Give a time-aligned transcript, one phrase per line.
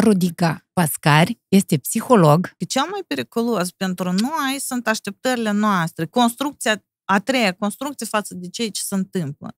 [0.00, 2.50] Rodica Pascari este psiholog.
[2.68, 8.70] Cel mai periculos pentru noi sunt așteptările noastre, construcția a treia construcție față de ceea
[8.70, 9.56] ce se întâmplă.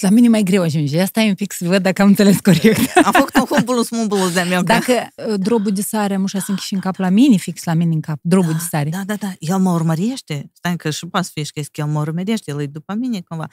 [0.00, 1.00] La mine mai greu ajunge.
[1.00, 2.96] Asta e un pic să văd dacă am înțeles corect.
[2.96, 4.62] Am făcut un humbulus mumbulus de meu.
[4.62, 7.94] Dacă uh, drobul de sare mușa să și în cap la mine, fix la mine
[7.94, 8.90] în cap, drobul da, de sare.
[8.90, 9.32] Da, da, da.
[9.38, 10.50] El mă urmărește.
[10.52, 13.48] Stai că și pas fi că el mă urmărește, el e după mine cumva.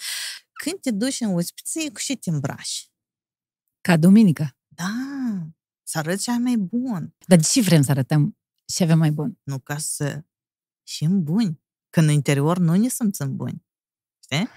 [0.54, 2.88] Când te duci în ospiție, cu ce te îmbraci?
[3.82, 4.56] Ca duminică.
[4.68, 4.92] Da,
[5.94, 7.16] să arăți cea mai bun.
[7.28, 9.40] Dar de ce vrem să arătăm ce avem mai bun?
[9.44, 10.24] Nu ca să
[11.00, 11.62] în buni.
[11.90, 13.66] Că în interior nu ne simțim buni.
[14.24, 14.48] Știi?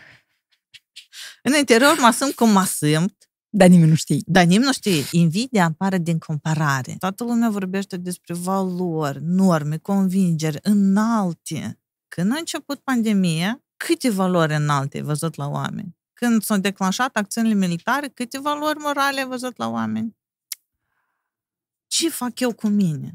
[1.42, 3.30] În interior mă simt cum mă simt.
[3.48, 4.18] Dar nimeni nu știe.
[4.26, 5.04] Dar nimeni nu știe.
[5.10, 6.95] Invidia apare din comparare.
[6.98, 11.80] Toată lumea vorbește despre valori, norme, convingeri înalte.
[12.09, 15.96] Când a început pandemia, câte valori înalte ai văzut la oameni?
[16.12, 20.15] Când s-au declanșat acțiunile militare, câte valori morale ai văzut la oameni?
[21.98, 23.14] Ce fac eu cu mine?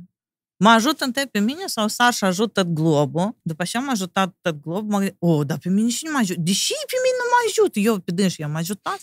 [0.57, 3.37] Mă ajută întâi pe mine sau sar și ajută globul?
[3.41, 6.17] După ce am ajutat tot globul, mă gândesc, o, dar pe mine și nu mă
[6.17, 6.39] ajută.
[6.39, 8.99] Deși pe mine nu mă ajută, eu pe dânsi i-am ajutat.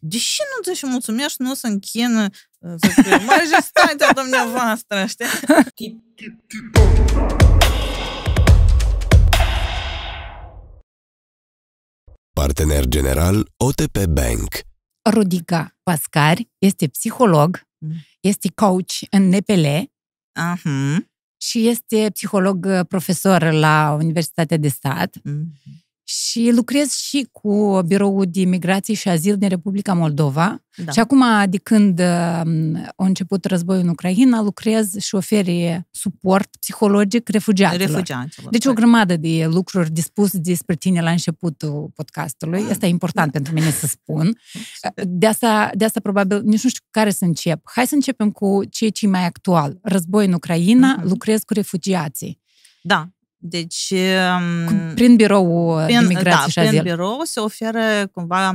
[0.00, 2.28] Deși nu ți și mulțumești, nu se închină
[2.58, 5.26] să spui, majestatea dumneavoastră, știi?
[12.32, 14.66] Partener general OTP Bank
[15.10, 17.67] Rodica Pascari este psiholog, mm.
[18.20, 19.66] Este coach în NPL
[20.40, 20.96] uh-huh.
[21.40, 25.16] și este psiholog uh, profesor la Universitatea de Stat.
[25.18, 30.62] Uh-huh și lucrez și cu Biroul de Migrație și Azil din Republica Moldova.
[30.84, 30.92] Da.
[30.92, 37.28] Și acum, de când um, a început războiul în Ucraina, lucrez și șoferi suport psihologic
[37.28, 37.86] refugiaților.
[37.86, 42.64] refugiaților deci o grămadă de lucruri de spus despre tine la începutul podcastului.
[42.70, 43.32] Asta e important da.
[43.32, 44.38] pentru mine să spun.
[45.04, 47.60] De asta, de asta probabil, nici nu știu care să încep.
[47.64, 49.78] Hai să începem cu ceea ce e mai actual.
[49.82, 51.04] Război în Ucraina, uh-huh.
[51.04, 52.40] lucrez cu refugiații.
[52.82, 53.94] Da, deci...
[54.94, 56.70] Prin birou prin, de migrație da, și azil.
[56.70, 58.54] prin birou se oferă cumva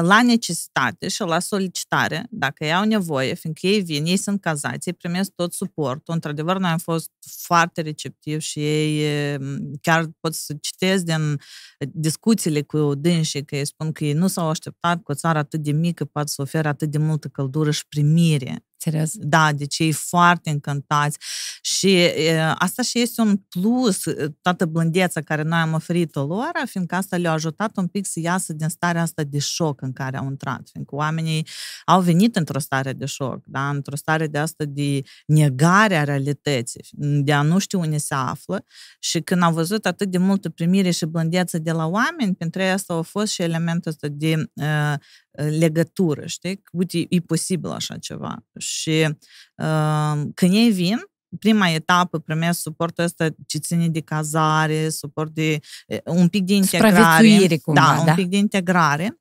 [0.00, 4.88] la necesitate și la solicitare, dacă ei au nevoie, fiindcă ei vin, ei sunt cazați,
[4.88, 6.14] ei primesc tot suportul.
[6.14, 7.10] Într-adevăr, noi am fost
[7.42, 9.38] foarte receptivi și ei
[9.80, 11.40] chiar pot să citesc din
[11.78, 15.62] discuțiile cu dânsii, că ei spun că ei nu s-au așteptat cu o țară atât
[15.62, 18.67] de mică poate să ofere atât de multă căldură și primire.
[18.80, 19.10] Serios?
[19.14, 21.18] Da, deci ei foarte încântați
[21.60, 24.02] și e, asta și este un plus,
[24.42, 28.52] toată blândeța care noi am oferit-o lor, fiindcă asta le-a ajutat un pic să iasă
[28.52, 31.46] din starea asta de șoc în care au intrat, fiindcă oamenii
[31.84, 33.68] au venit într-o stare de șoc, da?
[33.68, 38.64] într-o stare de asta de negare a realității, de a nu ști unde se află
[38.98, 42.70] și când au văzut atât de multă primire și blândeță de la oameni, pentru ei
[42.70, 44.94] asta a fost și elementul ăsta de uh,
[45.42, 46.62] legătură, știi?
[46.72, 48.44] Uite, e posibil așa ceva.
[48.58, 49.16] Și
[49.54, 50.98] uh, când ei vin,
[51.38, 55.58] prima etapă primesc suportul ăsta ce ține de cazare, suport de
[56.04, 57.58] un pic de integrare.
[57.62, 59.20] Cumva, da, da, un pic de integrare.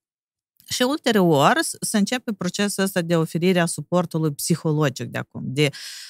[0.70, 5.70] Și ulterior să începe procesul ăsta de oferire a suportului psihologic de acum, de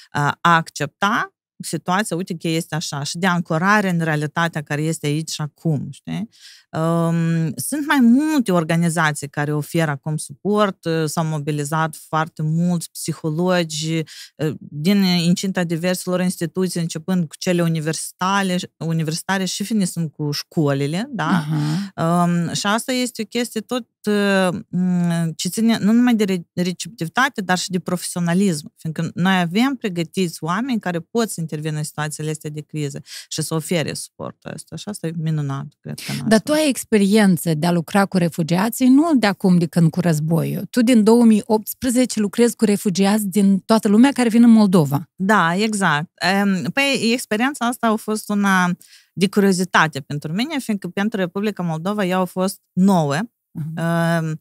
[0.09, 5.29] a accepta situația, uite că este așa, și de ancorare în realitatea care este aici
[5.29, 6.29] și acum, știi?
[6.71, 13.97] Um, sunt mai multe organizații care oferă acum suport, uh, s-au mobilizat foarte mulți psihologi
[14.35, 21.43] uh, din incinta diverselor instituții, începând cu cele universitare, universitare și finisând cu școlile, da?
[21.43, 22.03] Uh-huh.
[22.03, 23.96] Um, și asta este o chestie tot uh,
[25.35, 30.79] ce ține nu numai de receptivitate, dar și de profesionalism, fiindcă noi avem pregătiți oameni
[30.79, 34.75] care pot să intervină în situațiile astea de criză și să ofere suportul ăsta.
[34.75, 36.13] Și asta e minunat, cred că.
[36.27, 39.99] Dar tu ai experiență de a lucra cu refugiații, nu de acum, de când cu
[39.99, 40.65] războiul.
[40.69, 45.09] Tu din 2018 lucrezi cu refugiați din toată lumea care vin în Moldova.
[45.15, 46.09] Da, exact.
[46.73, 48.71] Păi, experiența asta a fost una
[49.13, 53.17] de curiozitate pentru mine, fiindcă pentru Republica Moldova ea a fost nouă.
[53.57, 54.37] Uh-huh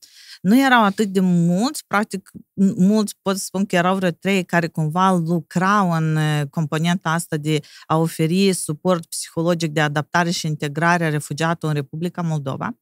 [0.46, 2.30] nu erau atât de mulți, practic
[2.76, 6.18] mulți pot să spun că erau vreo trei care cumva lucrau în
[6.50, 12.22] componenta asta de a oferi suport psihologic de adaptare și integrare a refugiatului în Republica
[12.22, 12.76] Moldova.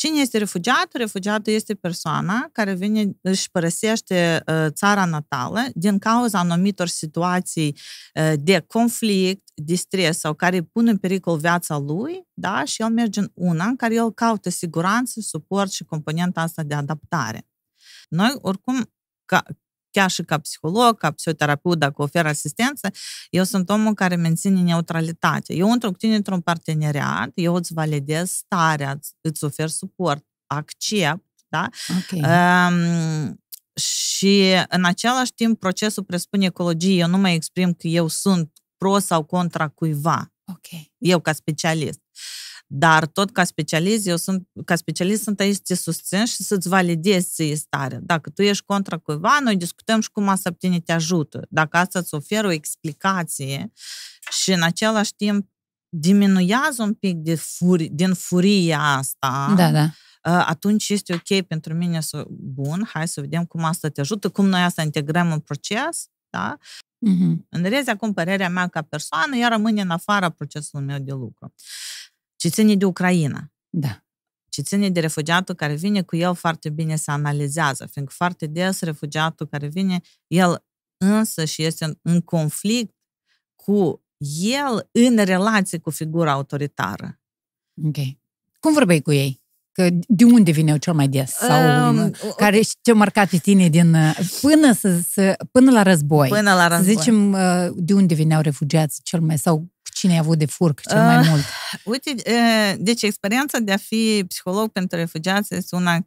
[0.00, 1.00] Cine este refugiatul?
[1.00, 7.76] Refugiatul este persoana care vine, își părăsește uh, țara natală din cauza anumitor situații
[8.14, 12.64] uh, de conflict, de stres sau care pun în pericol viața lui, da?
[12.64, 16.74] și el merge în una în care el caută siguranță, suport și componenta asta de
[16.74, 17.46] adaptare.
[18.08, 18.92] Noi, oricum,
[19.24, 19.42] ca,
[19.90, 22.90] chiar și ca psiholog, ca psihoterapeut, dacă ofer asistență,
[23.30, 25.54] eu sunt omul care menține neutralitatea.
[25.54, 31.68] Eu într-o tine într-un parteneriat, eu îți validez starea, îți ofer suport, accept, da?
[31.98, 32.20] Okay.
[32.20, 33.40] Um,
[33.74, 37.00] și Și în același timp procesul presupune ecologie.
[37.00, 40.32] Eu nu mai exprim că eu sunt pro sau contra cuiva.
[40.44, 40.92] Okay.
[40.98, 42.00] Eu ca specialist.
[42.72, 46.68] Dar tot ca specialist, eu sunt, ca specialist sunt aici să te susțin și să-ți
[46.68, 47.98] validez ție starea.
[48.02, 51.46] Dacă tu ești contra cuiva, noi discutăm și cum asta tine te ajută.
[51.48, 53.72] Dacă asta îți oferă o explicație
[54.30, 55.48] și în același timp
[55.88, 59.90] diminuează un pic de furi, din furia asta, da, da.
[60.44, 64.46] atunci este ok pentru mine să, bun, hai să vedem cum asta te ajută, cum
[64.46, 66.56] noi asta integrăm în proces, da?
[67.08, 67.36] Mm-hmm.
[67.48, 71.54] În rezi, acum, părerea mea ca persoană, ea rămâne în afara procesului meu de lucru.
[72.40, 73.52] Ce ține de Ucraina.
[73.68, 74.04] Da.
[74.48, 78.80] Ce ține de refugiatul care vine, cu el foarte bine se analizează, fiindcă foarte des
[78.80, 80.64] refugiatul care vine, el
[80.96, 82.94] însă și este în, în conflict
[83.54, 84.02] cu
[84.40, 87.20] el în relație cu figura autoritară.
[87.84, 87.96] Ok.
[88.60, 89.42] Cum vorbeai cu ei?
[89.72, 91.30] Că de unde vineau cel mai des?
[91.30, 93.96] Sau um, care ce-a marcat pe tine din...
[94.40, 96.28] Până, să, să, până la război.
[96.28, 96.94] Până la război.
[96.94, 97.32] Să zicem,
[97.74, 99.38] de unde vineau refugiați cel mai...
[99.38, 99.69] Sau
[100.00, 101.40] cine a avut de furc cel mai mult?
[101.40, 105.98] Uh, uite, uh, deci experiența de a fi psiholog pentru refugiați este una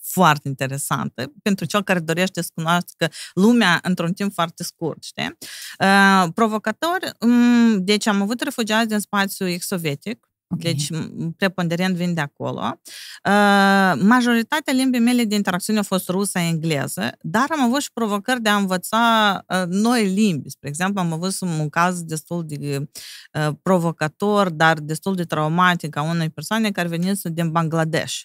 [0.00, 5.36] foarte interesantă pentru cel care dorește să cunoască lumea într-un timp foarte scurt, știi?
[5.78, 10.72] Uh, provocatori, um, deci am avut refugiați din spațiul ex-sovietic, Okay.
[10.72, 10.88] Deci,
[11.36, 12.60] preponderent vin de acolo.
[12.60, 18.42] Uh, majoritatea limbii mele de interacțiune a fost rusă, engleză, dar am avut și provocări
[18.42, 20.50] de a învăța uh, noi limbi.
[20.50, 22.88] Spre exemplu, am avut un caz destul de
[23.32, 28.22] uh, provocator, dar destul de traumatic a unei persoane care venise din Bangladesh.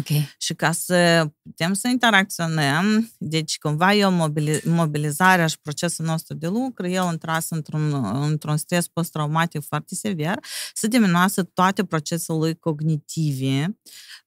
[0.00, 0.34] Okay.
[0.38, 4.32] Și ca să putem să interacționăm, deci cumva eu
[4.64, 10.38] mobilizarea și procesul nostru de lucru, el intras într-un, într-un stres post-traumatic foarte sever,
[10.74, 13.78] să diminuase toate procesele lui cognitive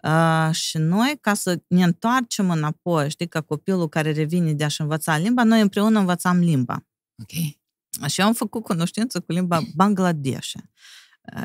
[0.04, 4.82] uh, și noi, ca să ne întoarcem înapoi, știi, ca copilul care revine de a-și
[4.82, 6.86] învăța limba, noi împreună învățam limba.
[7.22, 7.58] Ok.
[8.08, 10.52] Și am făcut cunoștință cu limba Bangladesh.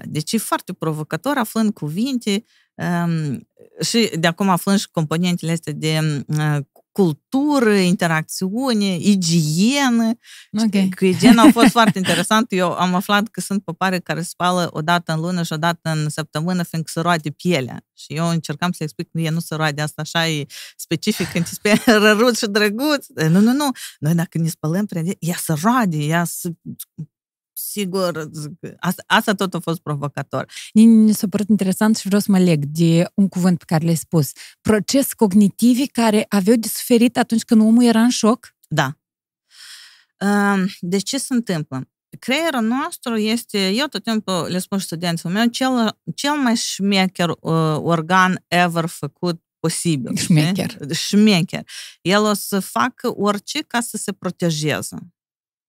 [0.05, 2.45] Deci e foarte provocator aflând cuvinte um,
[3.81, 6.59] și de acum aflând și componentele astea de uh,
[6.95, 10.11] cultură, interacțiune, igienă.
[10.67, 10.89] Okay.
[10.89, 12.47] Că igiena a fost foarte interesant.
[12.53, 15.91] Eu am aflat că sunt popare care spală o dată în lună și o dată
[15.91, 17.85] în săptămână, fiindcă se roade pielea.
[17.93, 21.45] Și eu încercam să explic că e nu se roade, asta așa e specific, când
[21.45, 23.07] te spune răruț și drăguț.
[23.29, 23.71] Nu, nu, nu.
[23.99, 26.49] Noi dacă ne spălăm prea ea se roade, ea se
[27.71, 28.31] sigur,
[28.79, 30.51] asta, asta tot a fost provocator.
[30.73, 33.95] Mi s-a părut interesant și vreau să mă leg de un cuvânt pe care l-ai
[33.95, 34.33] spus.
[34.61, 38.55] Proces cognitivi care aveau de suferit atunci când omul era în șoc?
[38.69, 38.99] Da.
[40.81, 41.89] Deci ce se întâmplă?
[42.19, 47.77] Creierul nostru este, eu tot timpul le spun studenților meu, cel, cel mai șmecher uh,
[47.77, 50.17] organ ever făcut posibil.
[50.17, 50.77] Șmecher.
[50.95, 51.67] Șmecher.
[52.03, 54.97] El o să facă orice ca să se protejeze.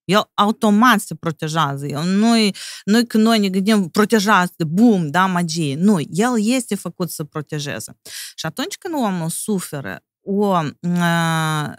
[0.06, 1.86] El automat se protejează.
[1.86, 2.54] El nu-i,
[2.84, 5.76] nu că noi ne gândim protejează, bum, da, magie.
[5.76, 7.98] Nu, el este făcut să protejeze.
[8.34, 11.72] Și atunci când omul suferă o uh,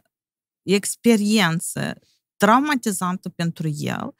[0.64, 2.00] experiență
[2.38, 4.16] traumatizantă pentru el,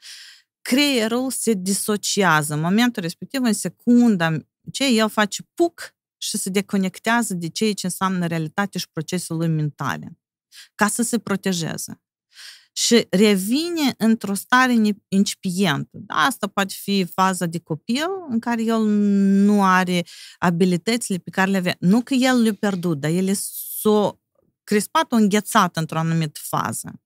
[0.60, 2.54] creierul se disociază.
[2.54, 4.36] În momentul respectiv, în secunda
[4.72, 9.48] ce el face puc și se deconectează de ceea ce înseamnă realitate și procesul lui
[9.48, 10.18] mentale,
[10.74, 12.02] ca să se protejeze
[12.80, 14.74] și revine într-o stare
[15.08, 15.90] incipientă.
[15.92, 18.84] Da, asta poate fi faza de copil în care el
[19.44, 20.04] nu are
[20.38, 21.76] abilitățile pe care le avea.
[21.78, 23.32] Nu că el le-a pierdut, dar ele
[23.80, 24.22] s-au
[24.64, 27.02] crispat, o înghețat într-o anumită fază.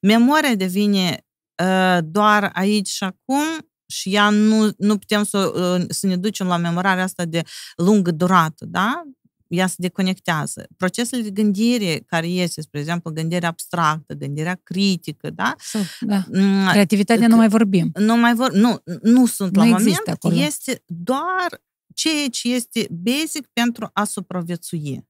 [0.00, 1.26] Memoria devine
[1.62, 3.44] uh, doar aici și acum
[3.86, 7.42] și ea nu, nu putem să, uh, să ne ducem la memorarea asta de
[7.76, 9.02] lungă durată, da?
[9.50, 10.66] Ea se deconectează.
[10.76, 15.54] Procesele de gândire care este, spre exemplu, gândirea abstractă, gândirea critică, da?
[16.00, 16.24] da.
[16.32, 17.90] Mm, Creativitatea nu mai vorbim.
[17.94, 20.08] Nu mai vor, nu, nu sunt nu la moment.
[20.08, 20.34] Acolo.
[20.36, 21.62] Este doar
[21.94, 25.08] ceea ce este basic pentru a supraviețui.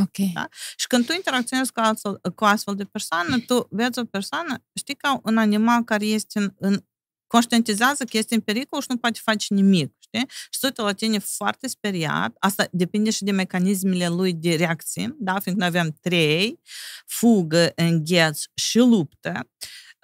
[0.00, 0.32] Ok.
[0.32, 0.48] Da?
[0.76, 4.94] Și când tu interacționezi cu, astfel, cu astfel de persoană, tu vezi o persoană, știi,
[4.94, 6.84] ca un animal care este în, în
[7.26, 10.28] conștientizează că este în pericol și nu poate face nimic, știi?
[10.28, 12.36] Și se uită la tine foarte speriat.
[12.38, 15.38] Asta depinde și de mecanismele lui de reacție, da?
[15.38, 16.60] Fiindcă noi avem trei,
[17.06, 19.48] fugă, îngheț și luptă.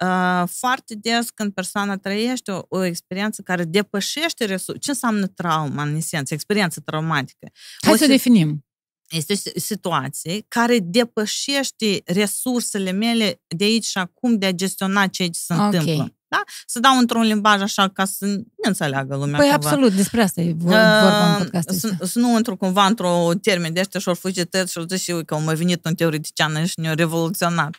[0.03, 4.79] Uh, foarte des când persoana trăiește o, o experiență care depășește resurse.
[4.79, 7.51] Ce înseamnă trauma, în esență, experiență traumatică?
[7.81, 8.65] Hai o să definim.
[9.09, 15.27] Este o situație care depășește resursele mele de aici și acum de a gestiona ceea
[15.27, 15.65] ce se okay.
[15.65, 16.15] întâmplă.
[16.31, 16.43] Da?
[16.65, 19.39] Să dau într-un limbaj așa ca să ne înțeleagă lumea.
[19.39, 19.67] Păi cumva.
[19.67, 23.79] absolut, despre asta e vorba în podcastul să, să nu intru cumva într-o termen de
[23.79, 26.93] ăștia și-or fuge tăt și-or zice și că au mai venit un teoretician și ne-a
[26.93, 27.75] revoluționat.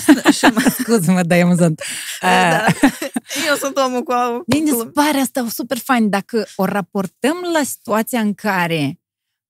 [0.78, 1.82] Scuze-mă, dar e amuzant.
[2.20, 2.64] da.
[3.48, 4.14] Eu sunt omul cu...
[4.46, 6.08] Din pare asta super fain.
[6.08, 9.00] Dacă o raportăm la situația în care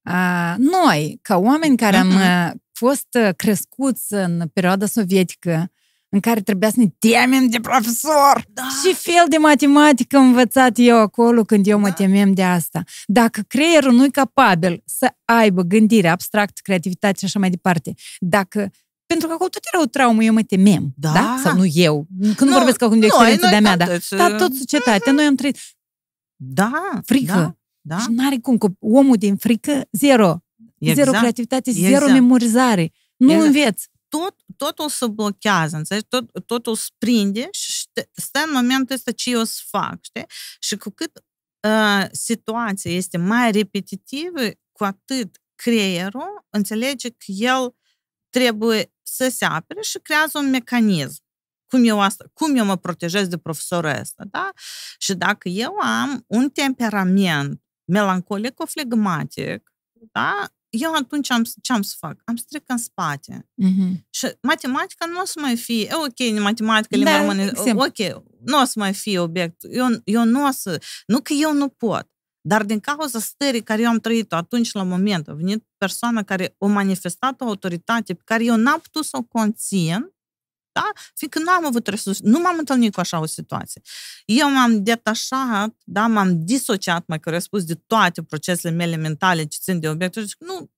[0.03, 2.53] a, noi, ca oameni care am uh-huh.
[2.73, 5.73] fost crescuți în perioada sovietică,
[6.15, 8.45] în care trebuia să ne temem de profesor.
[8.49, 8.63] Da.
[8.63, 11.83] Și fel de matematică am învățat eu acolo când eu da.
[11.83, 12.83] mă temem de asta.
[13.07, 18.71] Dacă creierul nu e capabil să aibă gândire, abstract, creativitate și așa mai departe, dacă
[19.07, 20.93] pentru că acolo tot era o traumă, eu mă temem.
[20.97, 21.13] Da?
[21.13, 21.41] da?
[21.43, 22.07] Sau nu eu.
[22.21, 25.35] Când nu, nu vorbesc acum de experiența de-a mea, dar da, tot societatea, noi am
[25.35, 25.59] trăit.
[26.37, 27.01] Da.
[27.05, 27.33] Frică.
[27.33, 27.57] Da.
[27.81, 27.99] Da?
[27.99, 30.45] Și n-are cum, că omul din frică, zero.
[30.79, 31.07] Exact.
[31.07, 31.89] Zero creativitate, exact.
[31.89, 32.93] zero memorizare.
[33.17, 33.47] Nu exact.
[33.47, 36.07] înveți tot, totul se blochează, înțelegi?
[36.09, 37.73] Tot, totul sprinde și
[38.13, 40.27] stă în momentul ăsta ce eu să fac, știi?
[40.61, 41.25] Și cu cât
[41.69, 44.41] uh, situația este mai repetitivă,
[44.73, 47.75] cu atât creierul înțelege că el
[48.29, 51.23] trebuie să se apere și creează un mecanism.
[51.67, 54.51] Cum eu, asta, cum eu mă protejez de profesorul ăsta, da?
[54.99, 59.63] Și dacă eu am un temperament melancolico-flegmatic,
[60.13, 60.53] da?
[60.73, 62.21] Eu atunci am, ce am să fac?
[62.25, 63.49] Am să trec în spate.
[63.65, 64.01] Mm-hmm.
[64.11, 68.65] Și matematica nu o să mai fie, ok, matematică, limba da, română, ok, nu o
[68.65, 69.63] să mai fie obiect.
[69.71, 72.11] Eu, eu nu o să, nu că eu nu pot,
[72.41, 76.57] dar din cauza stării care eu am trăit-o atunci la moment, a venit persoana care
[76.59, 80.15] a manifestat o autoritate pe care eu n-am putut să o conțin,
[80.73, 80.91] da?
[81.15, 83.83] Fiindcă nu am avut resurse, nu m-am întâlnit cu așa o situație.
[84.25, 89.59] Eu m-am detașat, da, m-am disociat, mai care spus, de toate procesele mele mentale ce
[89.61, 90.71] țin de obiecte și nu,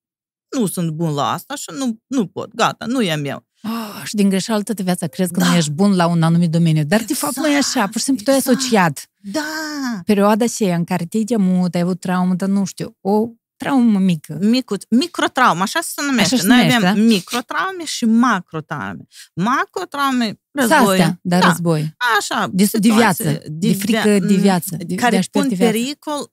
[0.58, 3.46] nu sunt bun la asta și nu, nu pot, gata, nu e meu.
[3.62, 5.48] Oh, și din greșeală toată viața crezi că da.
[5.48, 6.84] nu ești bun la un anumit domeniu.
[6.84, 7.20] Dar, exact.
[7.20, 7.86] de fapt, nu e așa.
[7.86, 8.46] Pur și simplu, exact.
[8.46, 9.10] tu ai asociat.
[9.20, 10.00] Da.
[10.04, 14.38] Perioada aceea în care te-ai temut, ai avut traumă, dar nu știu, o traumă mică.
[14.40, 16.34] Micu, microtraumă, așa se numește.
[16.34, 17.02] Așa Noi numește, avem da?
[17.02, 19.06] microtraume și macrotraume.
[19.34, 21.00] Macrotraume, război.
[21.00, 21.94] Astea, da, da, război.
[22.18, 24.76] Așa, de, de viață, de, de frică de viață.
[24.76, 26.32] De, care de pun, pericol,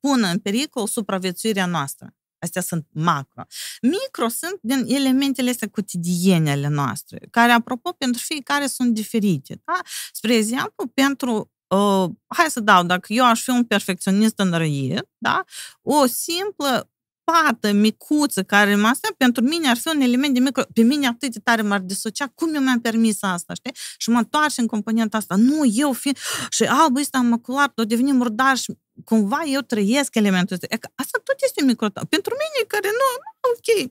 [0.00, 2.12] pun în pericol supraviețuirea noastră.
[2.40, 3.42] Astea sunt macro.
[3.82, 9.60] Micro sunt din elementele astea cotidiene ale noastre, care, apropo, pentru fiecare sunt diferite.
[9.64, 9.80] Da?
[10.12, 15.44] Spre exemplu, pentru uh, hai să dau, dacă eu aș fi un perfecționist înrăit, da?
[15.82, 16.90] o simplă
[17.32, 20.62] pată micuță care mă astea, pentru mine ar fi un element de micro...
[20.74, 22.32] Pe mine atât de tare m-ar disocia.
[22.34, 23.72] Cum eu mi-am permis asta, știi?
[23.96, 25.34] Și mă întoarce în componenta asta.
[25.36, 26.16] Nu, eu fi...
[26.48, 30.90] Și albul ăsta maculat, o deveni murdar și cumva eu trăiesc elementul ăsta.
[30.94, 31.88] Asta tot este micro...
[32.08, 33.06] Pentru mine care nu,
[33.50, 33.90] ok,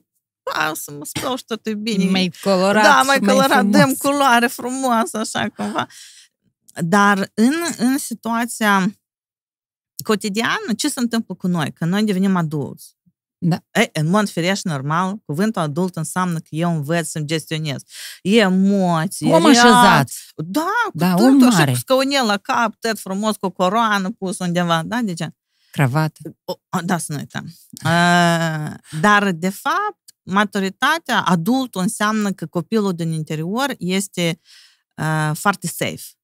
[0.54, 2.10] a, să mă spăl și tot e bine.
[2.10, 5.86] Mai colorat Da, mai colorat, dăm culoare frumoasă, așa cumva.
[6.74, 8.92] Dar în, în situația
[10.04, 11.72] cotidiană, ce se întâmplă cu noi?
[11.72, 12.96] Că noi devenim adulți.
[13.40, 13.56] Da.
[13.70, 17.82] E, în mod firesc normal, cuvântul adult înseamnă că eu învăț să-mi gestionez
[18.22, 20.10] emoții, Om așezat.
[20.36, 24.38] Da, cu da, tot, așa cu scăunel la cap, tot frumos, cu o coroană pus
[24.38, 25.30] undeva, da, de ce?
[25.70, 26.20] Cravată.
[26.44, 27.44] O, da, să nu uităm.
[27.84, 34.40] Uh, dar, de fapt, maturitatea, adultul înseamnă că copilul din interior este
[34.96, 36.17] uh, foarte safe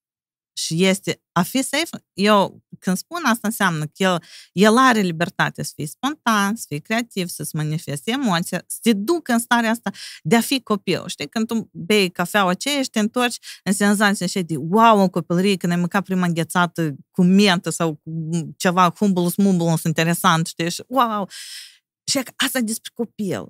[0.57, 5.63] și este a fi safe, eu când spun asta înseamnă că el, el are libertate
[5.63, 9.91] să fie spontan, să fie creativ, să-ți manifeste emoția, să te ducă în starea asta
[10.23, 11.03] de a fi copil.
[11.07, 15.09] Știi, când tu bei cafeaua aceea și te întorci în senzația așa de wow, în
[15.09, 20.71] copilărie, când ai mâncat prima înghețată cu mentă sau cu ceva humbulus mumbulus interesant, știi,
[20.71, 21.29] și wow!
[22.07, 23.47] Și asta despre copil.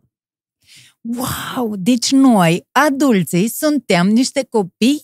[1.00, 1.76] Wow!
[1.76, 5.02] Deci noi, adulții, suntem niște copii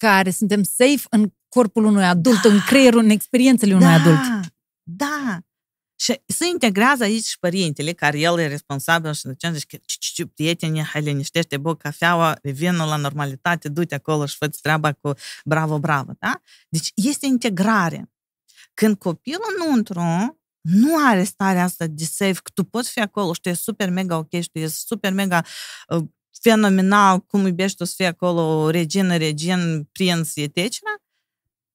[0.00, 2.48] care suntem safe în corpul unui adult, da.
[2.48, 3.92] în creierul, în experiențele unui da.
[3.92, 4.52] adult.
[4.82, 5.38] Da.
[5.96, 11.02] Și se integrează aici și părintele, care el e responsabil și zice, zice prieteni, hai
[11.02, 15.12] liniștește, bă, cafeaua, revină la normalitate, du-te acolo și fă treaba cu
[15.44, 16.40] bravo, bravo, da?
[16.68, 18.12] Deci este integrare.
[18.74, 20.00] Când copilul înăuntru
[20.60, 23.90] nu are starea asta de safe, că tu poți fi acolo și tu e super
[23.90, 25.44] mega ok și tu e super mega
[25.88, 26.04] uh,
[26.40, 30.78] fenomenal, cum iubești tu să fii acolo regină, regin, prinț, etc.,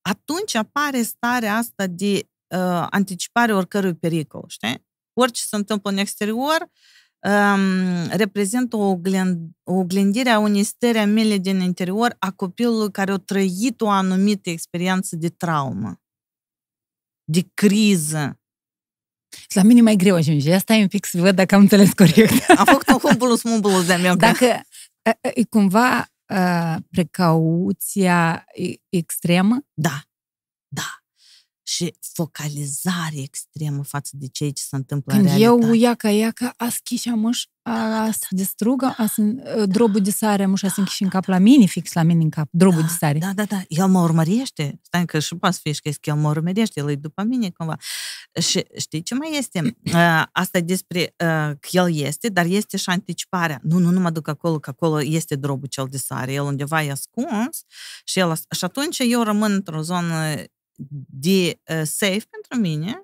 [0.02, 4.86] atunci apare starea asta de uh, anticipare oricărui pericol, știi?
[5.14, 6.70] Orice se întâmplă în exterior
[7.20, 12.92] um, reprezintă o, oglind, o oglindire a unei stări a mele din interior a copilului
[12.92, 16.02] care a trăit o anumită experiență de traumă,
[17.24, 18.40] de criză,
[19.50, 20.54] la mine mai greu ajunge.
[20.54, 22.50] Asta e un pic să văd dacă am înțeles corect.
[22.50, 24.15] Am făcut un humbulus mumbulus de meu.
[24.15, 24.65] Dacă
[25.22, 28.46] e cumva uh, precauția
[28.89, 29.58] extremă?
[29.74, 30.01] Da,
[30.68, 31.05] da
[31.68, 35.66] și focalizare extremă față de ceea ce se întâmplă Când în realitate.
[35.66, 39.22] eu iaca, iaca, a schișa muș, a să distrugă, a să,
[39.66, 42.30] drobul de sare, muș, a să închiși în cap la mine, fix la mine în
[42.30, 43.20] cap, drobul da, de sare.
[43.20, 44.80] Da, da, da, el mă urmărește.
[44.82, 47.76] Stai că și poate fi că el mă urmărește, el e după mine cumva.
[48.42, 49.78] Și știi ce mai este?
[50.32, 51.14] Asta e despre
[51.60, 53.60] că el este, dar este și anticiparea.
[53.64, 56.84] Nu, nu, nu mă duc acolo, că acolo este drobul cel de sare, el undeva
[56.84, 57.64] e ascuns
[58.04, 60.36] și, el, și atunci eu rămân într-o zonă
[61.08, 63.03] de uh, safe pentru mine,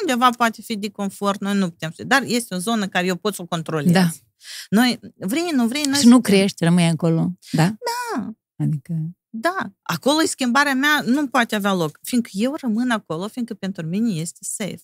[0.00, 3.16] undeva poate fi de confort, noi nu putem ști, dar este o zonă care eu
[3.16, 3.92] pot să o controlez.
[3.92, 4.08] Da.
[4.70, 7.64] Noi, vrei, nu vrei, noi Și nu crești, rămâi acolo, da?
[7.64, 8.34] Da.
[8.56, 8.94] Adică...
[9.32, 14.10] Da, acolo schimbarea mea nu poate avea loc, fiindcă eu rămân acolo, fiindcă pentru mine
[14.10, 14.82] este safe.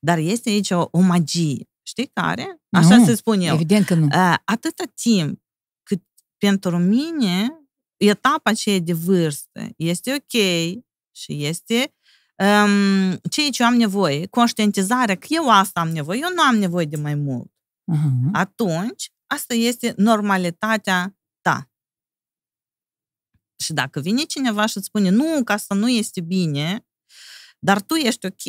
[0.00, 2.60] Dar este aici o, o magie, știi care?
[2.70, 3.54] Așa nu, se spun eu.
[3.54, 4.04] Evident că nu.
[4.04, 5.42] Uh, atâta timp
[5.82, 6.02] cât
[6.38, 7.58] pentru mine
[7.96, 10.42] etapa aceea de vârstă este ok,
[11.16, 11.94] și este
[12.38, 16.86] um, ceea ce am nevoie, conștientizarea că eu asta am nevoie, eu nu am nevoie
[16.86, 17.52] de mai mult.
[17.92, 18.30] Uh-huh.
[18.32, 21.70] Atunci, asta este normalitatea ta.
[23.62, 26.86] Și dacă vine cineva și îți spune, nu, că asta nu este bine,
[27.58, 28.42] dar tu ești ok,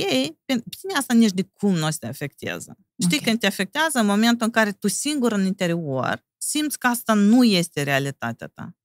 [0.46, 2.78] pe tine asta nici de cum nu o să te afectează.
[3.02, 3.28] Știi, okay.
[3.28, 7.44] când te afectează în momentul în care tu singur în interior simți că asta nu
[7.44, 8.76] este realitatea ta.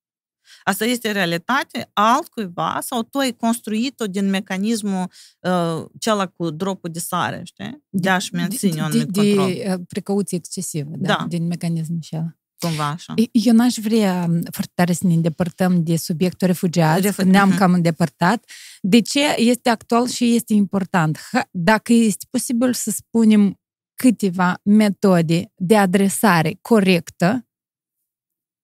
[0.62, 5.06] Asta este realitate altcuiva sau tu ai construit-o din mecanismul
[5.40, 7.84] uh, cela cu dropul de sare, știi?
[7.88, 9.52] De a-și menține un de, control.
[9.52, 11.24] De uh, precauție excesivă, da, da.
[11.28, 12.34] din mecanismul acela.
[12.58, 13.14] Cumva așa.
[13.32, 17.58] Eu n-aș vrea um, foarte tare să ne îndepărtăm de subiectul refugiați, Refu- ne-am uh-huh.
[17.58, 18.50] cam îndepărtat.
[18.80, 21.18] De ce este actual și este important?
[21.50, 23.60] Dacă este posibil să spunem
[23.94, 27.49] câteva metode de adresare corectă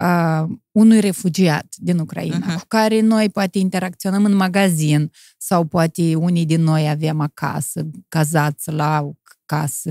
[0.05, 2.59] uh, unui refugiat din Ucraina, uh-huh.
[2.59, 8.71] cu care noi poate interacționăm în magazin sau poate unii din noi avem acasă, cazați
[8.71, 9.11] la
[9.47, 9.91] casă,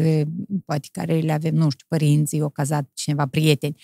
[0.65, 3.75] poate care le avem, nu știu, părinții, o cazat cineva, prieteni.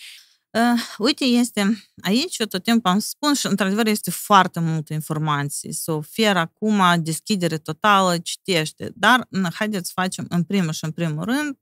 [0.50, 5.72] Uh, uite, este aici, eu tot timpul am spus și într-adevăr este foarte multă informație.
[5.74, 8.92] Să ofer acum deschidere totală, citește.
[8.96, 11.58] Dar haideți să facem în primul și în primul rând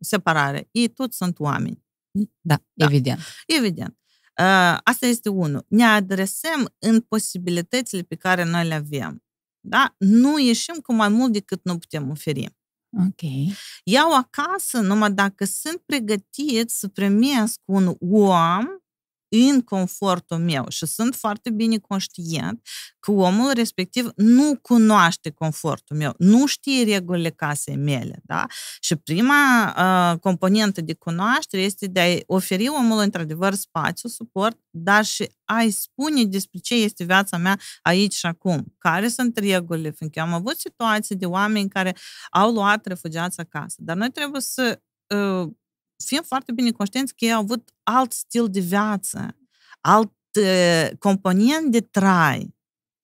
[0.00, 0.68] separare.
[0.70, 1.86] Ei toți sunt oameni.
[2.40, 2.84] Da, da.
[2.84, 3.20] evident.
[3.46, 3.98] Evident.
[4.40, 5.64] Uh, asta este unul.
[5.68, 9.24] Ne adresăm în posibilitățile pe care noi le avem.
[9.60, 9.94] Da?
[9.98, 12.56] Nu ieșim cu mai mult decât nu putem oferi.
[12.90, 13.50] Ok.
[13.84, 18.66] Iau acasă numai dacă sunt pregătit să primesc un om
[19.28, 22.66] în confortul meu și sunt foarte bine conștient
[23.00, 28.46] că omul respectiv nu cunoaște confortul meu, nu știe regulile casei mele, da?
[28.80, 29.74] Și prima
[30.12, 35.70] uh, componentă de cunoaștere este de a oferi omului într-adevăr spațiu, suport, dar și a-i
[35.70, 40.58] spune despre ce este viața mea aici și acum, care sunt regulile, fiindcă am avut
[40.58, 41.96] situații de oameni care
[42.30, 44.80] au luat refugiați acasă, dar noi trebuie să
[45.14, 45.48] uh,
[46.04, 49.36] fim foarte bine conștienți că ei au avut alt stil de viață,
[49.80, 52.56] alt uh, component de trai.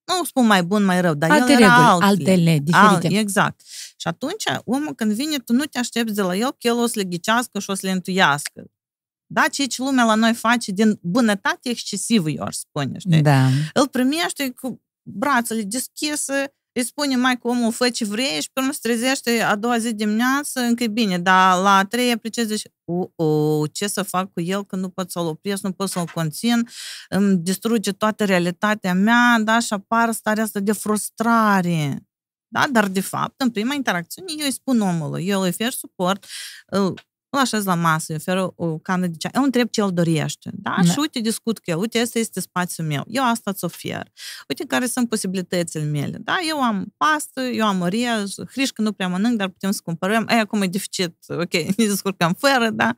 [0.05, 3.07] Nu spun mai bun, mai rău, dar alte el era reguli, altele, diferite.
[3.07, 3.61] Alt, exact.
[3.97, 6.87] Și atunci, omul când vine, tu nu te aștepți de la el că el o
[6.87, 8.65] să le ghicească și o să le întuiască.
[9.27, 13.23] Da, ceea ce lumea la noi face din bunătate excesivă, eu aș spune, știi?
[13.23, 13.49] Da.
[13.73, 18.73] Îl primește cu brațele deschise, îi spune mai cu omul, fă ce vrei și până
[18.73, 22.71] se trezește a doua zi dimineață, încă e bine, dar la a treia apreciez, zice,
[22.85, 26.07] o, o, ce să fac cu el când nu pot să-l opresc, nu pot să-l
[26.15, 26.69] conțin,
[27.09, 32.07] îmi distruge toată realitatea mea, da, și apar starea asta de frustrare.
[32.49, 36.25] Da, dar de fapt, în prima interacțiune, eu îi spun omului, eu îi ofer suport,
[36.67, 36.95] îl
[37.37, 40.77] așez la masă, îi ofer o cană de ceai, eu întreb ce el dorește, da?
[40.77, 40.93] da?
[40.93, 44.13] Și uite, discut cu el, uite, asta este spațiul meu, eu asta îți ofer,
[44.49, 46.37] uite care sunt posibilitățile mele, da?
[46.49, 50.35] Eu am pastă, eu am oriez, hrișcă nu prea mănânc, dar putem să cumpărăm, e,
[50.35, 52.95] acum e deficit, ok, ne descurcăm fără, da?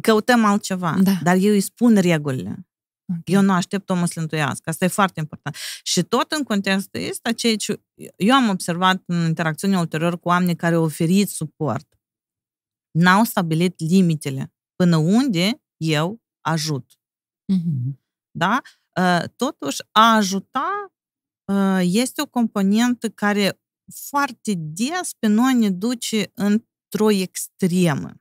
[0.00, 1.12] Căutăm altceva, da.
[1.22, 2.66] dar eu îi spun regulile.
[3.08, 3.22] Okay.
[3.34, 4.70] Eu nu aștept omul să întuiască.
[4.70, 5.56] Asta e foarte important.
[5.82, 7.80] Și tot în contextul ăsta, ceea ce
[8.16, 11.93] eu am observat în interacțiunea ulterior cu oameni care au oferit suport,
[12.94, 16.98] n-au stabilit limitele până unde eu ajut.
[17.52, 18.02] Mm-hmm.
[18.30, 18.60] Da?
[18.96, 20.92] Ă, totuși, a ajuta
[21.48, 23.60] ă, este o componentă care
[23.92, 28.14] foarte des pe noi ne duce într-o extremă.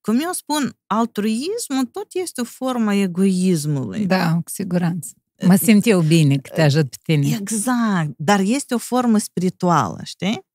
[0.00, 4.06] Cum eu spun, altruismul tot este o formă a egoismului.
[4.06, 5.14] Da, cu siguranță.
[5.46, 7.36] Mă simt eu bine că te ajut pe tine.
[7.40, 10.46] Exact, dar este o formă spirituală, știi?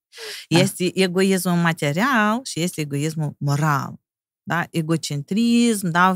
[0.47, 0.59] Da.
[0.59, 3.99] Este egoismul material și este egoismul moral.
[4.43, 4.67] Da?
[4.71, 6.15] Egocentrism, da?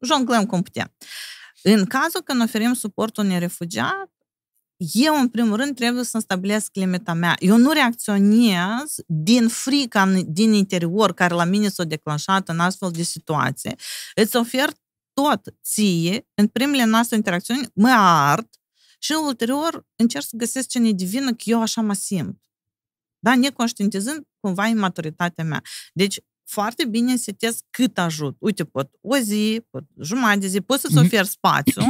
[0.00, 0.94] jonglăm cum putem.
[1.62, 4.10] În cazul când oferim suportul unui refugiat,
[4.92, 7.36] eu, în primul rând, trebuie să-mi stabilesc limita mea.
[7.38, 13.02] Eu nu reacționez din frica din interior care la mine s-a declanșat în astfel de
[13.02, 13.74] situație.
[14.14, 14.70] Îți ofer
[15.12, 18.48] tot ție, în primele noastre interacțiuni, mă ard
[18.98, 22.45] și ulterior încerc să găsesc ce ne divină că eu așa mă simt.
[23.18, 23.36] Da?
[23.36, 25.62] Neconștientizând cumva imaturitatea mea.
[25.92, 28.36] Deci, foarte bine setez cât ajut.
[28.38, 31.04] Uite, pot o zi, pot jumătate de zi, pot să-ți mhm.
[31.04, 31.82] ofer spațiu,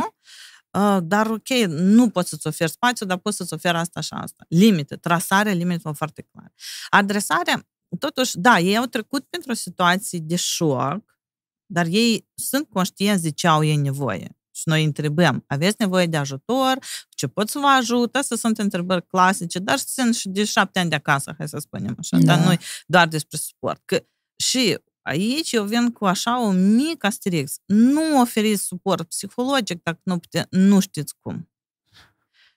[0.71, 4.45] uh, dar ok, nu pot să-ți ofer spațiu, dar pot să-ți ofer asta și asta.
[4.49, 6.53] Limite, trasarea limite foarte clar.
[6.89, 11.19] Adresarea, totuși, da, ei au trecut pentru o situație de șoc,
[11.67, 14.37] dar ei sunt conștienți de ce au ei nevoie.
[14.57, 18.17] Și noi întrebăm, aveți nevoie de ajutor, ce pot să vă ajut?
[18.17, 21.97] Astea sunt întrebări clasice, dar sunt și de șapte ani de acasă, hai să spunem
[21.99, 22.37] așa, da.
[22.37, 23.83] dar nu doar despre suport.
[23.85, 27.55] Că și aici eu vin cu așa o mică asterix.
[27.65, 31.51] Nu oferiți suport psihologic dacă nu, pute, nu știți cum.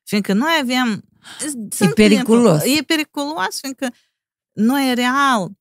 [0.04, 1.04] Fiindcă noi avem...
[1.80, 2.64] E periculos.
[2.64, 3.94] E periculos, fiindcă
[4.52, 5.52] noi real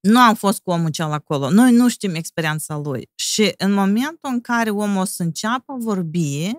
[0.00, 1.50] nu am fost cu omul cel acolo.
[1.50, 3.10] Noi nu știm experiența lui.
[3.14, 6.50] Și în momentul în care omul o să înceapă a vorbi,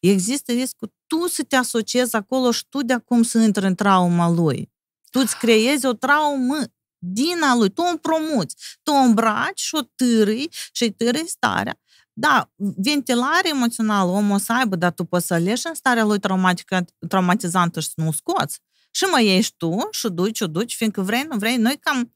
[0.00, 4.30] există riscul tu să te asociezi acolo și tu de acum să intri în trauma
[4.30, 4.72] lui.
[5.10, 6.58] Tu îți creezi o traumă
[6.98, 7.70] din a lui.
[7.70, 8.56] Tu o împromuți.
[8.82, 11.80] Tu o îmbraci și o târâi și îi târâi starea.
[12.12, 16.18] Da, ventilare emoțională omul o să aibă, dar tu poți să alegi în starea lui
[16.18, 18.60] traumatică, traumatizantă și să nu scoți.
[18.90, 21.56] Și mă ieși tu și duci, o duci, fiindcă vrei, nu vrei.
[21.56, 22.14] Noi cam,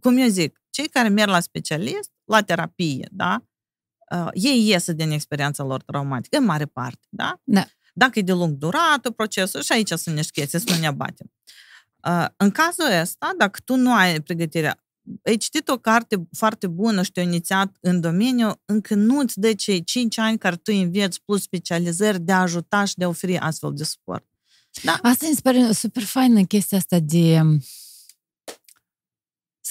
[0.00, 3.44] cum eu zic, cei care merg la specialist, la terapie, da?
[4.10, 7.40] Uh, ei ies din experiența lor traumatică, în mare parte, da?
[7.44, 7.66] Da.
[7.94, 11.32] Dacă e de lung durat procesul, și aici sunt niște să nu ne abatem.
[12.36, 14.84] În cazul ăsta, dacă tu nu ai pregătirea,
[15.24, 19.52] ai citit o carte foarte bună și te-ai inițiat în domeniu, încă nu îți dă
[19.52, 23.38] cei 5 ani care tu înveți plus specializări de a ajuta și de a oferi
[23.38, 24.24] astfel de suport.
[24.82, 24.98] Da?
[25.02, 27.40] Asta mi se pare super faină chestia asta de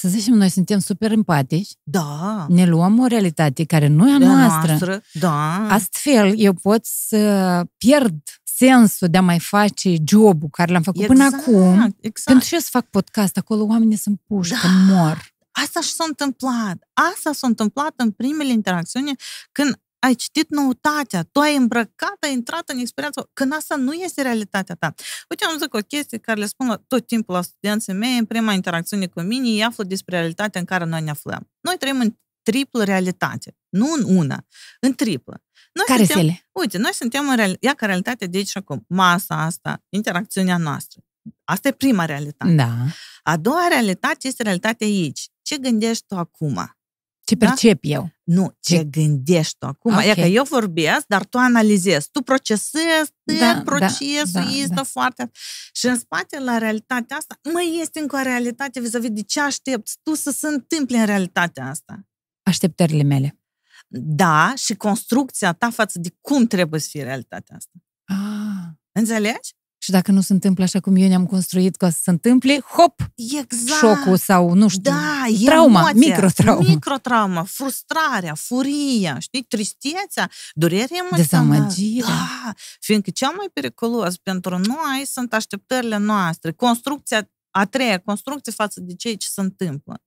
[0.00, 1.70] să zicem, noi suntem super empatici.
[1.82, 2.46] Da.
[2.48, 4.66] Ne luăm o realitate care nu e a noastră.
[4.66, 5.02] noastră.
[5.12, 5.66] Da.
[5.68, 8.18] Astfel, eu pot să pierd
[8.56, 11.96] sensul de a mai face jobul care l-am făcut exact, până acum.
[12.00, 12.26] Exact.
[12.26, 13.36] Pentru ce să fac podcast?
[13.36, 14.58] Acolo oamenii sunt puși, da.
[14.94, 15.34] mor.
[15.50, 16.76] Asta și s-a întâmplat.
[16.92, 19.12] Asta s-a întâmplat în primele interacțiuni
[19.52, 24.22] când ai citit noutatea, tu ai îmbrăcat, ai intrat în experiență, când asta nu este
[24.22, 24.94] realitatea ta.
[25.30, 28.52] Uite, am zic o chestie care le spun tot timpul la studenții mei, în prima
[28.52, 31.50] interacțiune cu mine, ei află despre realitatea în care noi ne aflăm.
[31.60, 34.46] Noi trăim în triplă realitate, nu în una,
[34.80, 35.44] în triplă.
[35.72, 36.48] Noi Care suntem, ele?
[36.52, 38.84] Uite, noi suntem în real, ia ca realitate de aici și acum.
[38.88, 41.00] Masa asta, interacțiunea noastră.
[41.44, 42.52] Asta e prima realitate.
[42.52, 42.76] Da.
[43.22, 45.28] A doua realitate este realitatea aici.
[45.42, 46.78] Ce gândești tu acum?
[47.24, 47.46] Ce da?
[47.46, 47.88] percep da?
[47.88, 48.10] eu?
[48.32, 49.92] Nu, ce, ce gândești tu acum.
[49.92, 50.08] Okay.
[50.08, 52.08] E că eu vorbesc, dar tu analizezi.
[52.10, 54.82] Tu procesezi, da, da, procesul da, este da.
[54.82, 55.30] foarte...
[55.72, 59.98] Și în spate, la realitatea asta, mai este încă o realitate vis-a-vis de ce aștepți
[60.02, 62.08] tu să se întâmple în realitatea asta.
[62.42, 63.40] Așteptările mele.
[63.88, 67.72] Da, și construcția ta față de cum trebuie să fie realitatea asta.
[68.04, 68.68] Ah.
[68.92, 69.54] Înțelegi?
[69.82, 73.00] Și dacă nu se întâmplă așa cum eu ne-am construit ca să se întâmple, hop,
[73.14, 73.78] exact.
[73.78, 76.68] șocul sau, nu știu, da, trauma, emoția, microtrauma.
[76.68, 81.58] Microtrauma, frustrarea, furia, știi, tristețea, durerea emoțională.
[81.60, 82.06] Dezamăgirea.
[82.06, 88.80] Da, fiindcă cel mai periculos pentru noi sunt așteptările noastre, construcția, a treia construcție față
[88.80, 90.02] de ceea ce se întâmplă.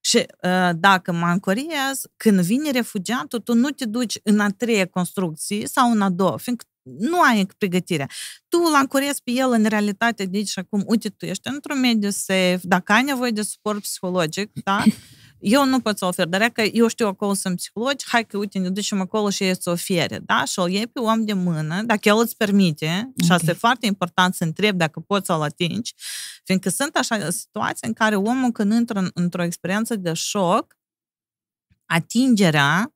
[0.00, 4.86] Și uh, dacă mă ancorez, când vine refugiatul, tu nu te duci în a treia
[4.86, 8.08] construcție sau în a doua, fiindcă nu ai pregătirea.
[8.48, 11.80] Tu îl ancorezi pe el în realitate de aici și acum, uite, tu ești într-un
[11.80, 14.82] mediu safe, dacă ai nevoie de suport psihologic, da?
[15.38, 18.58] Eu nu pot să ofer, dar că eu știu acolo sunt psihologi, hai că uite,
[18.58, 20.44] ne ducem acolo și ei să ofere, da?
[20.44, 23.26] Și îl iei pe om de mână, dacă el îți permite, okay.
[23.26, 25.94] și asta e foarte important să întrebi dacă poți să-l atingi,
[26.44, 30.76] fiindcă sunt așa situații în care omul când intră într-o experiență de șoc,
[31.86, 32.94] atingerea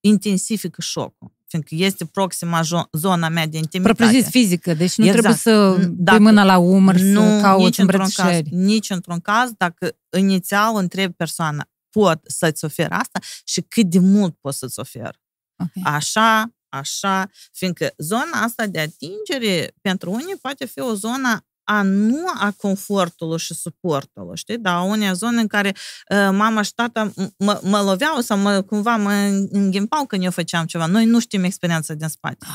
[0.00, 2.62] intensifică șocul fiindcă este proxima
[2.92, 3.94] zona mea de intimitate.
[3.94, 5.20] Propriu fizică, deci nu exact.
[5.20, 9.20] trebuie să dacă, pui mâna la umăr, nu, să cauți nici într-un caz, nici într-un
[9.20, 14.78] caz, dacă inițial întrebi persoana, pot să-ți ofer asta și cât de mult pot să-ți
[14.78, 15.20] ofer.
[15.56, 15.94] Okay.
[15.94, 22.26] Așa, așa, fiindcă zona asta de atingere pentru unii poate fi o zonă a nu
[22.34, 24.58] a confortului și suportului, știi?
[24.58, 28.96] Dar unei zone în care uh, mama și tata mă, mă loveau sau mă, cumva
[28.96, 29.12] mă
[29.50, 30.86] înghimpau când eu făceam ceva.
[30.86, 32.46] Noi nu știm experiența din spate.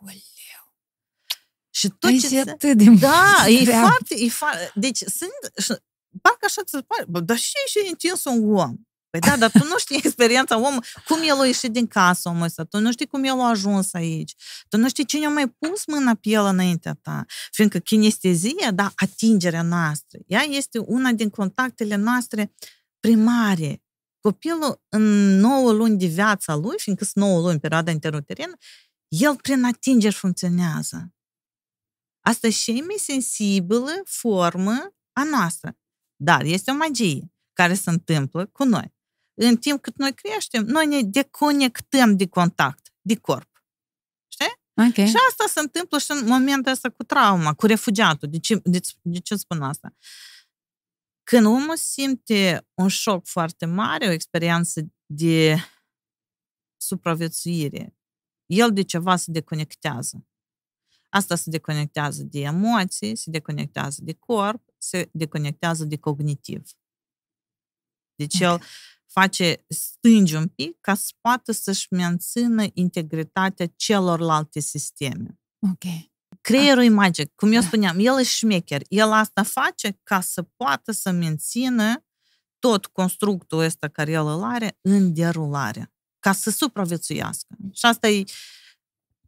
[0.00, 0.20] Aoleu.
[1.70, 2.28] Și tot ce...
[2.28, 2.38] Se...
[2.38, 4.70] atât de Da, e foarte, e foarte...
[4.74, 5.78] Deci sunt...
[6.22, 8.74] Parcă așa ți se pare, bă, dar și și întins un om.
[9.10, 12.42] Păi da, dar tu nu știi experiența omului, cum el a ieșit din casă omul
[12.42, 14.34] ăsta, tu nu știi cum el a ajuns aici,
[14.68, 17.24] tu nu știi cine a mai pus mâna pe el înaintea ta.
[17.50, 22.54] Fiindcă kinestezia, da, atingerea noastră, ea este una din contactele noastre
[23.00, 23.82] primare.
[24.20, 25.02] Copilul în
[25.38, 28.56] 9 luni de viața lui, fiindcă sunt 9 luni perioada interuterenă,
[29.08, 31.14] el prin atingeri funcționează.
[32.20, 35.78] Asta e cea mai sensibilă formă a noastră.
[36.16, 38.94] Dar este o magie care se întâmplă cu noi.
[39.42, 43.64] În timp cât noi creștem, noi ne deconectăm de contact, de corp.
[44.28, 44.60] Știi?
[44.88, 45.06] Okay.
[45.06, 48.28] Și asta se întâmplă și în momentul ăsta cu trauma, cu refugiatul.
[48.28, 49.96] De ce, de, de ce spun asta?
[51.22, 55.56] Când omul simte un șoc foarte mare, o experiență de
[56.76, 57.96] supraviețuire,
[58.46, 60.26] el de ceva se deconectează.
[61.08, 66.70] Asta se deconectează de emoții, se deconectează de corp, se deconectează de cognitiv.
[68.20, 68.52] Deci okay.
[68.52, 68.60] el
[69.06, 75.40] face, stângi un pic ca să poată să-și mențină integritatea celorlalte sisteme.
[75.70, 75.84] Ok.
[76.40, 77.66] Creierul e magic, cum eu da.
[77.66, 78.82] spuneam, el e șmecher.
[78.88, 82.04] El asta face ca să poată să mențină
[82.58, 87.56] tot constructul ăsta care el îl are în derulare, ca să supraviețuiască.
[87.72, 88.24] Și asta e,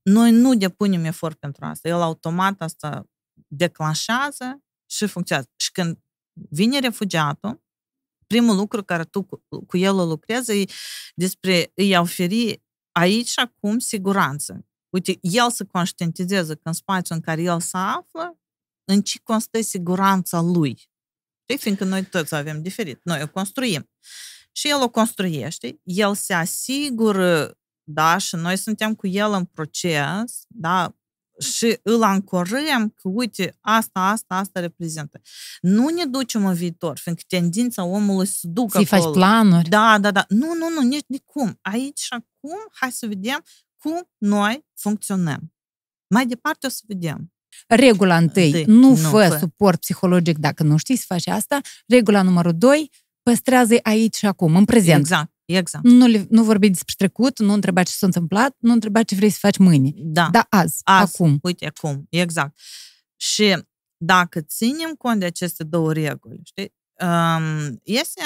[0.02, 1.88] noi nu depunem efort pentru asta.
[1.88, 3.07] El automat asta
[3.46, 5.50] declanșează și funcționează.
[5.57, 5.98] Și când
[6.33, 7.62] vine refugiatul,
[8.32, 10.64] primul lucru care tu cu, cu el o lucrezi e
[11.14, 14.66] despre îi oferi aici și acum siguranță.
[14.88, 18.40] Uite, el să conștientizeze că în spațiul în care el se află,
[18.84, 20.74] în ce constă siguranța lui.
[21.42, 21.58] Știi?
[21.58, 23.00] Fiindcă noi toți avem diferit.
[23.04, 23.90] Noi o construim.
[24.52, 30.44] Și el o construiește, el se asigură, da, și noi suntem cu el în proces,
[30.48, 30.96] da,
[31.38, 35.20] și îl ancorăm că, uite, asta, asta, asta reprezintă.
[35.60, 39.68] Nu ne ducem în viitor, fiindcă tendința omului să ducă Să-i faci planuri.
[39.68, 40.24] Da, da, da.
[40.28, 41.58] Nu, nu, nu, nici de cum.
[41.60, 43.44] Aici și acum, hai să vedem
[43.76, 45.52] cum noi funcționăm.
[46.06, 47.32] Mai departe o să vedem.
[47.66, 51.60] Regula întâi, de, nu, nu fă, fă suport psihologic dacă nu știi să faci asta.
[51.86, 52.90] Regula numărul doi,
[53.22, 54.98] păstrează aici și acum, în prezent.
[54.98, 55.31] Exact.
[55.44, 55.85] Exact.
[55.85, 59.38] Nu, nu vorbi despre trecut, nu întreba ce s-a întâmplat, nu întreba ce vrei să
[59.40, 59.92] faci mâine.
[59.96, 60.28] Da.
[60.33, 61.38] Da, azi, azi acum.
[61.42, 62.59] Uite, acum, exact.
[63.16, 63.64] Și
[63.96, 68.20] dacă ținem cont de aceste două reguli, știi, um, este,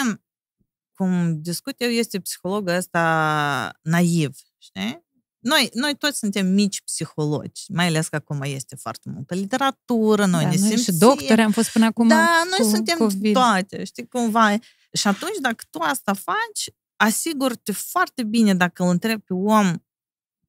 [0.95, 5.05] cum discut eu, este psihologul ăsta naiv, știi?
[5.39, 10.43] Noi, noi toți suntem mici psihologi, mai ales că acum este foarte multă literatură, noi
[10.43, 13.33] da, ne noi și doctori am fost până acum Da, noi cu suntem COVID.
[13.33, 14.55] toate, știi, cumva.
[14.93, 19.73] Și atunci, dacă tu asta faci, asigur-te foarte bine dacă îl întrebi pe om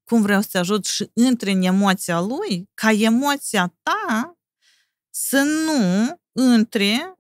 [0.04, 4.38] cum vreau să te ajut și intre în emoția lui, ca emoția ta
[5.10, 6.20] să nu
[6.54, 7.20] intre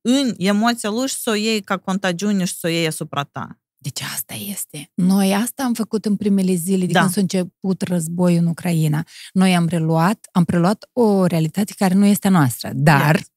[0.00, 3.60] în emoția lui și să o iei ca contagiune și să o iei asupra ta.
[3.78, 4.90] Deci asta este.
[4.94, 7.00] Noi asta am făcut în primele zile de da.
[7.00, 9.06] când s-a început războiul în Ucraina.
[9.32, 13.35] Noi am preluat, am preluat o realitate care nu este a noastră, dar yes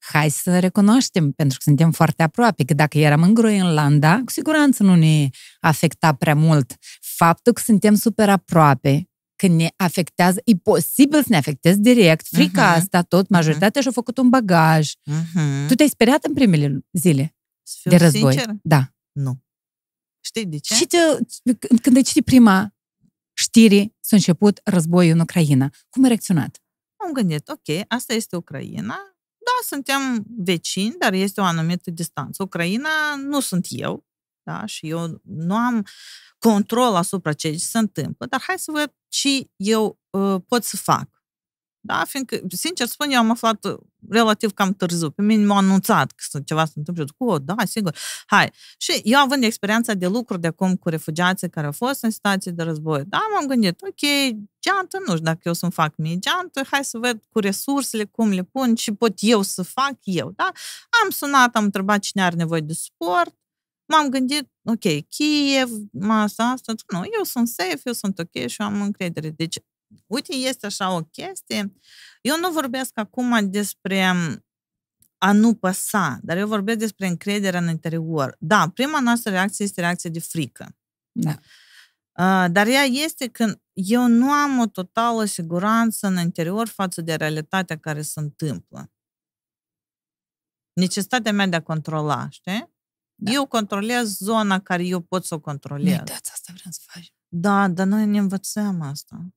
[0.00, 4.82] hai să recunoaștem, pentru că suntem foarte aproape, că dacă eram în Groenlanda, cu siguranță
[4.82, 5.28] nu ne
[5.60, 6.74] afecta prea mult.
[7.00, 12.26] Faptul că suntem super aproape, că ne afectează, e posibil să ne afecteze direct.
[12.26, 12.76] Frica uh-huh.
[12.76, 13.32] asta tot, mhm.
[13.32, 13.84] majoritatea uh-huh.
[13.84, 14.90] și-a făcut un bagaj.
[14.90, 15.66] Uh-huh.
[15.68, 17.36] Tu te-ai speriat în primele zile
[17.84, 18.32] de război?
[18.32, 18.54] Sincer?
[18.62, 18.94] Da.
[19.12, 19.42] Nu.
[20.20, 20.74] Știi de ce?
[20.74, 20.96] Și te,
[21.82, 22.74] când ai citit prima
[23.32, 25.70] știri, s-a început războiul în Ucraina.
[25.88, 26.62] Cum ai reacționat?
[26.96, 28.96] Am gândit, ok, asta este Ucraina,
[29.50, 32.42] da, suntem vecini, dar este o anumită distanță.
[32.42, 34.06] Ucraina nu sunt eu,
[34.42, 35.86] da, și eu nu am
[36.38, 40.76] control asupra ceea ce se întâmplă, dar hai să văd ce eu uh, pot să
[40.76, 41.19] fac.
[41.82, 43.76] Da, fiindcă, sincer spun, eu am aflat uh,
[44.08, 45.10] relativ cam târziu.
[45.10, 47.04] Pe mine m-au anunțat că ceva se întâmplă.
[47.04, 47.96] Zic, oh, da, sigur.
[48.26, 48.50] Hai.
[48.78, 52.52] Și eu având experiența de lucru de acum cu refugiații care au fost în situații
[52.52, 56.62] de război, da, m-am gândit, ok, geantă, nu știu dacă eu să-mi fac mie geantă,
[56.70, 60.52] hai să văd cu resursele cum le pun și pot eu să fac eu, da?
[61.02, 63.34] Am sunat, am întrebat cine are nevoie de suport,
[63.86, 68.66] m-am gândit, ok, Kiev, masa asta, nu, eu sunt safe, eu sunt ok și eu
[68.66, 69.30] am încredere.
[69.30, 69.58] Deci
[70.06, 71.72] uite, este așa o chestie.
[72.20, 74.12] Eu nu vorbesc acum despre
[75.18, 78.36] a nu păsa, dar eu vorbesc despre încrederea în interior.
[78.38, 80.76] Da, prima noastră reacție este reacția de frică.
[81.12, 81.38] Da.
[82.48, 87.78] Dar ea este când eu nu am o totală siguranță în interior față de realitatea
[87.78, 88.92] care se întâmplă.
[90.72, 92.72] Necesitatea mea de a controla, știi?
[93.14, 93.30] Da.
[93.30, 95.98] Eu controlez zona care eu pot să o controlez.
[95.98, 97.14] Uitați, asta vreau să faci.
[97.28, 99.34] Da, dar noi ne învățăm asta.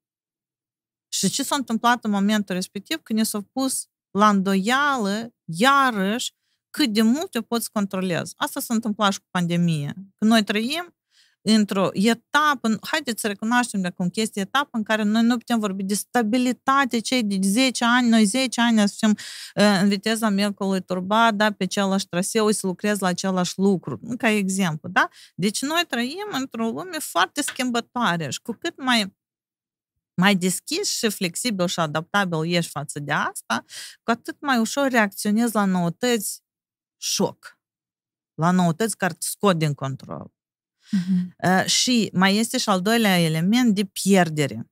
[1.28, 2.98] Și ce s-a întâmplat în momentul respectiv?
[3.04, 6.34] Când ne s-au pus la îndoială, iarăși,
[6.70, 8.34] cât de mult eu pot să controlez.
[8.36, 9.94] Asta s-a întâmplat și cu pandemie.
[10.18, 10.96] Când noi trăim
[11.42, 15.84] într-o etapă, haideți să recunoaștem de acum chestie, etapă în care noi nu putem vorbi
[15.84, 19.16] de stabilitate, cei de 10 ani, noi 10 ani să fim
[19.82, 24.90] în viteza Mercolului turbat, da, pe același traseu, să lucrez la același lucru, ca exemplu,
[24.90, 25.08] da?
[25.36, 29.16] Deci noi trăim într-o lume foarte schimbătoare și cu cât mai
[30.16, 33.64] mai deschis și flexibil și adaptabil ești față de asta,
[34.04, 36.42] cu atât mai ușor reacționezi la noutăți
[36.98, 37.60] șoc,
[38.34, 40.34] la noutăți care te scot din control.
[40.84, 41.66] Uh-huh.
[41.66, 44.72] Și mai este și al doilea element de pierdere.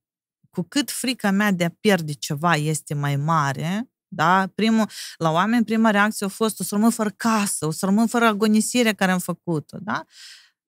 [0.49, 4.47] Cu cât frica mea de a pierde ceva este mai mare, da?
[4.55, 8.07] Primul, la oameni, prima reacție a fost o să rămân fără casă, o să rămân
[8.07, 10.05] fără agonisirea care am făcut-o, da?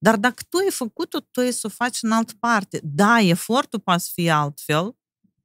[0.04, 2.80] Dar dacă tu ai făcut-o, tu ai să o faci în altă parte.
[2.84, 4.96] Da, efortul poate fi altfel,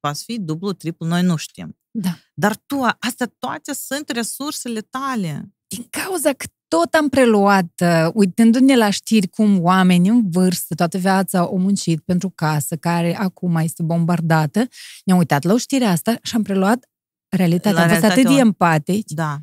[0.00, 1.78] poate fi dublu, triplu, noi nu știm.
[1.90, 2.18] Da.
[2.34, 5.54] Dar tu, astea toate sunt resursele tale.
[5.66, 10.98] Din cauza că tot am preluat, uh, uitându-ne la știri cum oameni în vârstă, toată
[10.98, 14.68] viața au muncit pentru casă, care acum este bombardată,
[15.04, 16.88] ne-am uitat la o știre asta și am preluat
[17.28, 17.82] realitatea.
[17.82, 19.10] Am fost atât de empatici.
[19.10, 19.38] Da.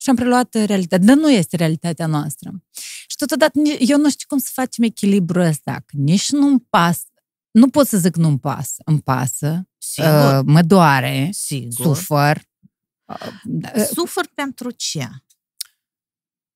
[0.00, 1.06] Și am preluat realitatea.
[1.06, 2.62] Dar nu este realitatea noastră.
[3.06, 5.72] Și totodată eu nu știu cum să facem echilibrul ăsta.
[5.72, 7.02] Că nici nu-mi pasă.
[7.50, 8.82] Nu pot să zic nu-mi pasă.
[8.84, 9.68] Îmi pasă.
[9.78, 10.38] Sigur.
[10.38, 11.28] Uh, mă doare.
[11.32, 11.86] Sigur.
[11.86, 12.42] Sufăr.
[13.04, 15.08] Uh, Sufăr pentru ce?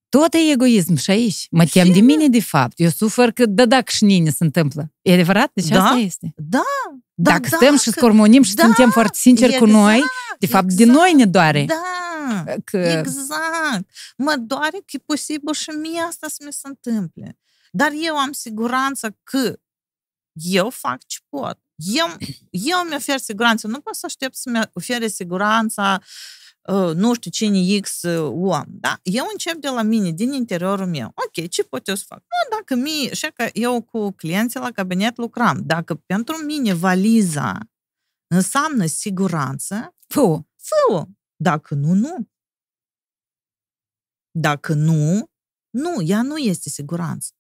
[0.09, 1.47] Tot e egoism și aici.
[1.51, 2.81] Mă tem de mine, de fapt.
[2.81, 4.93] Eu sufăr că da, dacă și nini se întâmplă.
[5.03, 5.51] E adevărat?
[5.55, 5.85] Deci da?
[5.85, 6.33] asta este.
[6.37, 6.63] Da.
[7.23, 10.03] Da, dacă stăm și scormonim și da, suntem foarte sinceri exact, cu noi,
[10.39, 11.65] de fapt, exact, de noi ne doare.
[11.65, 12.77] Da, că...
[12.77, 13.89] exact.
[14.17, 17.39] Mă doare că e posibil și mie asta să mi se întâmple.
[17.71, 19.57] Dar eu am siguranță că
[20.33, 21.59] eu fac ce pot.
[21.75, 22.07] Eu,
[22.51, 23.67] eu mi ofer siguranță.
[23.67, 26.42] Nu pot să aștept să-mi ofere siguranța uh, Ă,
[26.95, 28.99] nu știu cine X om, da?
[29.03, 31.13] Eu încep de la mine, din interiorul meu.
[31.15, 32.19] Ok, ce pot eu să fac?
[32.19, 37.59] Nu, dacă mie, și că eu cu clienții la cabinet lucram, dacă pentru mine valiza
[38.27, 42.31] înseamnă siguranță, fă fă Dacă nu, nu.
[44.31, 45.31] Dacă nu,
[45.71, 47.33] nu, ea nu este siguranță.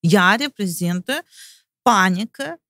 [0.00, 1.24] Ea reprezintă
[1.82, 2.62] panică,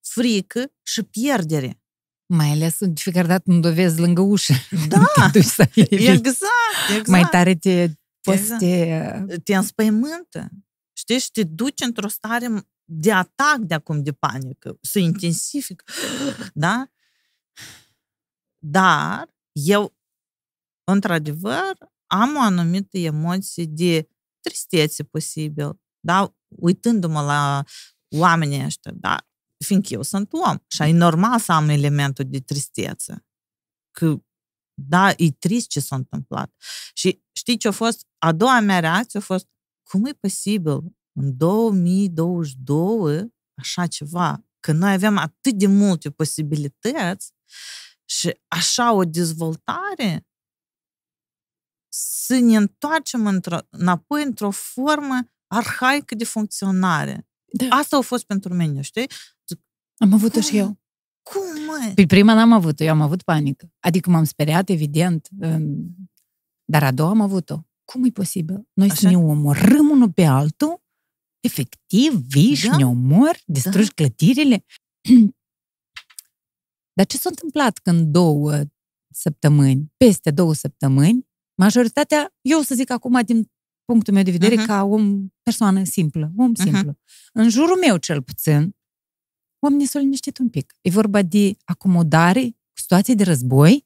[0.00, 1.83] frică și pierdere.
[2.26, 4.54] Mai ales de fiecare dată nu dovezi lângă ușă.
[4.88, 7.06] Da, exact, exact.
[7.06, 8.60] Mai tare te poți exact.
[8.60, 9.38] te...
[9.44, 10.48] Te înspăimântă.
[10.92, 12.48] Știi, și te duci într-o stare
[12.84, 15.84] de atac de acum, de panică, să intensific.
[16.54, 16.88] Da?
[18.58, 19.96] Dar eu,
[20.84, 24.08] într-adevăr, am o anumită emoție de
[24.40, 26.34] tristețe posibil, da?
[26.48, 27.64] Uitându-mă la
[28.16, 29.26] oamenii ăștia, da?
[29.64, 33.26] Fiindcă eu sunt om și e normal să am elementul de tristețe.
[33.90, 34.16] Că,
[34.74, 36.54] da, e trist ce s-a întâmplat.
[36.94, 38.06] Și știi ce a fost?
[38.18, 39.48] A doua mea reacție a fost,
[39.82, 40.80] cum e posibil
[41.12, 47.32] în 2022 așa ceva, că noi avem atât de multe posibilități
[48.04, 50.26] și așa o dezvoltare,
[51.92, 57.28] să ne întoarcem într-o, înapoi într-o formă arhaică de funcționare.
[57.52, 57.76] Da.
[57.76, 59.10] Asta a fost pentru mine, știi?
[59.96, 60.78] Am avut-o și eu.
[61.22, 61.92] Cum, mă?
[61.94, 63.72] Păi prima n-am avut-o, eu am avut panică.
[63.80, 65.28] Adică m-am speriat, evident,
[66.64, 67.66] dar a doua am avut-o.
[67.84, 68.68] Cum e posibil?
[68.72, 69.00] Noi Așa?
[69.00, 70.82] să ne omorâm unul pe altul,
[71.40, 72.76] efectiv, vii și da?
[72.76, 73.94] ne omor, distrugi da.
[73.94, 74.64] clădirile.
[76.96, 78.60] Dar ce s-a întâmplat când două
[79.10, 83.50] săptămâni, peste două săptămâni, majoritatea, eu să zic acum din
[83.84, 84.66] punctul meu de vedere, uh-huh.
[84.66, 84.98] ca o
[85.42, 86.62] persoană simplă, om uh-huh.
[86.62, 86.98] simplu.
[87.32, 88.76] În jurul meu, cel puțin,
[89.64, 90.74] oamenii s-au liniștit un pic.
[90.80, 93.84] E vorba de acomodare cu situații de război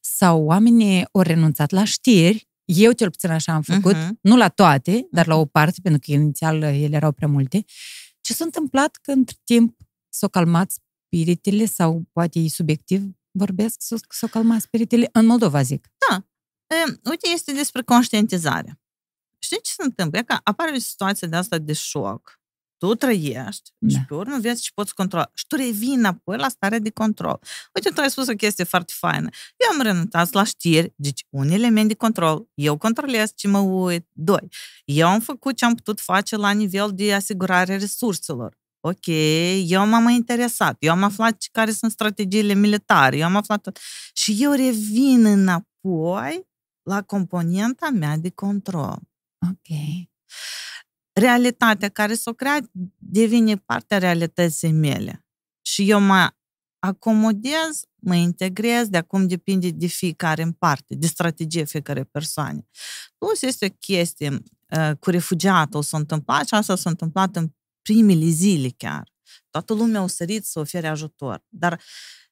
[0.00, 4.08] sau oamenii au renunțat la știri, eu cel puțin așa am făcut, uh-huh.
[4.20, 7.64] nu la toate, dar la o parte, pentru că inițial ele erau prea multe.
[8.20, 9.76] Ce s-a întâmplat că între timp
[10.08, 15.88] s-au calmat spiritele sau poate e subiectiv vorbesc, s-au calmat spiritele în Moldova, zic.
[16.08, 16.26] Da.
[16.66, 18.80] E, uite, este despre conștientizare.
[19.38, 20.18] Știi ce se întâmplă?
[20.18, 22.39] E că apare o situație de asta de șoc
[22.80, 23.98] tu trăiești da.
[23.98, 25.30] și pe urmă vezi ce poți controla.
[25.34, 27.40] Și tu revii înapoi la starea de control.
[27.74, 29.28] Uite, tu ai spus o chestie foarte faină.
[29.56, 32.48] Eu am renunțat la știri, deci un element de control.
[32.54, 34.06] Eu controlez ce mă uit.
[34.12, 34.48] Doi,
[34.84, 38.58] eu am făcut ce am putut face la nivel de asigurare resurselor.
[38.80, 39.06] Ok,
[39.66, 43.78] eu m-am interesat, eu am aflat care sunt strategiile militare, eu am aflat...
[44.12, 46.48] Și eu revin înapoi
[46.82, 48.98] la componenta mea de control.
[49.50, 49.78] Ok
[51.12, 55.24] realitatea care s-o creat devine partea realității mele.
[55.62, 56.30] Și eu mă
[56.78, 62.68] acomodez mă integrez, de acum depinde de fiecare în parte, de strategie fiecare persoane.
[63.18, 64.42] Plus este o chestie
[64.76, 67.50] uh, cu refugiatul s-a întâmplat și asta s-a întâmplat în
[67.82, 69.12] primele zile chiar.
[69.50, 71.44] Toată lumea a sărit să ofere ajutor.
[71.48, 71.82] Dar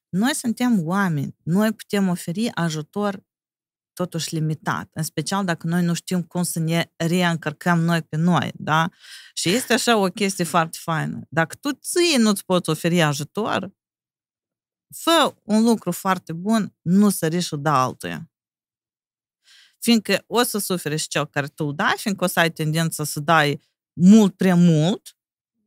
[0.09, 3.23] noi suntem oameni, noi putem oferi ajutor
[4.03, 8.51] totuși limitat, în special dacă noi nu știm cum să ne reîncărcăm noi pe noi,
[8.55, 8.89] da?
[9.33, 11.21] Și este așa o chestie foarte faină.
[11.29, 13.71] Dacă tu ție nu-ți poți oferi ajutor,
[14.95, 18.31] fă un lucru foarte bun, nu sări și da altuia.
[19.79, 23.19] Fiindcă o să suferi și cel care tu dai, fiindcă o să ai tendința să
[23.19, 23.61] dai
[23.93, 25.17] mult prea mult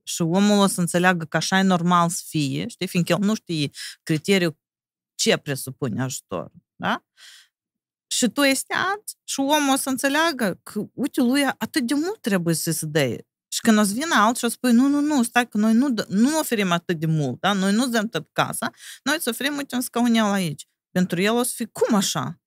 [0.02, 3.34] și omul o să înțeleagă că așa e normal să fie, știi, fiindcă el nu
[3.34, 3.70] știe
[4.02, 4.60] criteriul
[5.14, 7.04] ce presupune ajutor, da?
[8.22, 12.20] Și tu ești alt și omul o să înțeleagă că, uite, lui atât de mult
[12.20, 13.16] trebuie să se dea.
[13.48, 15.72] Și când o să vină alt și o spui, nu, nu, nu, stai că noi
[15.72, 17.52] nu, nu oferim atât de mult, da?
[17.52, 18.70] noi nu dăm tot casa,
[19.02, 20.66] noi îți oferim, uite, un scaunel aici.
[20.90, 22.40] Pentru el o să fie, cum așa?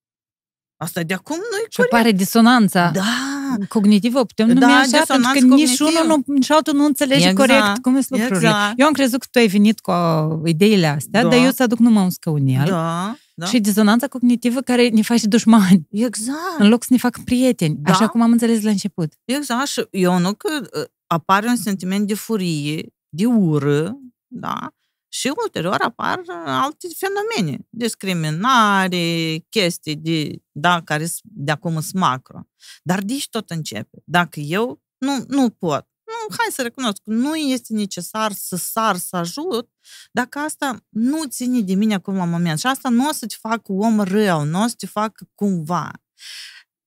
[0.77, 2.91] Asta de acum nu e Și apare disonanța.
[2.93, 3.03] Da.
[3.67, 7.37] Cognitivă, putem numi da, așa, pentru că nici unul nu, nici altul nu înțelege exact.
[7.37, 8.47] corect cum sunt lucrurile.
[8.47, 8.79] Exact.
[8.79, 9.91] Eu am crezut că tu ai venit cu
[10.45, 11.29] ideile astea, da.
[11.29, 12.65] dar eu să aduc numai un scăunel.
[12.65, 13.15] Da.
[13.37, 13.45] Da?
[13.45, 15.87] Și dizonanța cognitivă care ne face dușmani.
[15.91, 16.59] Exact.
[16.59, 17.75] În loc să ne facă prieteni.
[17.79, 17.91] Da?
[17.91, 19.13] Așa cum am înțeles la început.
[19.25, 19.67] Exact.
[19.67, 24.69] Și eu nu că ă, apare un sentiment de furie, de ură, da?
[25.07, 32.47] Și ulterior apar alte fenomene, discriminare, chestii de, da, care de acum sunt macro.
[32.83, 34.01] Dar de tot începe.
[34.05, 35.94] Dacă eu nu, nu pot, nu,
[36.29, 39.69] hai să recunosc, nu este necesar să sar, să ajut,
[40.11, 42.59] dacă asta nu ține de mine acum la moment.
[42.59, 45.91] Și asta nu o să te facă om rău, nu o să te facă cumva.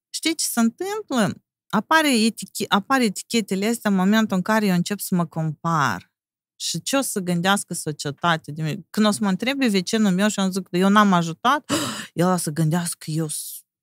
[0.09, 1.41] Știi ce se întâmplă?
[1.69, 6.11] Apare, etiche, apare etichetele astea în momentul în care eu încep să mă compar.
[6.55, 8.85] Și ce o să gândească societatea de mine?
[8.89, 11.71] Când o să mă întrebe vecinul meu și am zic că eu n-am ajutat,
[12.13, 13.27] el o să gândească că eu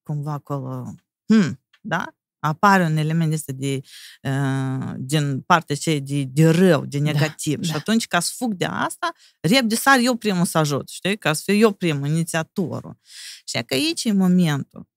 [0.02, 0.94] cumva acolo...
[1.26, 2.15] Hmm, da?
[2.46, 3.80] Apare un element este de,
[4.22, 7.56] uh, din partea aceea de, de rău, de da, negativ.
[7.56, 7.76] Da, și da.
[7.76, 11.18] atunci, ca să fug de asta, repede sar eu primul să ajut, știi?
[11.18, 12.98] Ca să fiu eu primul, inițiatorul.
[13.44, 14.88] Și că aici e momentul.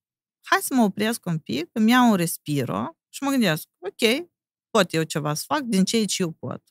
[0.42, 4.28] Hai să mă opresc un pic, îmi iau un respiro și mă gândesc, ok,
[4.70, 6.62] pot eu ceva să fac din ceea ce eu pot.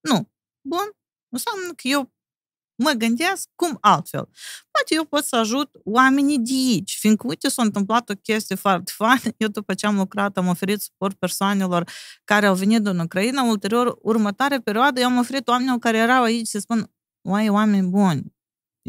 [0.00, 0.32] Nu.
[0.68, 0.90] Bun.
[1.28, 2.12] Înseamnă că eu
[2.76, 4.28] mă gândesc cum altfel.
[4.70, 8.92] Poate eu pot să ajut oamenii de aici, fiindcă, uite, s-a întâmplat o chestie foarte
[8.96, 9.34] faină.
[9.36, 11.90] Eu, după ce am lucrat, am oferit suport persoanelor
[12.24, 13.42] care au venit din Ucraina.
[13.42, 16.90] Ulterior, următoarea perioadă, eu am oferit oamenilor care erau aici să spun,
[17.22, 18.33] oai, oameni buni,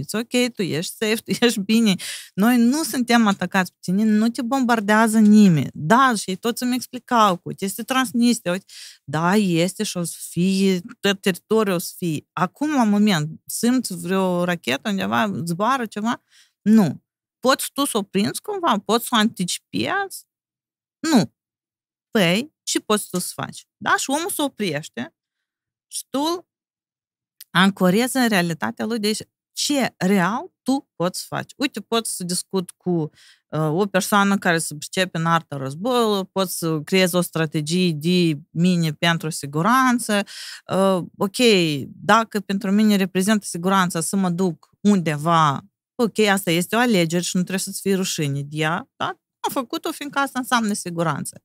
[0.02, 1.96] It's ok, tu ești safe, tu ești bine.
[2.34, 5.70] Noi nu suntem atacați pe tine, nu te bombardează nimeni.
[5.74, 8.66] Da, și ei toți îmi explicau că este transnistria, uite,
[9.04, 12.28] da, este și o să fie, tot teritoriul o să fie.
[12.34, 16.24] Acum, la moment, simt vreo rachetă undeva, zboară ceva?
[16.62, 17.04] Nu.
[17.40, 18.80] Poți tu să o prinzi cumva?
[18.86, 20.26] Poți să o anticipezi?
[21.00, 21.34] Nu.
[22.12, 23.68] Păi, ce poți tu să faci?
[23.78, 23.96] Da?
[23.96, 25.16] Și omul se oprește
[25.88, 26.48] și tu
[27.50, 29.00] ancorezi în realitatea lui.
[29.00, 29.20] Deci,
[29.56, 31.54] ce real tu poți face.
[31.58, 33.10] Uite, poți să discut cu
[33.50, 38.40] uh, o persoană care se pricepe în artă războiului, poți să creezi o strategie de
[38.50, 40.24] mine pentru siguranță.
[40.74, 41.38] Uh, ok,
[41.88, 47.36] dacă pentru mine reprezintă siguranța să mă duc undeva, ok, asta este o alegere și
[47.36, 49.06] nu trebuie să-ți fie rușine de ea, da?
[49.40, 51.42] Am făcut-o fiindcă asta înseamnă siguranță.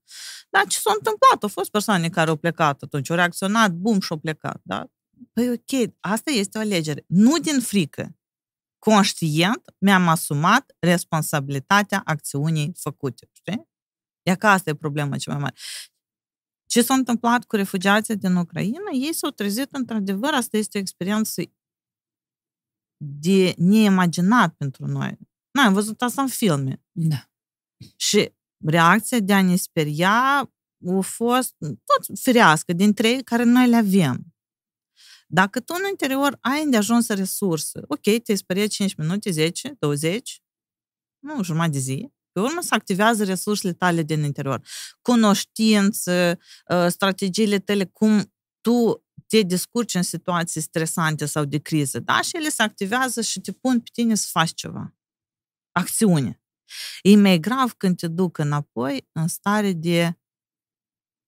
[0.50, 1.42] Dar ce s-a întâmplat?
[1.42, 4.86] Au fost persoane care au plecat atunci, au reacționat, bum, și au plecat, da?
[5.32, 7.04] Păi ok, asta este o alegere.
[7.08, 8.14] Nu din frică.
[8.78, 13.28] Conștient mi-am asumat responsabilitatea acțiunii făcute.
[13.32, 13.68] Știi?
[14.22, 15.54] E că asta e problema cea mai mare.
[16.66, 18.90] Ce s-a întâmplat cu refugiații din Ucraina?
[18.92, 21.42] Ei s-au trezit, într-adevăr, asta este o experiență
[23.04, 25.18] de neimaginat pentru noi.
[25.50, 26.82] Noi am văzut asta în filme.
[26.92, 27.30] Da.
[27.96, 28.34] Și
[28.66, 34.34] reacția de a ne speria a fost tot firească dintre ei care noi le avem.
[35.32, 40.42] Dacă tu în interior ai îndeajuns resurse, ok, te speriat 5 minute, 10, 20,
[41.18, 44.66] nu, jumătate de zi, pe urmă se activează resursele tale din interior.
[45.02, 52.20] Cunoștință, ă, strategiile tale, cum tu te descurci în situații stresante sau de criză, da?
[52.20, 54.94] Și ele se activează și te pun pe tine să faci ceva.
[55.72, 56.42] Acțiune.
[57.02, 60.18] E mai grav când te duc înapoi în stare de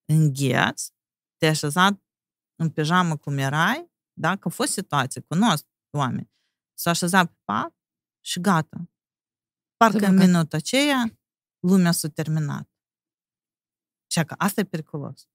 [0.05, 0.87] îngheț,
[1.37, 2.03] te-ai așezat
[2.57, 3.92] în pijamă cum erai
[4.23, 5.67] dacă a fost situație, cunosc
[5.97, 6.31] oameni,
[6.79, 7.75] s-a așezat pe pat
[8.25, 8.91] și gata.
[9.77, 11.19] Parcă în minutul aceea
[11.67, 12.71] lumea s-a terminat.
[14.13, 15.29] Și că asta e periculos.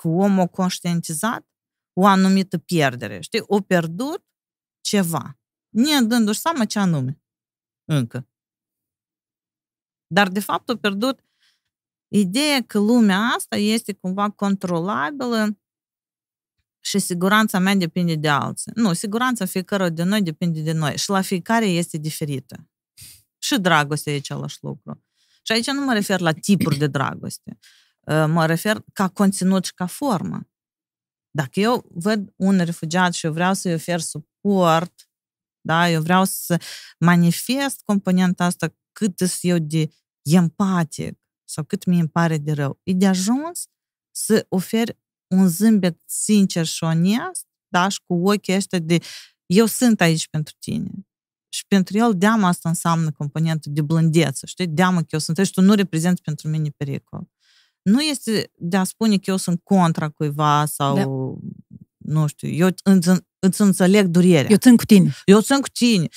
[0.00, 1.46] Că omul a conștientizat
[2.00, 3.20] o anumită pierdere.
[3.20, 3.42] Știi?
[3.46, 4.24] O pierdut
[4.80, 5.38] ceva.
[5.68, 7.22] ne dându-și seama ce anume.
[7.84, 8.28] Încă.
[10.06, 11.20] Dar, de fapt, a pierdut
[12.08, 15.58] ideea că lumea asta este cumva controlabilă
[16.86, 18.72] și siguranța mea depinde de alții.
[18.74, 22.70] Nu, siguranța fiecare de noi depinde de noi și la fiecare este diferită.
[23.38, 25.04] Și dragostea e același lucru.
[25.42, 27.58] Și aici nu mă refer la tipuri de dragoste.
[28.06, 30.48] Mă refer ca conținut și ca formă.
[31.30, 35.10] Dacă eu văd un refugiat și eu vreau să-i ofer suport,
[35.60, 36.60] da, eu vreau să
[36.98, 39.88] manifest componenta asta cât sunt eu de
[40.22, 42.80] empatic sau cât mi îmi pare de rău.
[42.82, 43.68] E de ajuns
[44.10, 44.98] să oferi
[45.28, 48.98] un zâmbet sincer și onest, da, și cu ochii ăștia de
[49.46, 50.90] eu sunt aici pentru tine.
[51.48, 54.66] Și pentru el deama asta înseamnă componentul de blândeță, știi?
[54.66, 57.28] Deamă că eu sunt aici, tu nu reprezinți pentru mine pericol.
[57.82, 61.04] Nu este de a spune că eu sunt contra cuiva sau, da.
[61.96, 64.50] nu știu, eu îți, îți înțeleg durerea.
[64.50, 65.14] Eu țin cu tine.
[65.24, 66.08] Eu țin cu tine.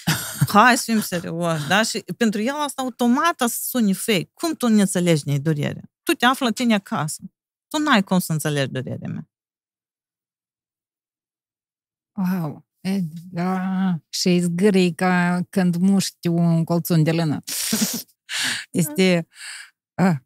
[0.47, 1.83] Hai să fim serios, da?
[1.83, 4.29] Și pentru el asta automat să suni fake.
[4.33, 5.91] Cum tu nu înțelegi ne durerea?
[6.03, 7.21] Tu te afli la tine acasă.
[7.69, 9.29] Tu n-ai cum să înțelegi durerea mea.
[12.17, 12.67] Wow!
[12.81, 12.99] E,
[13.31, 13.99] da.
[14.09, 17.43] Și zgârii ca când muști un colțun de lână.
[18.71, 19.27] este...
[19.93, 20.17] Ah.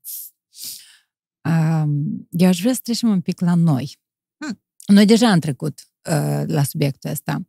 [1.50, 3.98] Um, eu aș vrea să trecem un pic la noi.
[4.38, 4.62] Hmm.
[4.86, 5.80] Noi deja am trecut
[6.10, 7.48] uh, la subiectul ăsta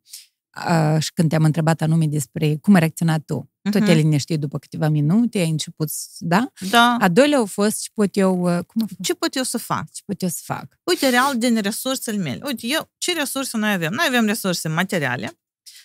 [0.69, 3.49] uh, și când te-am întrebat anume despre cum ai reacționat tu.
[3.49, 3.71] Uh-huh.
[3.71, 6.51] Tot te liniști după câteva minute, ai început, da?
[6.69, 6.97] Da.
[6.99, 9.01] A doilea au fost ce pot eu, cum a fost?
[9.01, 9.91] Ce pot eu să fac?
[9.91, 10.79] Ce pot eu să fac?
[10.83, 12.41] Uite, real, din resursele mele.
[12.45, 13.91] Uite, eu, ce resurse noi avem?
[13.93, 15.39] Noi avem resurse materiale,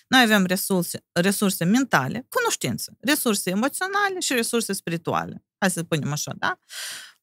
[0.07, 5.45] noi avem resurse, resurse mentale, cunoștință, resurse emoționale și resurse spirituale.
[5.57, 6.59] Hai să spunem așa, da?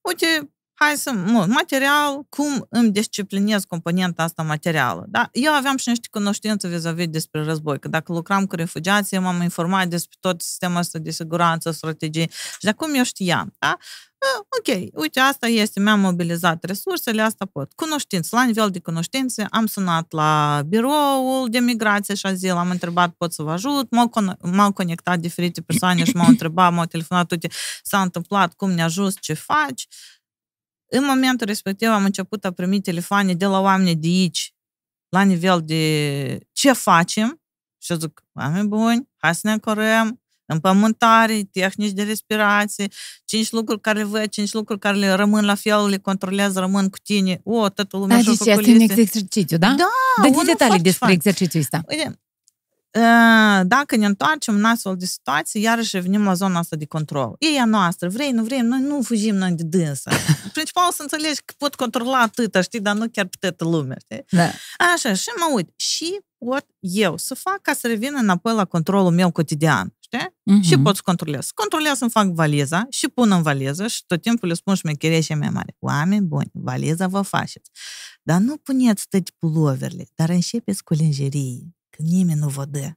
[0.01, 5.05] Uite, hai să, mă, material, cum îmi disciplinez componenta asta materială.
[5.09, 5.29] Da?
[5.33, 9.89] Eu aveam și niște cunoștințe vis-a-vis despre război, că dacă lucram cu refugiații, m-am informat
[9.89, 13.55] despre tot sistemul ăsta de siguranță, strategii și de acum eu știam.
[13.59, 13.77] Da?
[14.59, 17.73] Ok, uite, asta este, mi-am mobilizat resursele, asta pot.
[17.73, 23.11] Cunoștință, la nivel de cunoștințe, am sunat la biroul de migrație și azil, am întrebat,
[23.11, 27.31] pot să vă ajut, m-au, con- m-au conectat diferite persoane și m-au întrebat, m-au telefonat,
[27.31, 27.49] uite,
[27.83, 29.87] s-a întâmplat, cum ne ajut, ce faci?
[30.91, 34.55] În momentul respectiv am început a primi telefoane de la oameni de aici,
[35.09, 37.43] la nivel de ce facem,
[37.79, 42.89] și zic, oameni buni, hai să ne acurăm, împământare, tehnici de respirație,
[43.25, 46.89] cinci lucruri care le văd, cinci lucruri care le rămân la fel, le controlează, rămân
[46.89, 47.41] cu tine.
[47.45, 49.75] O, toată lumea da, și-a deci este un exercițiu, da?
[49.77, 51.83] Da, Dă detalii despre exercițiul ăsta.
[51.89, 52.21] Uite,
[53.65, 57.37] dacă ne întoarcem în astfel de situații, iarăși revenim la zona asta de control.
[57.39, 60.11] E a noastră, vrei, nu vrei, noi nu fugim noi de dânsă.
[60.53, 64.25] Principal să înțelegi că pot controla atâta, știi, dar nu chiar pe toată lumea, știi?
[64.31, 64.51] Da.
[64.95, 69.11] Așa, și mă uit, și pot eu să fac ca să revin înapoi la controlul
[69.11, 70.27] meu cotidian, știi?
[70.29, 70.69] Uh-huh.
[70.69, 71.51] Și pot să controlez.
[71.55, 75.35] Controlez să-mi fac valiza și pun în valiză și tot timpul le spun șmecherie și
[75.35, 75.77] mea mare.
[75.79, 77.71] Oameni buni, valiza vă faceți.
[78.23, 82.93] Dar nu puneți toate puloverele, dar începeți cu lingerie că nimeni nu vă dă.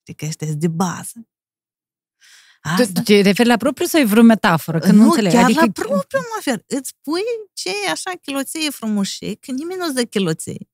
[0.00, 1.28] Știi că este de bază.
[2.60, 2.92] Asta...
[2.92, 4.78] Tu te referi la propriu sau e vreo metaforă?
[4.78, 5.32] Că nu, nu înțeleg.
[5.32, 5.60] chiar adică...
[5.60, 6.64] la propriu mă refer.
[6.66, 7.22] Îți pui
[7.52, 10.68] ce e așa chiloție frumușe, că nimeni nu-ți dă chiloție.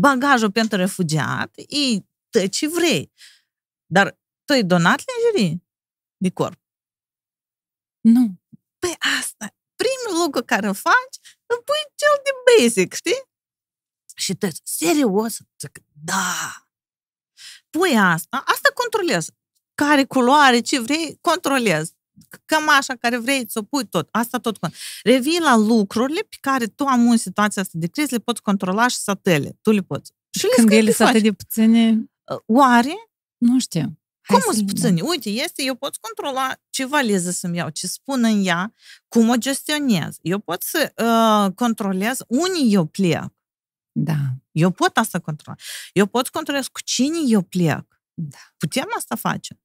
[0.00, 1.98] Bagajul pentru refugiat e
[2.30, 3.12] tă ce vrei.
[3.86, 5.64] Dar tu ai donat lingerie
[6.16, 6.60] de corp?
[8.00, 8.40] Nu.
[8.78, 13.22] Păi asta, primul lucru care îl faci, îl pui cel de basic, știi?
[14.18, 16.68] Și te serios, zic, da.
[17.70, 19.28] Pui asta, asta controlez.
[19.74, 21.92] Care culoare, ce vrei, controlez.
[22.44, 24.08] Cămașa care vrei să o pui tot.
[24.10, 24.58] Asta tot.
[25.02, 28.88] Revii la lucrurile pe care tu am în situația asta de criză, le poți controla
[28.88, 29.58] și să tele.
[29.62, 30.12] Tu le poți.
[30.30, 32.10] Și Când ele sunt atât de puține...
[32.46, 33.10] Oare?
[33.36, 33.98] Nu știu.
[34.26, 35.00] Cum sunt puțini?
[35.00, 38.74] Uite, este, eu pot controla ce valiză să-mi iau, ce spun în ea,
[39.08, 40.18] cum o gestionez.
[40.22, 43.37] Eu pot să uh, controlez unii eu plec.
[44.04, 44.16] Da.
[44.52, 45.56] Eu pot asta controla.
[45.92, 47.84] Eu pot controla cu cine eu plec.
[48.14, 48.38] Da.
[48.56, 49.60] Putem asta face.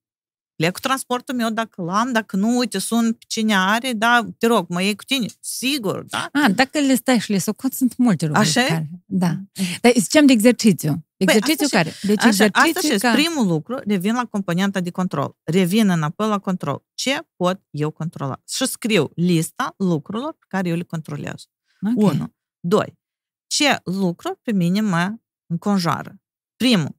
[0.55, 4.47] Plec cu transportul meu dacă l-am, dacă nu, uite, sun pe cine are, da, te
[4.47, 5.25] rog, mă iei cu tine.
[5.39, 6.29] Sigur, da?
[6.31, 8.47] A, dacă le stai și le socoți, sunt multe lucruri.
[8.47, 9.37] Așa care, Da.
[9.81, 11.05] Dar ziceam de exercițiu.
[11.17, 11.93] Exercițiu păi, care?
[12.01, 13.13] Deci așa, exercițiu asta ca...
[13.13, 15.37] primul lucru, revin la componenta de control.
[15.43, 16.85] Revin înapoi la control.
[16.93, 18.41] Ce pot eu controla?
[18.47, 21.47] Și scriu lista lucrurilor pe care eu le controlez.
[21.81, 22.15] Okay.
[22.15, 22.33] Unu.
[22.59, 23.01] Doi
[23.53, 25.13] ce lucruri pe mine mă
[25.45, 26.21] înconjoară.
[26.55, 26.97] Primul,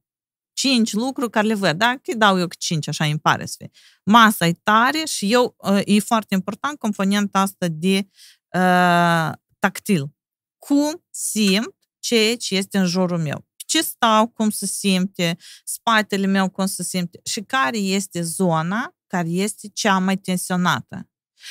[0.53, 1.97] cinci lucruri care le văd, da?
[2.03, 3.69] Că dau eu cinci, așa îmi pare să fie.
[4.03, 10.15] Masa e tare și eu, ă, e foarte important componenta asta de uh, tactil.
[10.57, 13.47] Cum simt ceea ce este în jurul meu.
[13.65, 19.29] ce stau, cum se simte, spatele meu cum se simte și care este zona care
[19.29, 21.09] este cea mai tensionată.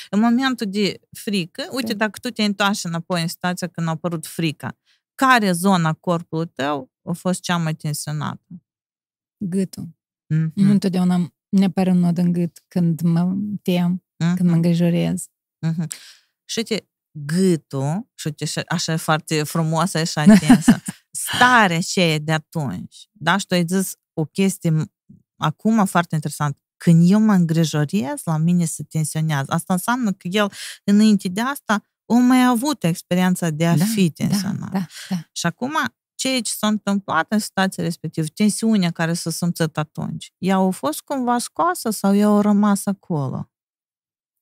[0.09, 4.25] În momentul de frică, uite, dacă tu te întoarci înapoi în situația când a apărut
[4.25, 4.77] frica,
[5.15, 8.63] care zona corpului tău a fost cea mai tensionată?
[9.37, 9.87] Gâtul.
[10.33, 10.51] Mm-hmm.
[10.53, 14.35] Nu întotdeauna ne apare un nod în gât când mă tem, mm-hmm.
[14.35, 15.25] când mă îngrijorez.
[15.67, 15.87] Mm-hmm.
[16.45, 16.89] Și uite,
[17.25, 20.81] gâtul, și uite, așa e foarte frumoasă, așa intensă,
[21.35, 23.37] starea aceea de atunci, da?
[23.37, 24.73] Și tu ai zis o chestie
[25.35, 26.57] acum foarte interesant.
[26.77, 29.51] Când eu mă îngrijorez, la mine se tensionează.
[29.51, 30.51] Asta înseamnă că el,
[30.83, 34.71] înainte de asta, o mai avut experiența de a da, fi da, tensionat.
[34.71, 35.15] Da, da, da.
[35.31, 35.73] Și acum,
[36.15, 41.01] ceea ce s-a întâmplat în situația respectivă, tensiunea care s-a simțit atunci, ea a fost
[41.01, 43.49] cumva scoasă sau ea a rămas acolo?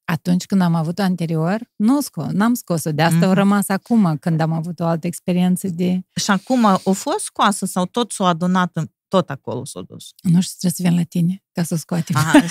[0.05, 2.91] Atunci când am avut anterior, nu scos, n-am scos-o.
[2.91, 3.29] De asta mm-hmm.
[3.29, 6.05] a rămas acum, când am avut o altă experiență de...
[6.15, 10.13] Și acum a fost scoasă sau tot s-a adunat în tot acolo s-a dus.
[10.21, 12.15] Nu știu, trebuie să vin la tine ca să o scoatem.
[12.15, 12.45] Aha,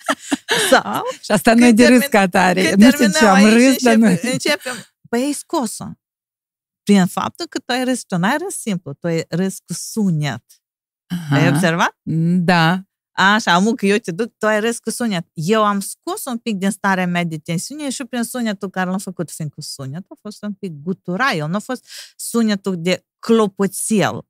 [0.70, 1.02] sau?
[1.22, 2.74] și asta nu e de râs ca tare.
[2.74, 4.06] Nu știu ce, am râs, dar nu.
[4.06, 4.74] Începem.
[5.08, 5.84] Păi ai scos-o.
[6.82, 10.44] Prin faptul că tu ai râs, tu n-ai râs simplu, tu ai râs cu sunet.
[11.06, 11.36] Aha.
[11.36, 11.96] Ai observat?
[12.44, 12.82] Da.
[13.12, 15.26] Așa, amu că eu te duc, tu ai râs cu sunet.
[15.32, 18.98] Eu am scos un pic din starea mea de tensiune și prin sunetul care l-am
[18.98, 21.86] făcut, fiindcă sunetul a fost un pic guturai, el nu a fost
[22.16, 24.26] sunetul de clopoțel.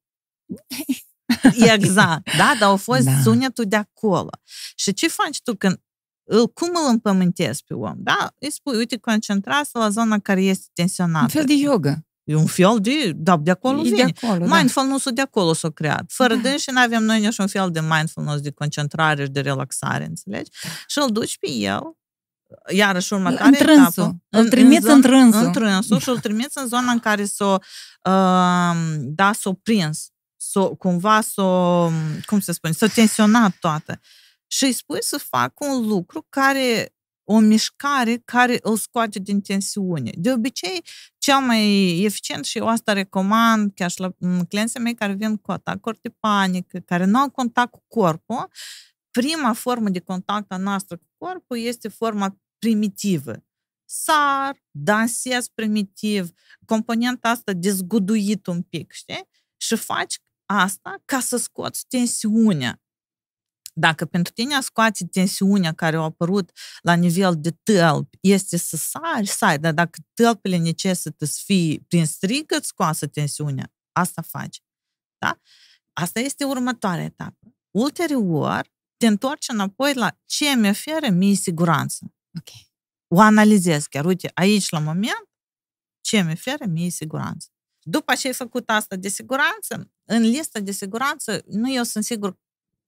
[1.74, 3.20] Exact, da, dar au fost da.
[3.22, 4.30] sunetul de acolo.
[4.74, 5.80] Și ce faci tu când
[6.24, 7.95] îl, cum îl împământezi pe om?
[7.97, 11.22] Da, îi spui, uite, concentrează la zona care este tensionată.
[11.22, 12.05] Un fel de yoga.
[12.24, 13.97] E un fel de, da, de acolo e vine.
[13.97, 15.16] De acolo, Mindfulness-ul da.
[15.16, 16.05] de acolo s-a creat.
[16.09, 16.57] Fără da.
[16.57, 20.51] și nu avem noi niciun fel de mindfulness, de concentrare și de relaxare, înțelegi?
[20.87, 21.97] Și îl duci pe el,
[22.68, 24.03] iarăși următoarea întrânsul.
[24.03, 24.16] etapă.
[24.28, 25.45] Îl trimiți în, în trânsul.
[25.45, 27.57] În trânsul și îl trimiți în zona în care s-o,
[28.05, 30.11] uh, da, s-o prins
[30.53, 31.88] s-o, cumva s-o,
[32.26, 34.00] cum să spun, s-o tensionat toată.
[34.46, 36.94] Și îi spui să facă un lucru care,
[37.24, 40.12] o mișcare care îl scoate din tensiune.
[40.14, 40.84] De obicei,
[41.18, 44.11] cel mai eficient și eu asta recomand chiar și la
[44.48, 48.50] clienții mei care vin cu atacuri de panică, care nu au contact cu corpul,
[49.11, 53.44] prima formă de contact a noastră cu corpul este forma primitivă.
[53.84, 56.30] Sar, dansez primitiv,
[56.64, 59.28] componenta asta dezguduit un pic, știi?
[59.57, 60.18] Și faci
[60.61, 62.82] asta ca să scoți tensiunea.
[63.74, 66.50] Dacă pentru tine a scoate tensiunea care a apărut
[66.80, 72.07] la nivel de tălpi este să sari, sari, dar dacă tălpile necesită să fie prin
[72.07, 74.62] strigă scoasă tensiunea, asta faci.
[75.18, 75.40] Da?
[75.92, 77.55] Asta este următoarea etapă.
[77.70, 82.14] Ulterior, te întorci înapoi la ce mi oferă mie siguranță.
[82.38, 82.70] Okay.
[83.14, 84.05] O analizezi chiar.
[84.05, 85.28] Uite, aici la moment,
[86.00, 87.51] ce mi oferă mie siguranță.
[87.83, 92.39] După ce ai făcut asta de siguranță, în lista de siguranță, nu eu sunt sigur,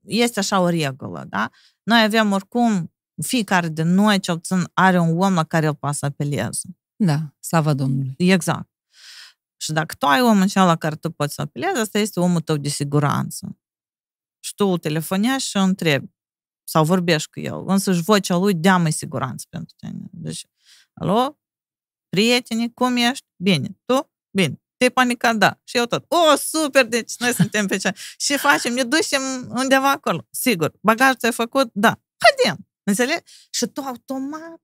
[0.01, 1.51] este așa o regulă, da?
[1.83, 2.93] Noi avem oricum,
[3.23, 6.77] fiecare de noi, cel puțin, are un om la care el poate să apeleze.
[6.97, 8.15] Da, slavă Domnului.
[8.19, 8.69] Exact.
[9.57, 12.41] Și dacă tu ai omul acela la care tu poți să apelezi, asta este omul
[12.41, 13.59] tău de siguranță.
[14.41, 16.13] Și tu îl telefonezi și îl întrebi
[16.65, 17.65] sau vorbești cu el.
[17.67, 20.09] Însăși vocea lui dea mai siguranță pentru tine.
[20.11, 20.47] Deci,
[20.93, 21.39] alo,
[22.09, 23.27] prieteni, cum ești?
[23.37, 23.79] Bine.
[23.85, 24.11] Tu?
[24.31, 24.63] Bine.
[24.85, 25.61] Te panicat, da.
[25.65, 26.05] Și eu tot.
[26.09, 27.93] O, super, deci noi suntem pe cea.
[28.19, 30.27] Și facem, ne ducem undeva acolo.
[30.31, 30.73] Sigur.
[30.81, 31.71] Bagajul ți-ai făcut?
[31.73, 32.01] Da.
[32.19, 32.67] Haidem.
[32.83, 33.23] Înțelegi?
[33.51, 34.63] Și tu automat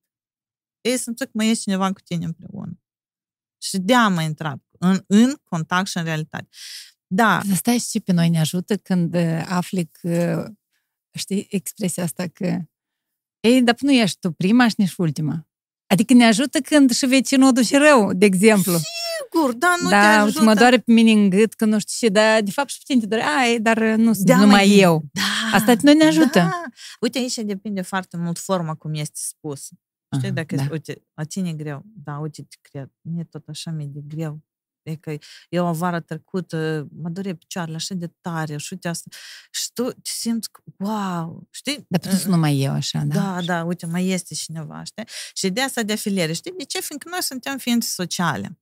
[0.81, 2.81] ei simți că mai e cineva cu tine împreună.
[3.63, 6.49] Și de-a am intrat în, în contact și în realitate.
[7.07, 7.41] Da.
[7.53, 10.47] Asta și pe noi ne ajută când uh, afli că,
[11.19, 12.59] știi, expresia asta că
[13.41, 15.49] ei, dar nu ești tu prima și nici ultima.
[15.87, 18.79] Adică ne ajută când și vecinul duce rău, de exemplu.
[19.33, 20.43] Sigur, da, nu da, te ajută.
[20.43, 22.83] mă doare pe mine în gât, că nu știu ce, dar de fapt și pe
[22.87, 25.03] tine te doare, ai, dar nu sunt da, numai eu.
[25.13, 26.39] Da, Asta noi ne ajută.
[26.39, 26.63] Da.
[27.01, 29.61] Uite, aici depinde foarte mult forma cum este spus.
[30.17, 30.67] Știi, Aha, dacă, da.
[30.71, 34.43] uite, la tine greu, da, uite, te cred, mie tot așa mi-e de greu.
[34.83, 35.17] E că
[35.49, 39.17] eu o vară trecută mă dore picioarele așa de tare și uite asta.
[39.51, 41.85] Și tu te simți, wow, știi?
[41.89, 43.15] Dar plus nu mai eu așa, da?
[43.15, 45.05] Da, da, uite, mai este cineva, știi?
[45.35, 46.55] Și ideea asta de afiliere, știi?
[46.57, 46.81] De ce?
[46.81, 48.60] Fiindcă noi suntem ființe sociale.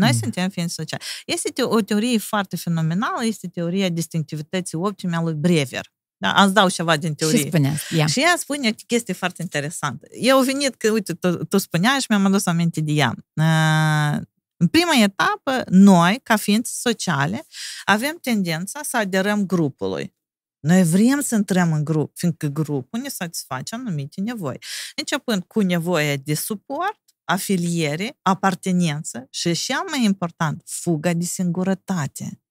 [0.00, 0.18] Noi mm.
[0.18, 1.02] suntem ființe sociale.
[1.26, 5.92] Este o teorie foarte fenomenală, este teoria distinctivității optime a lui Brever.
[6.16, 7.38] Da, îți dau ceva din teorie.
[7.38, 8.08] Și spunea, yeah.
[8.08, 10.06] Și ea spune o chestie foarte interesantă.
[10.10, 13.14] Eu venit că, uite, tu, tu spuneai și mi-am adus aminte de ea.
[13.34, 14.20] Uh,
[14.56, 17.46] în prima etapă, noi, ca ființe sociale,
[17.84, 20.14] avem tendința să aderăm grupului.
[20.60, 24.58] Noi vrem să intrăm în grup, fiindcă grupul ne satisface anumite nevoi.
[24.96, 32.42] Începând cu nevoia de suport, afiliere, apartenență și, cel mai important, fuga de singurătate.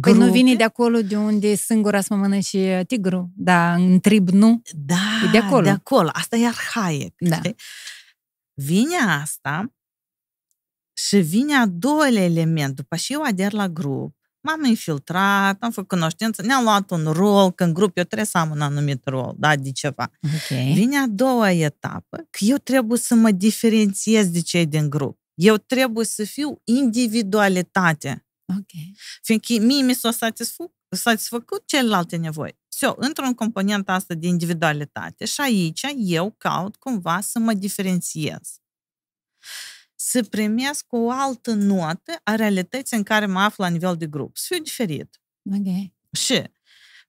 [0.00, 4.28] Păi nu vine de acolo de unde singura să mă mănânce tigru, dar în trib
[4.28, 4.62] nu.
[4.74, 4.94] Da,
[5.26, 5.62] e de acolo.
[5.62, 6.08] de acolo.
[6.12, 7.14] Asta e arhaic.
[7.18, 7.36] Da.
[7.36, 7.54] Știi?
[8.54, 9.72] Vine asta
[10.92, 12.74] și vine a doilea element.
[12.74, 17.52] După și eu ader la grup, m-am infiltrat, am făcut cunoștință, ne-am luat un rol,
[17.52, 20.10] că în grup eu trebuie să am un anumit rol, da, de ceva.
[20.22, 20.72] Okay.
[20.74, 25.18] Vine a doua etapă, că eu trebuie să mă diferențiez de cei din grup.
[25.34, 28.26] Eu trebuie să fiu individualitate.
[28.58, 28.96] Ok.
[29.22, 32.58] Fiindcă mie mi s-a satisfăcut, satisfăcut celelalte nevoi.
[32.68, 38.60] So, într-un component asta de individualitate și aici eu caut cumva să mă diferențiez.
[40.12, 44.36] Să primesc o altă notă a realității în care mă aflu la nivel de grup.
[44.36, 45.20] Să fiu diferit.
[45.52, 45.92] Ok.
[46.12, 46.50] Și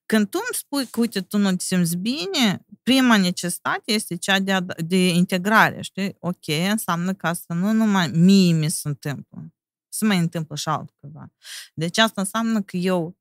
[0.06, 4.39] când tu îmi spui că, uite, tu nu te simți bine, prima necesitate este cea
[4.39, 6.16] de, ad- de integrare, știi?
[6.20, 9.54] Ok, înseamnă că asta nu numai mie mi se întâmplă,
[9.89, 11.32] se mai întâmplă și altcuiva.
[11.74, 13.18] Deci asta înseamnă că eu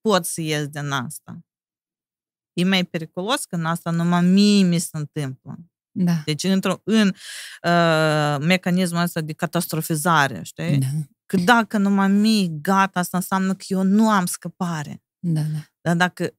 [0.00, 1.44] pot să ies din asta.
[2.52, 5.58] E mai periculos când asta numai mie mi se întâmplă.
[5.98, 6.22] Da.
[6.24, 7.12] Deci într-un în
[7.62, 10.78] uh, mecanismul ăsta de catastrofizare, știi?
[10.78, 10.86] Da.
[11.26, 15.02] Că dacă numai mie, gata, asta înseamnă că eu nu am scăpare.
[15.18, 15.58] Da, da.
[15.80, 16.34] Dar dacă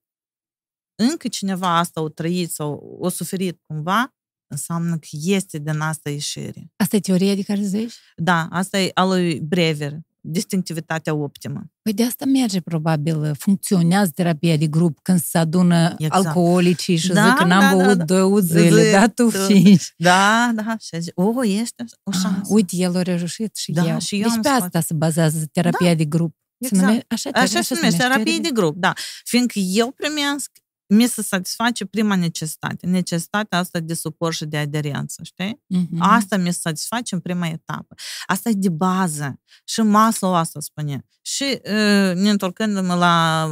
[0.96, 4.16] încă cineva asta o trăit sau o suferit cumva,
[4.48, 6.72] înseamnă că este din asta ieșire.
[6.76, 7.94] Asta e teoria de care zici?
[8.16, 10.00] Da, asta e a lui Brever,
[10.30, 11.64] distinctivitatea optimă.
[11.82, 16.26] Păi de asta merge probabil, funcționează terapia de grup când se adună Exact.
[16.26, 18.04] alcoolicii și Da, zic că n-am da, da, băut da.
[18.04, 19.48] două zile, Zi, da, tu tu.
[19.48, 19.94] cinci.
[19.98, 22.42] Da, da, și zice, o, este o Ah, șansă.
[22.54, 24.00] uite, el a reușit și Da, eu.
[24.00, 24.62] și eu deci am pe spus.
[24.62, 26.36] asta se bazează terapia de grup.
[26.60, 26.88] Se Exact.
[26.88, 28.94] nume- așa, Așa se numește, terapie de grup, da.
[29.24, 30.52] Fiindcă eu primesc,
[30.88, 35.62] mi se satisface prima necesitate, necesitatea asta de suport și de aderență, știi?
[35.68, 36.02] Mhm.
[36.02, 37.96] Asta mi se satisface în prima etapă.
[38.26, 39.42] Asta e de bază.
[39.66, 41.06] Și Maslow asta spune.
[41.22, 43.48] Și uh, ne întorcându-mă la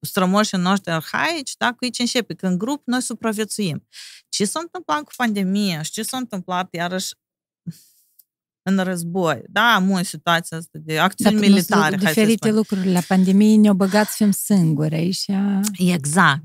[0.00, 3.86] strămoșii noștri arhaici, da, cu aici începe, că în grup noi supraviețuim.
[4.28, 7.14] Ce s-a întâmplat cu pandemia și ce s-a întâmplat iarăși
[8.68, 12.20] în război, da, am o situație asta de acțiuni Dacă nu militare, sunt hai să
[12.20, 12.54] diferite spunem.
[12.54, 15.26] lucruri la pandemie, ne-au băgat să fim singuri aici.
[15.78, 16.42] Exact.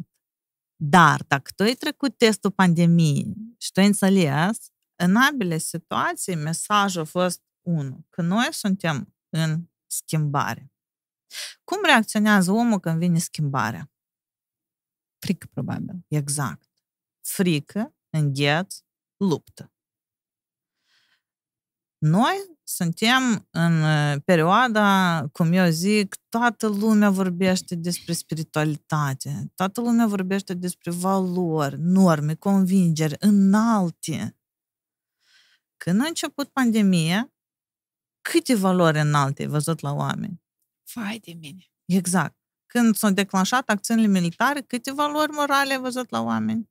[0.76, 4.58] Dar dacă tu ai trecut testul pandemiei și tu ai înțeles,
[4.96, 10.72] în ambele situații mesajul a fost unul, că noi suntem în schimbare.
[11.64, 13.92] Cum reacționează omul când vine schimbarea?
[15.20, 16.06] Frică, probabil.
[16.08, 16.70] Exact.
[17.22, 18.76] Frică, îngheț,
[19.18, 19.73] luptă.
[22.06, 30.08] Noi suntem în uh, perioada, cum eu zic, toată lumea vorbește despre spiritualitate, toată lumea
[30.08, 34.38] vorbește despre valori, norme, convingeri înalte.
[35.78, 37.34] Când a început pandemia,
[38.22, 40.44] câte valori înalte ai văzut la oameni?
[40.94, 41.72] Vai de mine.
[41.86, 42.38] Exact.
[42.66, 46.70] Când s-au declanșat acțiunile militare, câte valori morale ai văzut la oameni?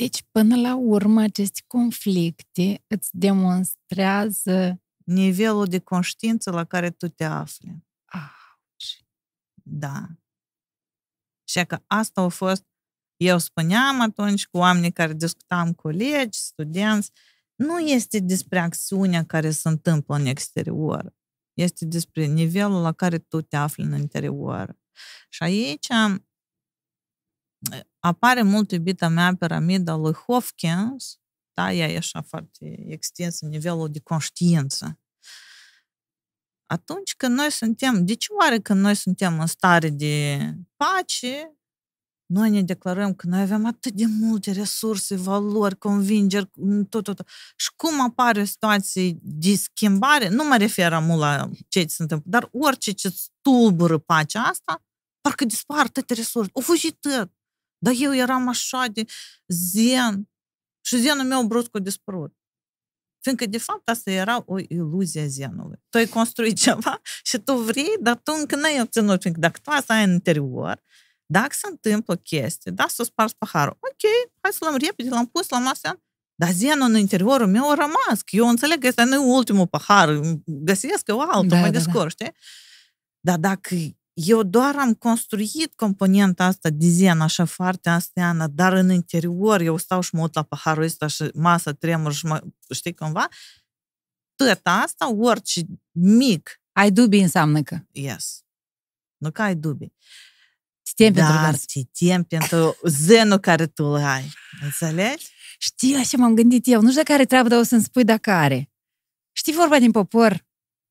[0.00, 7.24] Deci, până la urmă, aceste conflicte îți demonstrează Nivelul de conștiință la care tu te
[7.24, 7.84] afli.
[8.04, 9.06] Auci.
[9.62, 10.06] Da.
[11.48, 12.64] Și că asta a fost,
[13.16, 17.10] eu spuneam atunci cu oamenii care discutam, colegi, studenți,
[17.54, 21.14] nu este despre acțiunea care se întâmplă în exterior.
[21.52, 24.78] Este despre nivelul la care tu te afli în interior.
[25.28, 25.86] Și aici
[27.98, 31.18] apare mult iubita mea piramida lui Hopkins,
[31.52, 34.98] da, ea e așa foarte extinsă, nivelul de conștiință.
[36.66, 40.38] Atunci când noi suntem, de ce oare când noi suntem în stare de
[40.76, 41.54] pace,
[42.26, 46.50] noi ne declarăm că noi avem atât de multe resurse, valori, convingeri,
[46.88, 47.28] tot, tot, tot.
[47.56, 52.30] Și cum apare o situație de schimbare, nu mă refer mult la ce se întâmplă,
[52.30, 54.84] dar orice ce tulbură pacea asta,
[55.20, 56.50] parcă dispar toate resurse.
[56.52, 57.32] O fugit tot.
[57.82, 59.04] Dar eu eram așa de
[59.46, 60.28] zen
[60.80, 62.34] și zenul meu brusc a dispărut.
[63.22, 65.78] Fiindcă, de fapt, asta era o iluzie a zenului.
[65.88, 69.20] Tu ai construit ceva și tu vrei, dar tu încă n-ai obținut.
[69.20, 70.82] Fiindcă dacă tu asta ai în interior,
[71.26, 75.48] dacă se întâmplă chestii, da, să spargi paharul, ok, hai să luăm repede, l-am pus
[75.48, 76.02] la masă,
[76.34, 79.66] dar zenul în interiorul meu a rămas, că eu înțeleg că ăsta nu e ultimul
[79.66, 82.32] pahar, găsesc eu altul, Da, mai da, descurc, știi?
[83.20, 83.74] Dar dacă
[84.24, 89.76] eu doar am construit componenta asta de zen așa foarte asteană, dar în interior eu
[89.76, 92.40] stau și mă uit la paharul ăsta și masa tremur și mă,
[92.74, 93.28] știi cumva,
[94.34, 95.60] tot asta, orice
[95.90, 97.78] mic, Ai dubii înseamnă că.
[97.90, 98.44] yes,
[99.16, 99.94] nu că ai dubii,
[100.84, 101.66] Ți pentru dar vers.
[101.66, 105.26] ți tem pentru zenul care tu îl ai, înțelegi?
[105.58, 106.80] Știi, așa m-am gândit eu.
[106.80, 108.70] Nu știu dacă are treabă, dar o să-mi spui dacă are.
[109.32, 110.48] Știi vorba din popor?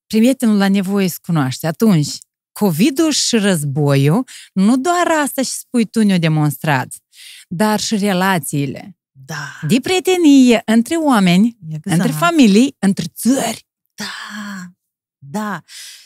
[0.07, 1.67] prietenul la nevoie să cunoaște.
[1.67, 2.17] Atunci,
[2.51, 4.23] COVID-ul și războiul,
[4.53, 7.01] nu doar asta și spui tu ne-o demonstrați,
[7.47, 8.97] dar și relațiile.
[9.11, 9.59] Da.
[9.67, 11.85] De prietenie între oameni, exact.
[11.85, 13.67] între familii, între țări.
[13.95, 14.65] Da,
[15.17, 15.61] da.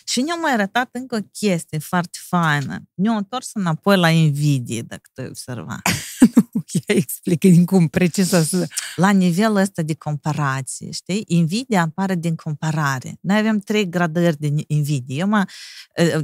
[0.06, 2.84] Și ne-au mai arătat încă o chestie foarte faină.
[2.94, 5.82] Ne-au întors înapoi la invidie, dacă tu ai observat.
[6.78, 8.68] nu, ea explică din cum precis să...
[8.96, 11.24] La nivelul ăsta de comparație, știi?
[11.28, 13.18] Invidia apare din comparare.
[13.22, 15.18] Noi avem trei gradări de invidie.
[15.18, 15.46] Eu mă,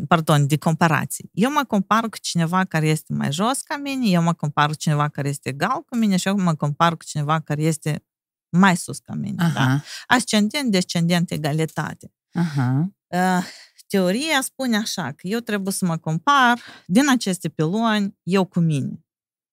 [0.08, 1.30] pardon, de comparație.
[1.34, 4.76] Eu mă compar cu cineva care este mai jos ca mine, eu mă compar cu
[4.76, 8.04] cineva care este egal cu mine și eu mă compar cu cineva care este
[8.50, 9.44] mai sus ca mine.
[9.44, 9.54] Aha.
[9.54, 9.82] Da?
[10.08, 12.14] Ascendent, descendent, egalitate.
[12.34, 12.92] Aha.
[13.08, 13.44] Uh,
[13.88, 19.06] teoria spune așa, că eu trebuie să mă compar din aceste piloni eu cu mine.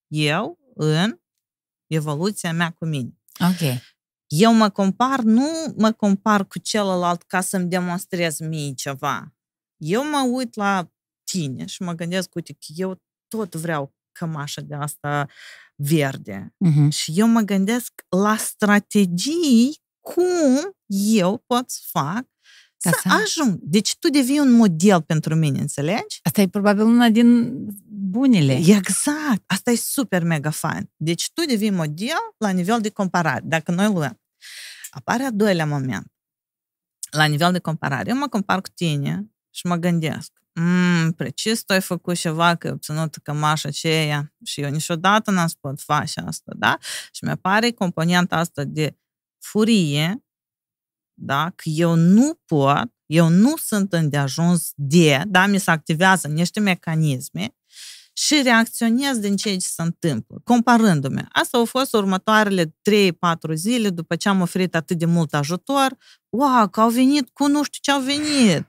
[0.06, 1.18] Eu în
[1.86, 3.18] evoluția mea cu mine.
[3.40, 3.82] Ok.
[4.26, 9.34] Eu mă compar, nu mă compar cu celălalt ca să-mi demonstrez mie ceva.
[9.76, 10.90] Eu mă uit la
[11.24, 15.28] tine și mă gândesc, uite, că eu tot vreau cămașa de asta
[15.74, 16.54] verde.
[16.66, 16.88] Uh-huh.
[16.88, 22.24] Și eu mă gândesc la strategii cum eu pot să fac
[22.78, 23.58] ca să, să ajung.
[23.62, 26.18] Deci tu devii un model pentru mine, înțelegi?
[26.22, 27.52] Asta e probabil una din
[27.88, 28.52] bunele.
[28.52, 29.42] Exact.
[29.46, 30.90] Asta e super mega fain.
[30.96, 33.42] Deci tu devii model la nivel de comparare.
[33.44, 34.20] Dacă noi luăm.
[34.90, 36.12] Apare a doilea moment.
[37.10, 38.10] La nivel de comparare.
[38.10, 40.32] Eu mă compar cu tine și mă gândesc.
[40.60, 45.46] Mm, precis tu ai făcut ceva că ai obținut cămașa aceea și eu niciodată n-am
[45.46, 46.78] să pot face asta, da?
[47.12, 48.96] Și mi-apare componenta asta de
[49.38, 50.25] furie
[51.16, 51.52] da?
[51.54, 57.54] că eu nu pot, eu nu sunt îndeajuns de, da, mi se activează niște mecanisme
[58.12, 61.26] și reacționez din ceea ce se întâmplă, comparându-mi.
[61.32, 65.96] Asta au fost următoarele 3-4 zile după ce am oferit atât de mult ajutor.
[66.28, 68.66] Wow, că au venit cu nu știu ce au venit.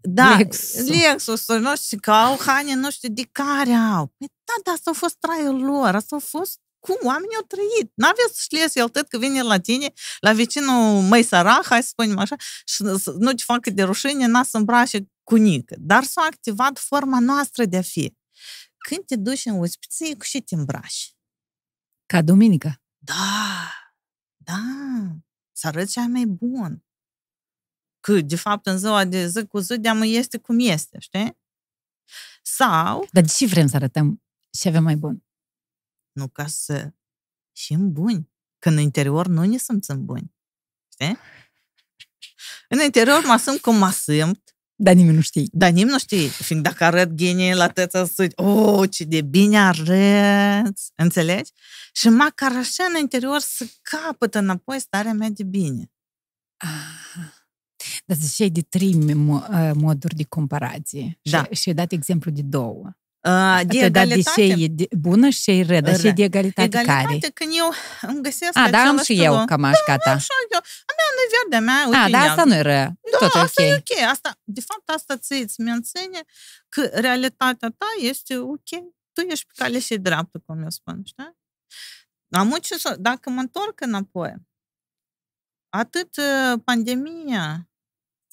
[0.00, 4.14] Da, Lexus, Lexus nu știu, că au haine nu știu de care au.
[4.18, 7.92] Păi da, da, asta a fost traiul lor, asta a fost cum oamenii au trăit.
[7.94, 12.18] N-aveți șles el tot că vine la tine, la vecinul mai sărac, hai să spunem
[12.18, 12.82] așa, și
[13.18, 15.74] nu te facă de rușine, n-a să îmbrace cu nică.
[15.78, 18.16] Dar s-a activat forma noastră de a fi.
[18.76, 21.16] Când te duci în ospiție, cu ce te îmbraci?
[22.06, 22.82] Ca duminică.
[22.98, 23.72] Da,
[24.36, 24.62] da,
[25.52, 26.84] să arăți cea mai bun.
[28.00, 31.38] Că, de fapt, în ziua de zi cu zi, de este cum este, știi?
[32.42, 33.08] Sau...
[33.12, 35.24] Dar de ce vrem să arătăm ce avem mai bun?
[36.14, 36.92] Nu ca să
[37.68, 38.30] în buni.
[38.58, 40.34] Că în interior nu ne simțim buni.
[40.92, 41.18] Știi?
[42.68, 44.56] În interior mă simt cum mă simt.
[44.74, 45.44] Dar nimeni nu știe.
[45.52, 46.28] Dar nimeni nu știe.
[46.28, 50.92] Fiind dacă arăt genie la tăța să oh, ce de bine arăți.
[50.94, 51.50] Înțelegi?
[51.92, 55.92] Și măcar așa în interior să capătă înapoi starea mea de bine.
[56.56, 57.42] Ah.
[58.04, 59.14] Dar ziceai de trei
[59.74, 61.18] moduri de comparație.
[61.22, 61.44] Da.
[61.44, 62.96] Și, și ai dat exemplu de două.
[63.28, 64.46] Uh, de egalitate.
[64.46, 67.30] De ce e bună și ce e rea, dar și de egalitate, egalitate care?
[67.34, 70.02] când eu îmi găsesc A, da, am și eu camașca ta.
[70.04, 70.58] Da, așa eu.
[70.58, 72.84] A mea nu e verde, a mea, uite, A, da, asta nu e rea.
[73.12, 73.68] Da, Tot asta okay.
[73.70, 74.10] e ok.
[74.10, 76.20] Asta, de fapt, asta ți îți menține
[76.68, 78.68] că realitatea ta este ok.
[79.12, 81.36] Tu ești pe cale și dreaptă, cum eu spun, știi?
[82.30, 84.34] Am ce să, dacă mă întorc înapoi,
[85.68, 86.20] atât
[86.64, 87.70] pandemia,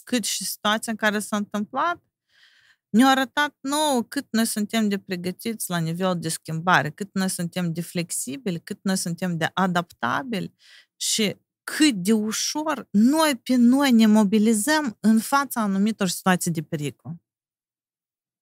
[0.03, 2.01] cât și situația în care s-a întâmplat,
[2.91, 7.73] ne-a arătat nou cât noi suntem de pregătiți la nivel de schimbare, cât noi suntem
[7.73, 10.53] de flexibili, cât noi suntem de adaptabili
[10.95, 17.15] și cât de ușor noi pe noi ne mobilizăm în fața anumitor situații de pericol.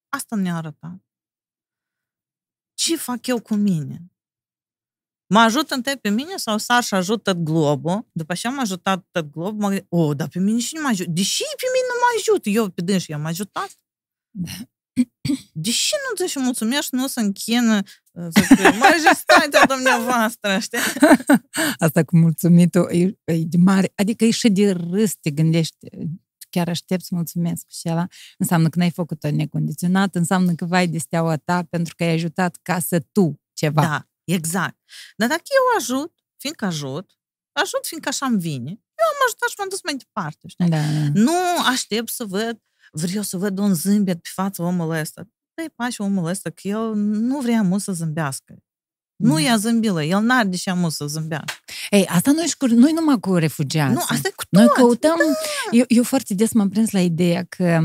[0.10, 1.04] Asta ne-a arătat.
[2.74, 4.12] Ce fac eu cu mine?
[5.34, 8.08] Mă ajută întâi pe mine sau sar și ajut tot globul?
[8.12, 10.88] După ce am ajutat tot globul, mă gândesc, oh, dar pe mine și nu mă
[10.88, 11.10] ajută.
[11.10, 13.80] Deși pe mine nu mă ajută, eu pe dânsi am ajutat.
[15.54, 17.82] Deși nu ți și mulțumești, nu se închină
[18.80, 20.80] majestatea dumneavoastră, știi?
[21.86, 25.78] Asta cu mulțumitul e, e de mare, adică e și de râs, te gândești,
[26.50, 30.98] chiar aștept să mulțumesc și ăla înseamnă că n-ai făcut-o necondiționat, înseamnă că vai de
[30.98, 33.82] steaua ta pentru că ai ajutat ca să tu ceva.
[33.82, 34.78] Da, exact.
[35.18, 37.20] Dar dacă eu ajut, fiindcă ajut,
[37.52, 40.68] ajut fiindcă așa îmi vine, eu am ajutat și m-am dus mai departe, știi?
[40.68, 41.10] Da, da.
[41.14, 42.62] Nu aștept să văd
[42.92, 45.28] vreau să văd un zâmbet pe fața omului ăsta.
[45.54, 48.58] Dă-i pași omul ăsta că el nu vrea mult să zâmbească.
[49.16, 49.40] Nu mm.
[49.40, 51.54] i-a zâmbilă, el n-are de ce mult să zâmbească.
[51.90, 53.94] Ei, asta nu e cu, noi numai cu refugiați.
[53.94, 55.78] Nu, asta e cu Noi căutăm, da.
[55.78, 57.82] eu, eu foarte des m-am prins la ideea că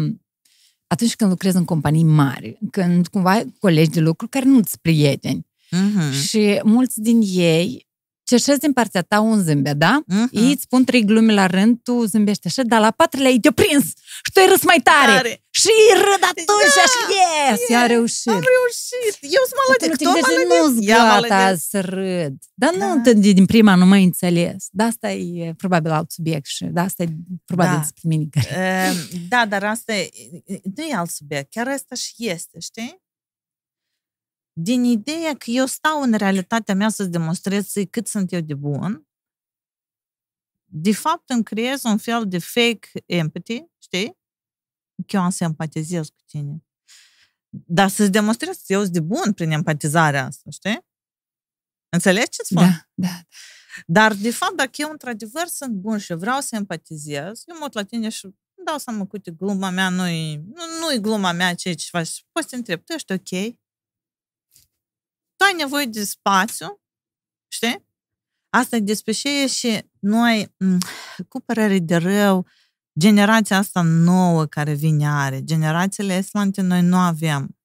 [0.87, 5.47] atunci când lucrezi în companii mari, când cumva ai colegi de lucru care nu-ți prieteni,
[5.77, 6.13] mm-hmm.
[6.27, 7.84] și mulți din ei
[8.25, 10.03] cerșezi în partea ta un zâmbet, da?
[10.03, 10.31] Mm-hmm.
[10.31, 13.53] Ei îți spun trei glume la rând, tu zâmbești așa, dar la patrulea ei te-a
[13.53, 13.85] prins
[14.25, 15.13] și tu ai râs mai tare.
[15.13, 15.43] tare.
[15.51, 18.31] Și râd atunci da, și yes, yes, a reușit.
[18.31, 19.19] Am reușit.
[19.21, 20.11] Eu sunt maladic, tu
[20.55, 22.35] nu-ți gata să râd.
[22.55, 22.95] Dar da.
[22.95, 24.67] nu din prima nu mai înțeles.
[24.71, 27.09] Da, asta e probabil alt subiect și da, asta e
[27.45, 27.81] probabil da.
[27.81, 28.29] despre mine.
[28.57, 28.97] Ehm,
[29.29, 30.09] da, dar asta e,
[30.77, 31.51] nu e alt subiect.
[31.51, 33.03] Chiar asta și este, știi?
[34.57, 39.09] Din ideea că eu stau în realitatea mea să-ți demonstrez cât sunt eu de bun,
[40.65, 44.19] de fapt îmi creez un fel de fake empathy, știi?
[45.07, 46.65] Că eu am să empatizez cu tine.
[47.49, 50.87] Dar să-ți demonstrez că eu sunt de bun prin empatizarea asta, știi?
[51.89, 52.63] Înțelegi ce spun?
[52.63, 53.21] Da, da.
[53.87, 57.73] Dar, de fapt, dacă eu într-adevăr sunt bun și vreau să empatizez, eu mă uit
[57.73, 58.35] la tine și îmi
[58.65, 62.25] dau seama că, uite, gluma mea nu-i, nu, nu-i gluma mea ce ce faci.
[62.33, 63.57] Poți să te întreb, tu ești ok?
[65.37, 66.81] Tu ai nevoie de spațiu,
[67.49, 67.87] știi?
[68.49, 70.55] Asta e despre ce și noi,
[71.29, 72.47] cu părere de rău,
[72.99, 77.59] generația asta nouă care vine are, generațiile eslante noi nu avem.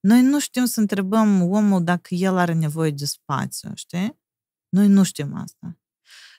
[0.00, 4.20] Noi nu știm să întrebăm omul dacă el are nevoie de spațiu, știi?
[4.68, 5.79] Noi nu știm asta.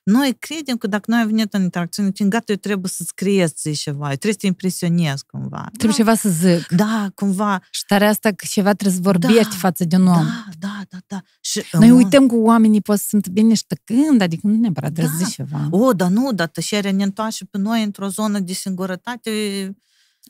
[0.04, 3.72] Noi credem că dacă noi ai venit în interacțiune, tin gata, eu trebuie să scrieți
[3.72, 5.70] ceva, eu trebuie să te impresionez cumva.
[5.78, 6.04] Trebuie da?
[6.04, 6.68] ceva să zic.
[6.68, 7.62] Da, cumva.
[7.70, 10.26] Și tare asta că ceva trebuie să vorbești da, față de un om.
[10.26, 11.22] Da, da, da, da.
[11.42, 15.14] Și, noi um, uităm că oamenii pot să sunt bine când, adică nu neapărat trebuie
[15.18, 15.20] da.
[15.20, 15.68] să zici ceva.
[15.70, 19.32] O, dar nu, dar tășerea ne întoarce pe noi într-o zonă de singurătate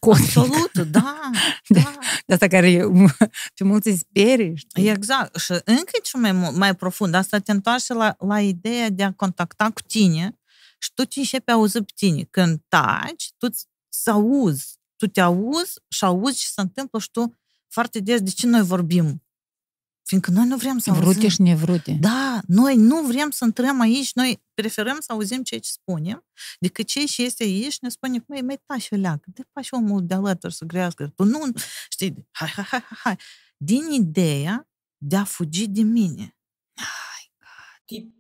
[0.10, 1.32] Absolut, da,
[1.68, 1.94] da.
[2.26, 2.84] De asta care
[3.56, 4.90] pe mulți îi sperie, știi?
[4.90, 5.40] Exact.
[5.40, 9.70] Și încă ce mai, mai profund, asta te întoarce la, la ideea de a contacta
[9.70, 10.40] cu tine
[10.80, 12.24] și tu te începi a auzi pe tine.
[12.24, 13.48] Când taci, tu
[13.90, 14.80] să auzi.
[14.96, 17.38] Tu te auzi și auzi ce se întâmplă și tu
[17.68, 19.24] foarte des de ce noi vorbim
[20.04, 21.30] Fiindcă noi nu vrem să Vrute auzim.
[21.30, 21.98] și nevrute.
[22.00, 26.26] Da, noi nu vrem să intrăm aici, noi preferăm să auzim ceea ce spunem,
[26.60, 30.06] decât cei ce este aici ne spune, măi, mai tași o leacă, de faci omul
[30.06, 31.08] de alături să grească.
[31.16, 31.52] Tu nu,
[31.90, 33.18] știi, hai, hai, hai, hai.
[33.58, 36.38] Din ideea de a fugi de mine.
[36.76, 38.12] Hai, God.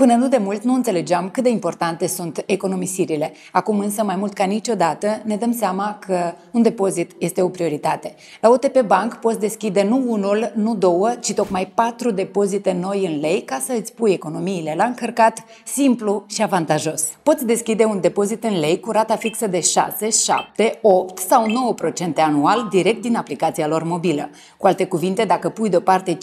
[0.00, 3.32] Până nu de mult nu înțelegeam cât de importante sunt economisirile.
[3.52, 8.14] Acum însă, mai mult ca niciodată, ne dăm seama că un depozit este o prioritate.
[8.40, 13.20] La OTP Bank poți deschide nu unul, nu două, ci tocmai patru depozite noi în
[13.20, 17.04] lei ca să îți pui economiile la încărcat, simplu și avantajos.
[17.22, 21.46] Poți deschide un depozit în lei cu rata fixă de 6, 7, 8 sau
[22.10, 24.30] 9% anual direct din aplicația lor mobilă.
[24.56, 26.18] Cu alte cuvinte, dacă pui deoparte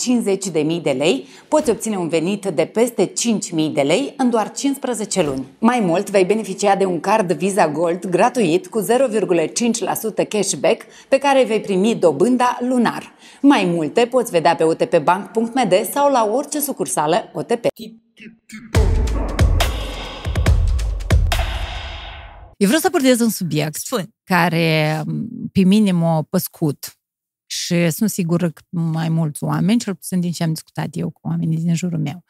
[0.51, 3.11] 50.000 de lei, poți obține un venit de peste
[3.55, 5.45] 5.000 de lei în doar 15 luni.
[5.59, 11.43] Mai mult, vei beneficia de un card Visa Gold gratuit cu 0,5% cashback pe care
[11.43, 13.13] vei primi dobânda lunar.
[13.41, 17.65] Mai multe poți vedea pe otpbank.md sau la orice sucursală OTP.
[22.57, 24.07] Eu vreau să abordez un subiect Spune.
[24.23, 25.01] care
[25.51, 26.97] pe mine m-a păscut
[27.45, 31.19] și sunt sigură că mai mulți oameni, cel puțin din ce am discutat eu cu
[31.23, 32.23] oamenii din jurul meu,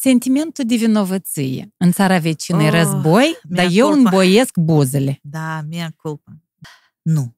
[0.00, 1.74] sentimentul de vinovăție.
[1.76, 4.08] În țara vecină oh, război, dar eu culpa.
[4.08, 5.18] îmboiesc buzele.
[5.22, 6.36] Da, mi-a culpa.
[7.02, 7.36] Nu.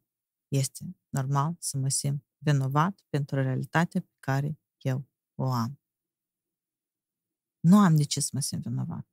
[0.49, 5.81] Este normal să mă simt vinovat pentru realitatea pe care eu o am.
[7.61, 9.07] Nu am de ce să mă simt vinovat.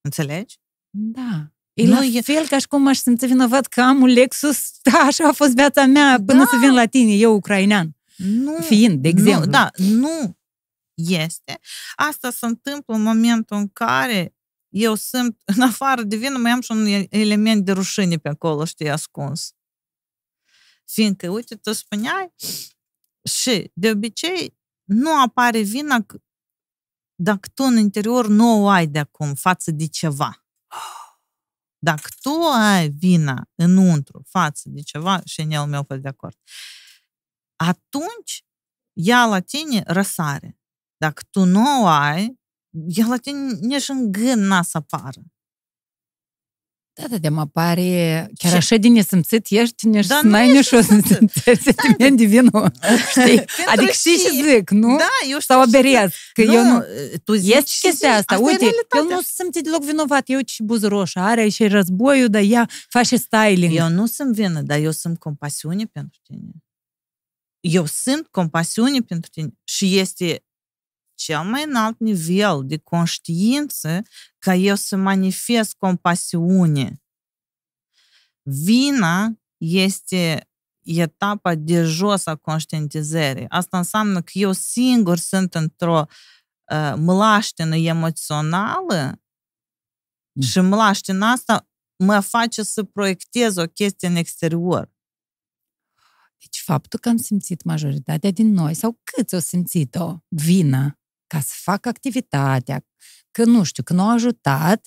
[0.00, 0.60] Înțelegi?
[0.90, 1.50] Da.
[1.72, 2.20] E nu la e...
[2.20, 5.54] fel ca și cum aș simți vinovat că am un Lexus, da, așa a fost
[5.54, 6.44] viața mea până da.
[6.44, 7.96] să vin la tine, eu ucrainean.
[8.16, 9.44] Nu, Fiind, de exemplu.
[9.44, 10.36] Nu, da, nu
[10.96, 11.60] este.
[11.94, 14.36] Asta se întâmplă în momentul în care
[14.68, 18.64] eu sunt, în afară de vină, mai am și un element de rușine pe acolo,
[18.64, 19.54] știi, ascuns.
[20.84, 22.34] Fiindcă, uite, tu spuneai,
[23.26, 26.06] și de obicei nu apare vina
[27.14, 30.46] dacă tu în interior nu o ai de acum față de ceva.
[31.78, 36.36] Dacă tu ai vina înăuntru față de ceva, și în el meu fost de acord,
[37.56, 38.44] atunci
[38.92, 40.55] ea la tine răsare.
[40.96, 42.38] Dacă tu nu o ai,
[42.86, 45.20] el la tine nici în gând n-a să apară.
[47.00, 48.56] Da, da, de mă pare chiar și...
[48.56, 52.72] așa de nesimțit ești, nici da, n-ai nici o sentiment de vină,
[53.10, 53.44] știi?
[53.66, 54.96] Adică știi ce zic, nu?
[54.96, 55.54] Da, eu știu.
[55.54, 56.82] Sau aberez, că nu, eu nu...
[57.24, 60.62] Tu zici Ești chestia asta, asta uite, el nu se simte deloc vinovat, eu și
[60.62, 63.74] buză roșă, are și războiul, dar ea face styling.
[63.74, 66.50] Eu nu sunt vină, dar eu sunt compasiune pentru tine.
[67.60, 70.45] Eu sunt compasiune pentru tine și este
[71.16, 74.02] cel mai înalt nivel de conștiință
[74.38, 77.02] ca eu să manifest compasiune.
[78.42, 80.48] Vina este
[80.82, 83.48] etapa de jos a conștientizării.
[83.48, 86.04] Asta înseamnă că eu singur sunt într-o
[86.72, 89.22] uh, mlaștină emoțională
[90.32, 90.42] mm.
[90.42, 94.94] și mlaștina asta mă face să proiectez o chestie în exterior.
[96.38, 101.52] Deci faptul că am simțit majoritatea din noi, sau câți au simțit-o, vină, ca să
[101.56, 102.86] fac activitatea,
[103.30, 104.86] că nu știu, că nu au ajutat,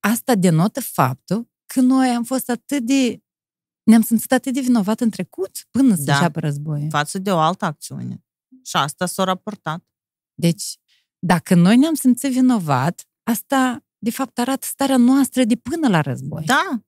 [0.00, 3.22] asta denotă faptul că noi am fost atât de
[3.82, 6.14] ne-am simțit atât de vinovat în trecut până să da.
[6.14, 6.90] înceapă războiul.
[6.90, 8.24] Față de o altă acțiune.
[8.64, 9.84] Și asta s-a raportat.
[10.34, 10.78] Deci,
[11.18, 16.44] dacă noi ne-am simțit vinovat, asta, de fapt, arată starea noastră de până la război.
[16.44, 16.82] Da.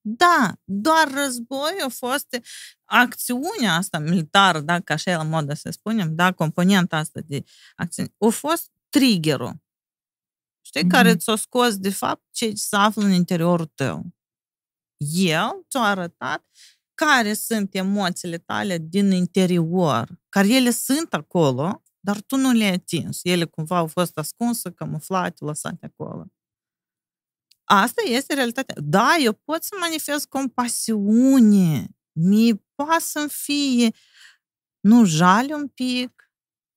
[0.00, 2.40] Da, doar război a fost
[2.84, 7.44] acțiunea asta militară, dacă așa e la modă să spunem, da, componenta asta de
[7.76, 9.62] acțiune, a fost triggerul.
[10.60, 10.88] Știi, mm-hmm.
[10.88, 14.18] care ți-a scos, de fapt, ce se află în interiorul tău
[14.98, 16.44] el ți-a arătat
[16.94, 23.20] care sunt emoțiile tale din interior, care ele sunt acolo, dar tu nu le-ai atins.
[23.22, 26.26] Ele cumva au fost ascunse, camuflate, lăsate acolo.
[27.70, 28.74] Asta este realitatea.
[28.82, 31.96] Da, eu pot să manifest compasiune.
[32.12, 33.90] Mi poate să fie,
[34.80, 36.32] nu jale un pic,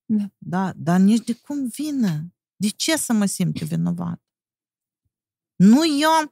[0.06, 0.24] da.
[0.38, 2.34] da, dar nici de cum vină.
[2.56, 4.22] De ce să mă simt vinovat?
[5.56, 6.32] Nu eu am,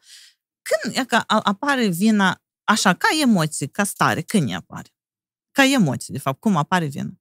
[0.62, 4.90] când e că apare vina așa, ca emoție, ca stare, când apare?
[5.52, 7.12] Ca emoție, de fapt, cum apare vina?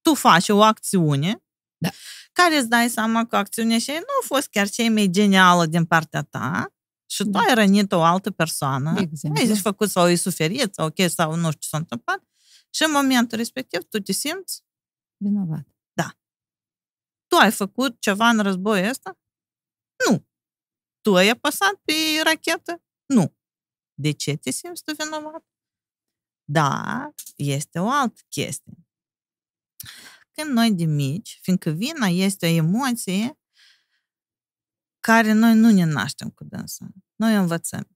[0.00, 1.44] Tu faci o acțiune
[1.76, 1.88] da.
[2.32, 5.84] care îți dai seama că acțiunea și nu a fost chiar cea mai genială din
[5.84, 6.74] partea ta
[7.10, 7.38] și tu da.
[7.38, 8.94] ai rănit o altă persoană,
[9.36, 12.24] ai zis făcut sau ai suferit sau ok, sau nu știu ce s-a întâmplat
[12.70, 14.64] și în momentul respectiv tu te simți
[15.16, 15.66] vinovat.
[15.92, 16.18] Da.
[17.26, 19.18] Tu ai făcut ceva în războiul ăsta?
[20.08, 20.28] Nu.
[21.00, 21.92] Tu ai apăsat pe
[22.24, 22.82] rachetă?
[23.06, 23.36] Nu.
[23.94, 25.44] De ce te simți tu vinovat?
[26.44, 28.86] Da, este o altă chestie.
[30.30, 33.39] Când noi de mici, fiindcă vina este o emoție
[35.00, 36.86] care noi nu ne naștem cu dânsa.
[37.16, 37.88] Noi învățăm.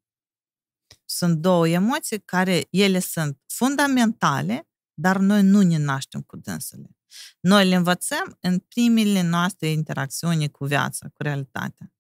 [1.05, 6.97] Sunt două emoții care ele sunt fundamentale, dar noi nu ne naștem cu dânsele.
[7.41, 11.95] Noi le învățăm în primele noastre interacțiuni cu viața, cu realitatea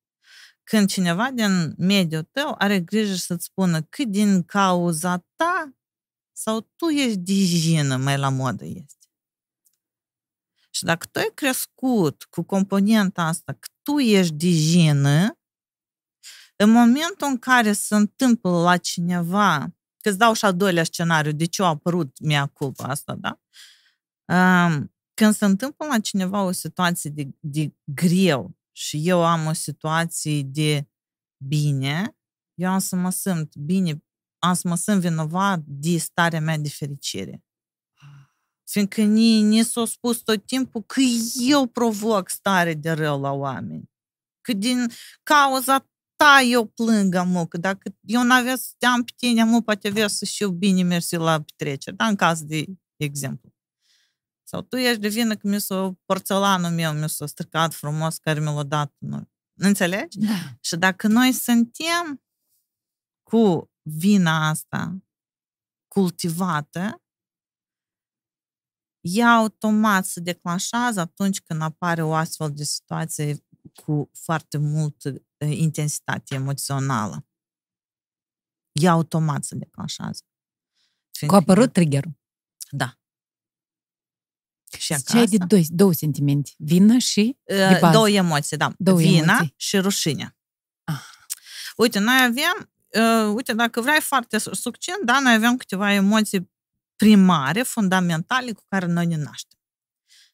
[0.65, 5.75] când cineva din mediul tău are grijă să-ți spună că din cauza ta
[6.33, 9.09] sau tu ești dijină, mai la modă este.
[10.71, 15.39] Și dacă tu ai crescut cu componenta asta că tu ești dijină,
[16.57, 21.33] în momentul în care se întâmplă la cineva, că îți dau și al doilea scenariu,
[21.33, 23.41] de ce a apărut mea culpa asta, da?
[25.15, 30.43] Când se întâmplă la cineva o situație de, de greu, și eu am o situație
[30.43, 30.89] de
[31.37, 32.17] bine,
[32.55, 34.05] eu am să mă simt bine,
[34.39, 37.45] am să mă simt vinovat de starea mea de fericire.
[38.65, 41.01] Fiindcă ni, ni s-a spus tot timpul că
[41.47, 43.91] eu provoc stare de rău la oameni.
[44.41, 44.91] Că din
[45.23, 49.63] cauza ta eu plâng, amu, că dacă eu n-avea să te am pe tine, amu,
[49.63, 51.97] poate avea să știu bine mersi la petrecere.
[51.97, 52.65] Da, în caz de
[52.97, 53.53] exemplu.
[54.43, 58.41] Sau tu ești de vină că mi s-a porțelanul meu, mi s-a stricat frumos care
[58.41, 58.95] mi l-a dat.
[58.99, 59.29] Nu.
[59.55, 60.19] Înțelegi?
[60.19, 60.57] Da.
[60.61, 62.23] Și dacă noi suntem
[63.23, 64.99] cu vina asta
[65.89, 67.04] cultivată,
[69.05, 76.35] ea automat se declanșează atunci când apare o astfel de situație cu foarte multă intensitate
[76.35, 77.27] emoțională.
[78.73, 80.23] Ea automat se declanșează.
[81.27, 82.19] Cu a apărut triggerul.
[82.71, 82.99] Da.
[84.79, 85.11] Și acasă.
[85.11, 86.51] Ce ai de doi, două sentimente?
[86.57, 87.93] Vină și de bază.
[87.93, 88.73] Două emoții, da.
[88.79, 89.55] Două Vina emoții.
[89.57, 90.37] și rușine.
[90.85, 91.03] Ah.
[91.77, 92.73] Uite, noi avem,
[93.27, 96.53] uh, uite, dacă vrei foarte succint, da, noi avem câteva emoții
[96.97, 99.59] primare, fundamentale, cu care noi ne naștem.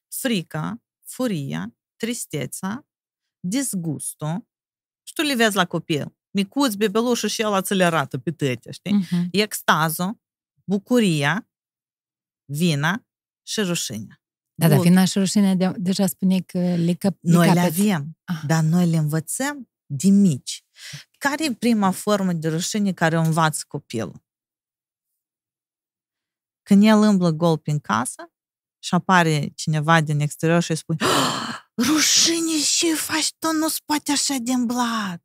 [0.08, 2.86] Frica, furia, tristețea,
[3.40, 4.48] disgustul,
[5.02, 6.14] și tu le vezi la copil.
[6.30, 9.04] Micuț, bebelușul și el ți le arată pe tăte, știi?
[9.04, 9.28] Uh-huh.
[9.30, 10.20] Extazul,
[10.64, 11.48] bucuria,
[12.44, 13.06] vina
[13.42, 14.22] și rușinea.
[14.54, 17.16] Da, dar vina și rușinea de, deja spune că le cap.
[17.20, 18.42] Noi le avem, ah.
[18.46, 20.64] dar noi le învățăm de mici.
[21.18, 24.22] Care e prima formă de rușine care o învață copilul?
[26.70, 28.32] Când el îmblă gol prin casă
[28.78, 33.52] și apare cineva din exterior și îi spune oh, rușine, ce faci tu?
[33.52, 35.22] Nu-ți poate așa de îmblat.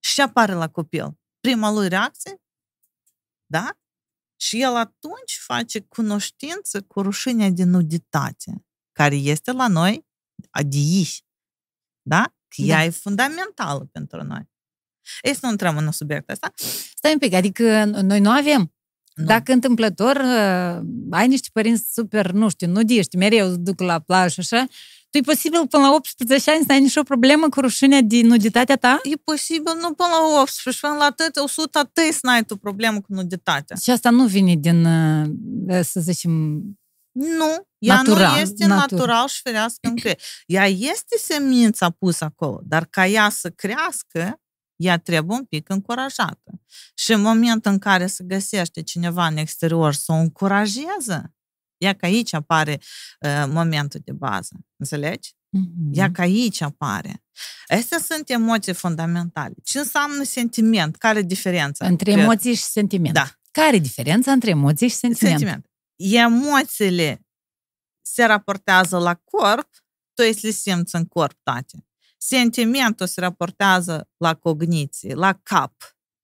[0.00, 1.18] Și apare la copil.
[1.40, 2.42] Prima lui reacție,
[3.46, 3.78] da?
[4.40, 11.24] Și el atunci face cunoștință cu rușinea de nuditate care este la noi de aici.
[12.02, 12.22] Da?
[12.22, 12.66] Că da.
[12.66, 14.50] ea e fundamentală pentru noi.
[15.22, 16.52] Ei, să nu intrăm în subiectul ăsta.
[16.94, 18.75] Stai un pic, adică noi nu avem
[19.16, 19.24] Nu.
[19.24, 20.80] Dacă întâmplător uh,
[21.10, 24.66] ai niște părinți super, nu știu, nudiști, mereu duc la plajă așa,
[25.10, 28.76] tu e posibil până la 18 ani să ai nicio problemă cu rușinea din nuditatea
[28.76, 29.00] ta?
[29.02, 33.00] E posibil, nu până la 18, până la atât, 100 atât să n-ai tu problemă
[33.00, 33.76] cu nuditatea.
[33.82, 36.32] Și asta nu vine din, uh, să zicem,
[37.12, 40.18] nu, ea natural, nu este natural, natural și ferească în creier.
[40.46, 44.40] Ea este semința pusă acolo, dar ca ea să crească,
[44.76, 46.60] ea trebuie un pic încurajată.
[46.94, 51.34] Și în momentul în care se găsește cineva în exterior să o încurajeze,
[51.76, 52.80] ea că aici apare
[53.20, 54.56] uh, momentul de bază.
[54.76, 55.34] Înțelegi?
[55.34, 55.90] Mm-hmm.
[55.92, 57.24] Ea că aici apare.
[57.66, 59.54] Astea sunt emoții fundamentale.
[59.64, 60.96] Ce înseamnă sentiment?
[60.96, 61.86] Care e diferența?
[61.86, 63.14] Între emoții și sentiment.
[63.14, 63.30] Da.
[63.50, 65.38] Care e diferența între emoții și sentiment?
[65.38, 65.66] sentiment.
[65.96, 67.26] Emoțiile
[68.02, 69.68] se raportează la corp,
[70.14, 71.85] tu le simți în corp toate.
[72.16, 75.72] Sentimentul se raportează la cogniție, la cap.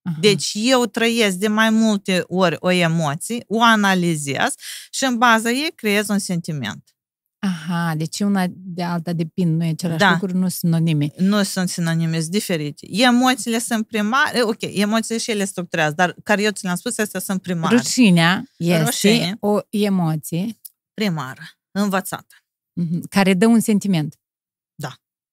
[0.01, 0.17] Aha.
[0.19, 4.53] Deci eu trăiesc de mai multe ori o emoție, o analizez
[4.91, 6.93] și în baza ei creez un sentiment.
[7.39, 10.11] Aha, deci una de alta depind, nu e același da.
[10.11, 11.11] lucru, nu sunt sinonime.
[11.17, 12.87] Nu sunt sinonime, sunt diferite.
[12.89, 17.19] Emoțiile sunt primare, ok, emoțiile și ele structurează, dar care eu ți le-am spus, astea
[17.19, 17.75] sunt primare.
[17.75, 20.59] Rușinea este Rușine, o emoție
[20.93, 21.41] primară,
[21.71, 22.35] învățată.
[22.73, 24.17] Mhm, care dă un sentiment.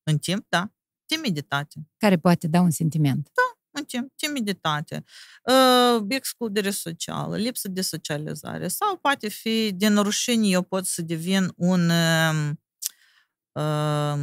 [0.03, 0.73] Da, în timp, da.
[1.07, 1.89] Timiditate.
[1.97, 3.31] Care poate da un sentiment.
[3.35, 5.05] Da, în timp, timiditate,
[5.45, 11.53] uh, excludere socială, lipsă de socializare sau poate fi din rușine eu pot să devin
[11.57, 12.51] un uh,
[13.53, 14.23] uh,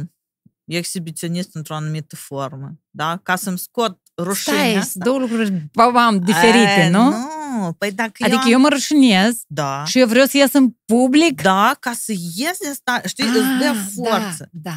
[0.64, 3.20] exhibiționist într-o anumită formă, da?
[3.22, 7.10] Ca să-mi scot rușinea Stai, două lucruri bam, diferite, e, nu?
[7.10, 8.52] Nu, păi dacă Adică eu, am...
[8.52, 9.84] eu mă rușinez da.
[9.84, 11.42] și eu vreau să ies în public?
[11.42, 13.00] Da, ca să ies din sta...
[13.06, 14.48] știi, ah, îți dă forță.
[14.52, 14.76] Da, da.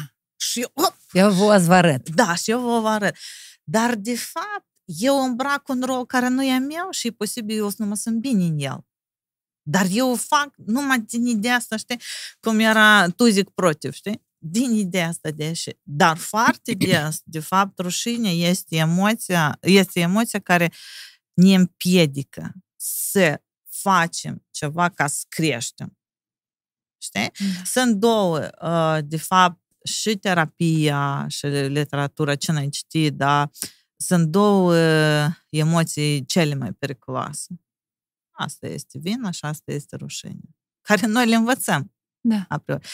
[0.52, 2.08] Și op, eu vă arăt.
[2.08, 3.16] Da, și eu vă arăt.
[3.64, 7.68] Dar, de fapt, eu îmbrac un rol care nu e meu și e posibil eu
[7.68, 8.86] să nu mă sunt bine în el.
[9.62, 12.00] Dar eu o fac numai din ideea asta, știi?
[12.40, 14.24] Cum era tu zic protiv, știi?
[14.38, 15.76] Din ideea asta de și.
[15.82, 20.72] Dar foarte des, de fapt, rușinea este emoția, este emoția care
[21.32, 25.96] ne împiedică să facem ceva ca să creștem.
[27.02, 27.30] Știi?
[27.38, 27.64] Da.
[27.64, 33.50] Sunt două, uh, de fapt, și terapia și literatura, ce n-ai citit, dar
[33.96, 34.74] sunt două
[35.48, 37.60] emoții cele mai periculoase.
[38.30, 40.40] Asta este vina și asta este rușine.
[40.80, 41.94] Care noi le învățăm.
[42.20, 42.44] Da.
[42.48, 42.88] Apriori.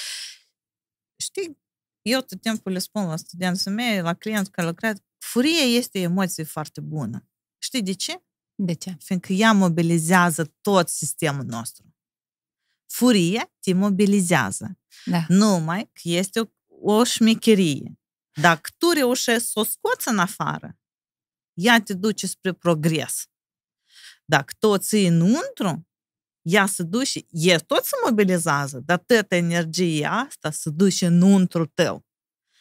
[1.20, 1.58] Știi,
[2.02, 6.44] eu tot timpul le spun la studenții mei, la clienți care lucrează, furia este emoție
[6.44, 7.28] foarte bună.
[7.58, 8.22] Știi de ce?
[8.54, 8.96] De ce?
[9.00, 11.94] Fiindcă ea mobilizează tot sistemul nostru.
[12.86, 14.78] Furia te mobilizează.
[15.04, 15.24] Da.
[15.28, 16.44] Numai că este o,
[16.80, 17.98] o șmecherie.
[18.40, 20.78] Dacă tu reușești să o scoți în afară,
[21.54, 23.26] ea te duce spre progres.
[24.24, 25.88] Dacă tu o ții înăuntru,
[26.42, 32.07] ea se duce, e tot se mobilizează, dar toată energia asta se duce înăuntru tău.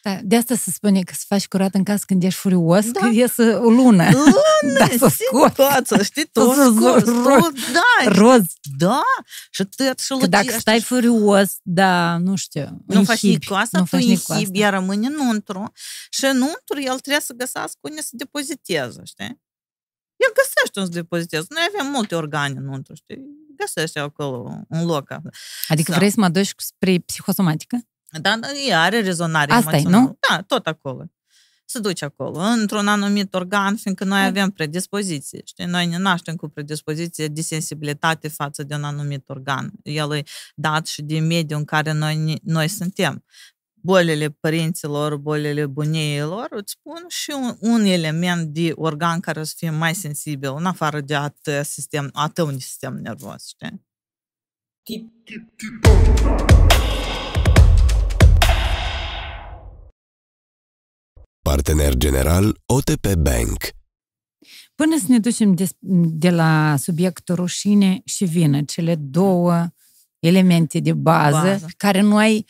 [0.07, 2.99] Da, de asta se spune că să faci curat în casă când ești furios, da.
[2.99, 4.09] că iese o lună.
[4.11, 6.03] Lună, da, să scoți.
[6.03, 8.43] știi, tu scoți, da, roz.
[8.77, 9.01] Da,
[9.51, 13.83] și tot și că dacă stai furios, da, nu știu, nu faci nici cu asta,
[13.89, 15.71] tu inhibi, ea rămâne înăuntru
[16.09, 19.41] și înăuntru el trebuie să găsească unde să depoziteze, știi?
[20.15, 21.45] El găsește unde să depoziteze.
[21.49, 23.21] Noi avem multe organe înăuntru, știi?
[23.57, 25.07] Găsește acolo un loc.
[25.67, 27.87] Adică vrei să mă duci spre psihosomatică?
[28.21, 30.03] Da, da, ea are rezonare Asta emoțională.
[30.03, 30.17] nu?
[30.29, 31.05] Da, tot acolo.
[31.69, 35.41] Se duce acolo, într-un anumit organ, fiindcă noi avem predispoziție.
[35.45, 35.65] Știi?
[35.65, 39.71] Noi ne naștem cu predispoziție de sensibilitate față de un anumit organ.
[39.83, 40.23] El e
[40.55, 43.23] dat și de mediul în care noi, noi suntem.
[43.73, 49.69] Bolile părinților, bolile bunieilor, îți spun și un, un element de organ care să fie
[49.69, 53.85] mai sensibil, în afară de atât sistem, atât un sistem nervos, știi?
[61.47, 63.57] Partener general OTP Bank.
[64.75, 69.67] Până să ne ducem de, de la subiectul rușine și vină, cele două
[70.19, 71.65] elemente de bază, bază.
[71.77, 72.45] care noi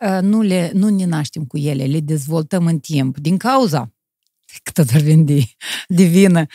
[0.00, 3.92] ă, nu, le, nu ne naștem cu ele, le dezvoltăm în timp, din cauza
[4.64, 5.42] că tot vorbim de,
[5.88, 6.46] de vină,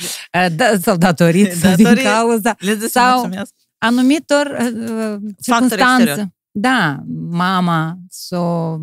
[0.45, 2.55] ă, da, sau datorită, sau din cauza,
[2.89, 3.29] sau
[3.77, 6.33] anumitor uh, circunstanță.
[6.51, 8.81] Da, mama sau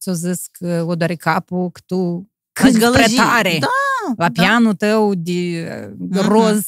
[0.00, 3.66] ți-o zis că o doare capul, că tu cânti prea tare da,
[4.16, 4.42] la da.
[4.42, 6.26] pianul tău de uh-huh.
[6.26, 6.66] roz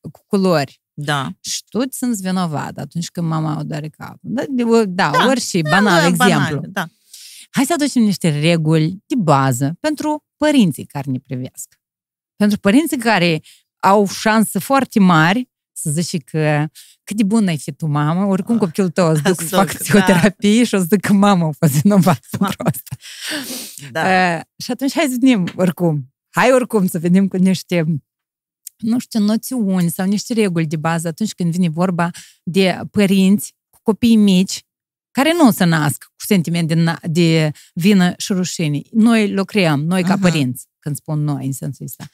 [0.00, 0.82] cu culori.
[0.96, 1.30] Da.
[1.40, 4.18] Și tu sunt vinovat atunci când mama o doare capul.
[4.20, 5.26] Da, da, da.
[5.26, 6.56] orice, da, banal da, exemplu.
[6.56, 6.86] Banal, da.
[7.50, 11.80] Hai să aducem niște reguli de bază pentru părinții care ne privesc.
[12.36, 13.42] Pentru părinții care
[13.80, 16.66] au șanse foarte mari să zici că
[17.04, 19.72] cât de bună ai fi tu, mamă, oricum copilul tău o să duc să fac
[19.72, 20.64] psihoterapie da.
[20.64, 22.96] și o să zic că mama a fost vinovată pentru asta.
[23.90, 24.00] Da.
[24.00, 26.14] Uh, și atunci hai să venim oricum.
[26.30, 27.84] Hai oricum să venim cu niște
[28.76, 32.10] nu știu, noțiuni sau niște reguli de bază atunci când vine vorba
[32.42, 34.62] de părinți cu copii mici
[35.10, 38.80] care nu se nasc cu sentiment de, de vină și rușine.
[38.90, 40.20] Noi le creăm, noi ca uh-huh.
[40.20, 42.04] părinți, când spun noi în sensul ăsta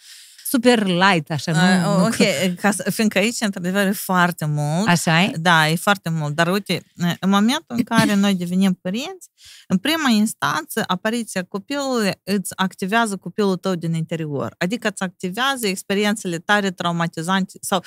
[0.49, 1.97] super light, așa, nu?
[1.97, 4.88] Uh, ok, nu ca, fiindcă aici, într-adevăr, e foarte mult.
[4.88, 5.31] Așa e?
[5.38, 6.35] Da, e foarte mult.
[6.35, 6.85] Dar uite,
[7.19, 9.30] în momentul în care noi devenim părinți,
[9.68, 14.56] în prima instanță, apariția copilului îți activează copilul tău din interior.
[14.57, 17.84] Adică îți activează experiențele tare traumatizante sau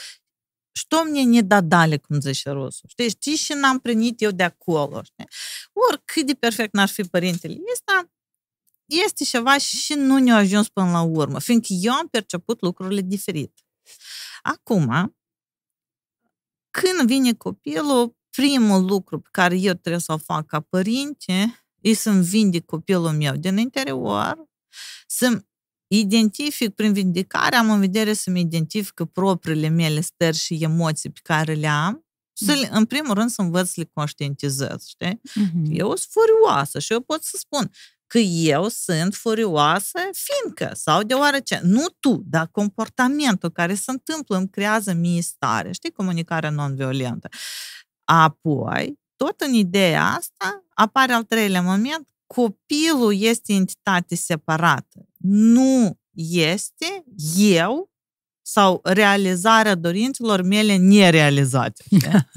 [0.79, 2.89] что мне не додали, cum zice rusul.
[2.89, 5.03] Știi, știi și n-am primit eu de acolo.
[5.03, 5.29] Știi?
[5.73, 8.11] Oricât de perfect n-ar fi părintele ăsta,
[9.06, 13.60] este ceva și nu ne-a ajuns până la urmă, fiindcă eu am perceput lucrurile diferit.
[14.42, 15.16] Acum,
[16.70, 22.24] când vine copilul, primul lucru pe care eu trebuie să-l fac ca părinte e să-mi
[22.24, 24.50] vindic copilul meu din interior,
[25.08, 25.44] să
[25.88, 31.54] identific prin vindicare, am în vedere să-mi identific propriile mele stări și emoții pe care
[31.54, 35.22] le am, să în primul rând să învăț să le conștientizez, știi?
[35.22, 35.70] Mm-hmm.
[35.70, 37.72] Eu sunt furioasă și eu pot să spun,
[38.08, 44.50] că eu sunt furioasă fiindcă sau deoarece, nu tu, dar comportamentul care se întâmplă îmi
[44.50, 47.30] creează mie stare, știi, comunicarea non-violentă.
[48.04, 55.08] Apoi, tot în ideea asta, apare al treilea moment, copilul este entitate separată.
[55.18, 56.00] Nu
[56.46, 57.04] este
[57.38, 57.92] eu
[58.42, 61.84] sau realizarea dorințelor mele nerealizate.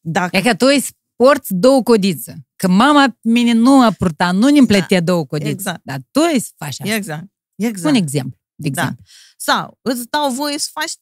[0.00, 0.36] Dacă...
[0.36, 0.84] E că tu îi
[1.16, 2.46] porți două codițe.
[2.64, 5.04] Că mama mine nu a purtat, nu ne plătea da.
[5.04, 5.50] două codițe.
[5.50, 5.80] Exact.
[5.84, 6.94] Dar tu îți faci asta.
[6.94, 7.24] Exact.
[7.54, 7.94] exact.
[7.94, 8.38] Un exemplu.
[8.54, 8.80] De da.
[8.80, 9.04] exemplu.
[9.04, 9.10] Da.
[9.36, 10.92] Sau îți dau voie să faci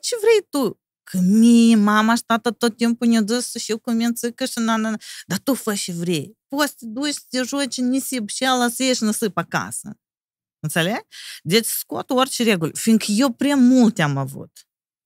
[0.00, 0.80] ce vrei tu.
[1.02, 4.58] Că mie, mama și tata tot timpul ne dă să și eu cu mințică și
[4.58, 4.96] na, na, na.
[5.26, 6.38] Dar tu fă și vrei.
[6.48, 10.00] Poți să te duci să te joci în nisip și ala să ieși nisip acasă.
[10.60, 11.06] Înțelegi?
[11.42, 12.70] Deci scot orice regulă.
[12.74, 14.50] Fiindcă eu prea multe am avut.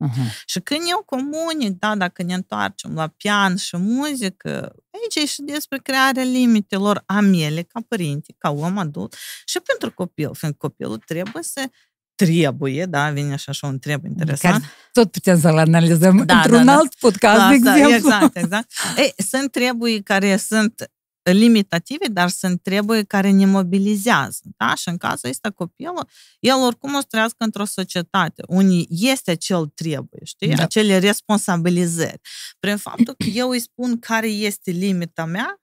[0.08, 0.44] Uh-huh.
[0.44, 5.42] Și când eu comunic, da, dacă ne întoarcem la pian și muzică, aici e și
[5.42, 10.98] despre crearea limitelor a mele ca părinte, ca om adult și pentru copil, fiindcă copilul
[10.98, 11.68] trebuie să
[12.14, 14.54] trebuie, da, vine așa și un trebuie interesant.
[14.54, 17.08] Care tot putem să-l analizăm da, într-un da, alt da.
[17.08, 17.94] podcast, da, de exemplu.
[17.94, 18.72] Exact, exact.
[18.96, 20.90] Ei, sunt trebui care sunt
[21.30, 24.40] limitative, dar sunt treburi care ne mobilizează.
[24.56, 24.74] Da?
[24.74, 29.66] Și în cazul ăsta copilul, el oricum o să trăiască într-o societate unde este acel
[29.66, 30.54] trebuie, știi?
[30.54, 30.62] Da.
[30.62, 32.20] Acele responsabilizări.
[32.58, 35.60] Prin faptul că eu îi spun care este limita mea,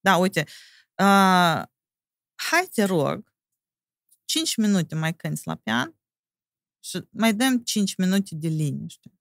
[0.00, 0.46] da, uite,
[1.02, 1.62] uh,
[2.34, 3.32] hai te rog,
[4.24, 5.96] 5 minute mai cânti la pian
[6.80, 9.12] și mai dăm 5 minute de liniște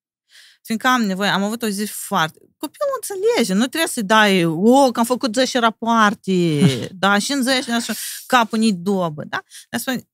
[0.61, 2.39] fiindcă am nevoie, am avut o zi foarte...
[2.57, 6.59] Copilul înțelege, nu trebuie să-i dai, o, că am făcut 10 rapoarte,
[7.03, 7.93] da, și în 10 așa,
[8.25, 9.43] capul ni dobă, da?
[9.69, 10.07] Dar spune,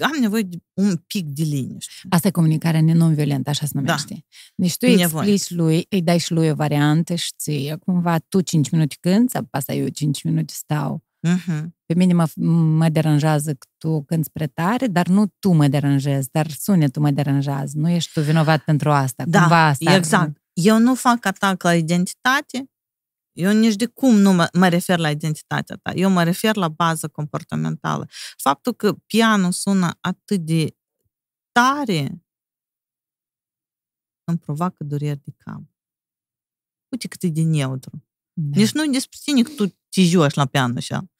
[0.00, 1.92] am nevoie de un pic de liniște.
[2.08, 4.14] Asta e comunicarea non-violentă, așa se numește.
[4.14, 4.20] Da.
[4.54, 8.40] Deci tu îi explici lui, îi dai și lui o variantă și ție, cumva tu
[8.40, 11.04] 5 minute cânti, asta eu 5 minute stau.
[11.28, 11.64] Uh-huh.
[11.86, 12.26] Pe mine mă,
[12.76, 17.10] mă deranjează că tu cânti spre tare, dar nu tu mă deranjezi, dar sunetul mă
[17.10, 17.78] deranjează.
[17.78, 19.24] Nu ești tu vinovat pentru asta.
[19.26, 20.42] Da, Cumva asta exact.
[20.52, 22.70] Eu nu fac atac la identitate,
[23.32, 25.92] eu nici de cum nu mă, mă refer la identitatea ta.
[25.92, 28.08] Eu mă refer la bază comportamentală.
[28.36, 30.76] Faptul că pianul sună atât de
[31.52, 32.24] tare
[34.24, 35.62] îmi provoacă dureri de cap.
[36.88, 38.04] Uite cât e de neutru.
[38.32, 38.56] Da.
[38.56, 41.10] Deci nu despre tine că tu te joci la pian așa.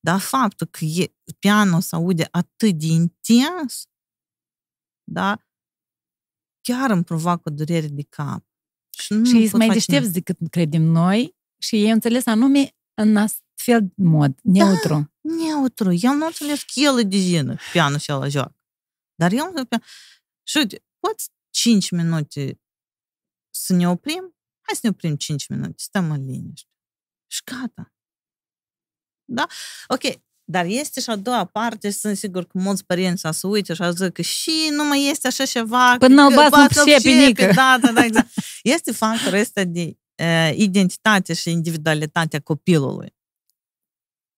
[0.00, 3.86] Dar faptul că e, pianul se aude atât de intens,
[5.04, 5.48] da,
[6.60, 8.46] chiar îmi provoacă durere de cap.
[8.98, 13.80] Și, nu și ești mai deștept decât credem noi și ei înțeles anume în astfel
[13.82, 14.88] de mod, neutru.
[14.88, 15.92] Da, neutru.
[15.92, 18.56] El nu înțeles că el e de zină, pianul și la joacă.
[19.14, 19.62] Dar el nu
[20.42, 22.60] Și uite, poți 5 minute
[23.50, 24.36] să ne oprim?
[24.60, 26.70] Hai să ne oprim 5 minute, stăm în liniște.
[27.26, 27.92] Și gata.
[29.30, 29.46] Da?
[29.86, 30.02] Ok,
[30.44, 33.82] dar este și a doua parte și sunt sigur că mulți părinți să uite și
[33.94, 35.96] zic că și nu mai este așa ceva.
[35.98, 36.84] Până nu bați în
[37.54, 38.28] Da, da, da, exact.
[38.62, 43.16] Este factorul ăsta de uh, identitate și individualitatea copilului.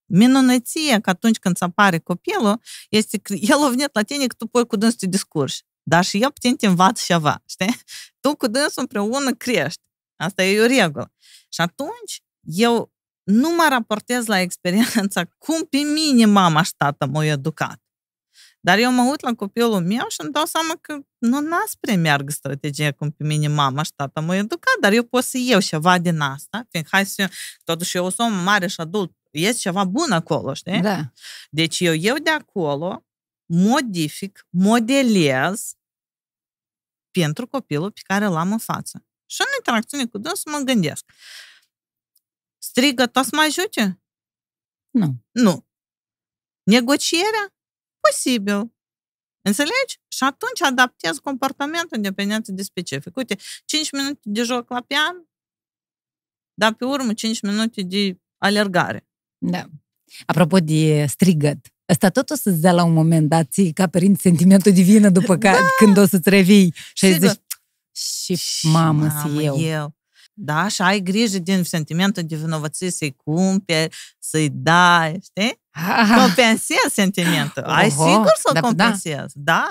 [0.06, 4.34] Minunăție că atunci când se apare copilul, este că el a venit la tine că
[4.38, 5.62] tu pui cu dânsul să discurși.
[5.82, 7.76] Dar și el putem te învață ceva, știi?
[8.20, 9.80] Tu cu dânsul împreună crești.
[10.16, 11.12] Asta e o regulă.
[11.48, 12.92] Și atunci eu
[13.30, 17.80] nu mă raportez la experiența cum pe mine mama și tata m-au educat.
[18.60, 21.94] Dar eu mă uit la copilul meu și îmi dau seama că nu n-a spre
[21.94, 25.60] meargă strategia cum pe mine mama și tata m-au educat, dar eu pot să iau
[25.60, 27.30] ceva din asta, fiindcă hai să,
[27.64, 30.80] totuși eu sunt mare și adult, ies ceva bun acolo, știi?
[30.80, 31.12] Da.
[31.50, 33.04] Deci eu iau de acolo,
[33.46, 35.72] modific, modelez
[37.10, 39.04] pentru copilul pe care l-am în față.
[39.26, 41.04] Și în interacțiune cu dânsul mă gândesc.
[42.70, 44.02] Strigă, tot să mă ajute?
[44.90, 45.24] Nu.
[45.30, 45.66] Nu.
[46.62, 47.54] Negocierea?
[48.00, 48.72] Posibil.
[49.42, 50.00] Înțelegi?
[50.08, 53.16] Și atunci adaptez comportamentul în dependență de specific.
[53.16, 55.28] Uite, 5 minute de joc la pian,
[56.54, 59.08] dar pe urmă 5 minute de alergare.
[59.38, 59.66] Da.
[60.26, 64.20] Apropo de strigăt, Asta tot o să-ți dea la un moment dat ție, ca părinți
[64.20, 65.50] sentimentul de vină după da.
[65.50, 67.40] ca, când o să-ți revii și ai zici,
[68.36, 69.60] și mamă, mamă eu.
[69.60, 69.99] eu.
[70.42, 75.60] Da, și ai grijă din sentimentul de vinovăție să-i cumperi, să-i dai, știi?
[76.16, 77.62] Compensezi sentimentul.
[77.62, 79.70] Oho, ai sigur să-l da, compensezi, da?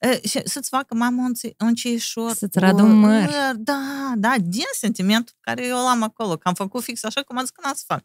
[0.00, 0.18] da?
[0.28, 2.34] Și să-ți facă mama un, un ceișor.
[2.34, 3.30] Să-ți radă un măr.
[3.56, 7.42] Da, da, din sentimentul care eu l-am acolo, că am făcut fix așa cum am
[7.42, 8.04] zis că n-ați fac.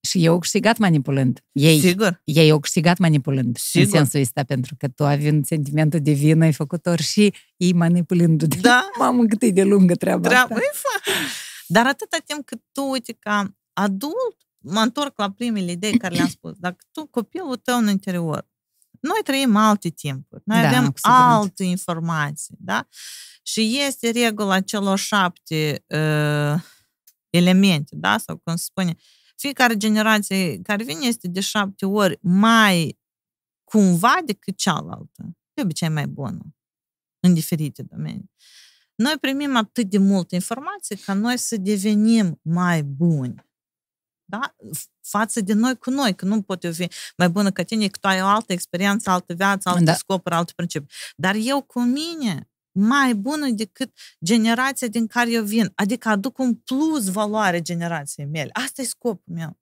[0.00, 1.44] Și eu au câștigat manipulând.
[1.52, 2.20] Ei, Sigur.
[2.24, 3.56] Ei au câștigat manipulând.
[3.56, 3.86] Sigur.
[3.86, 7.72] În sensul ăsta, pentru că tu având sentimentul de vină, ai făcut ori și ei
[7.72, 8.90] manipulându te Da.
[8.98, 11.12] Mamă, cât e de lungă treaba Treaba asta.
[11.66, 16.28] Dar atâta timp cât tu, uite, ca adult, mă întorc la primele idei care le-am
[16.28, 16.52] spus.
[16.58, 18.48] Dacă tu, copilul tău în interior,
[19.00, 21.34] noi trăim alte timpuri, noi Da, avem cu siguranță.
[21.36, 22.88] alte informații, da?
[23.42, 26.60] Și este regula celor șapte uh,
[27.30, 28.18] elemente, da?
[28.18, 28.96] Sau cum se spune,
[29.40, 32.98] fiecare generație care vine este de șapte ori mai
[33.64, 35.36] cumva decât cealaltă.
[35.54, 36.54] De obicei mai bună
[37.20, 38.30] în diferite domenii.
[38.94, 43.34] Noi primim atât de multă informație ca noi să devenim mai buni.
[44.24, 44.54] Da?
[45.00, 47.98] Față de noi cu noi, că nu pot eu fi mai bună ca tine, că
[48.00, 49.90] tu ai o altă experiență, altă viață, alte Da.
[49.90, 49.96] da.
[49.96, 50.88] scopuri, alte principii.
[51.16, 55.72] Dar eu cu mine mai bună decât generația din care eu vin.
[55.74, 58.50] Adică aduc un plus valoare generației mele.
[58.52, 59.58] Asta e scopul meu.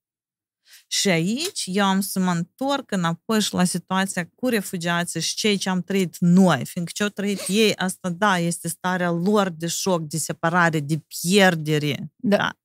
[0.86, 5.56] Și aici eu am să mă întorc înapoi și la situația cu refugiații și cei
[5.56, 9.66] ce am trăit noi, fiindcă ce au trăit ei, asta da, este starea lor de
[9.66, 12.12] șoc, de separare, de pierdere.
[12.16, 12.59] Da.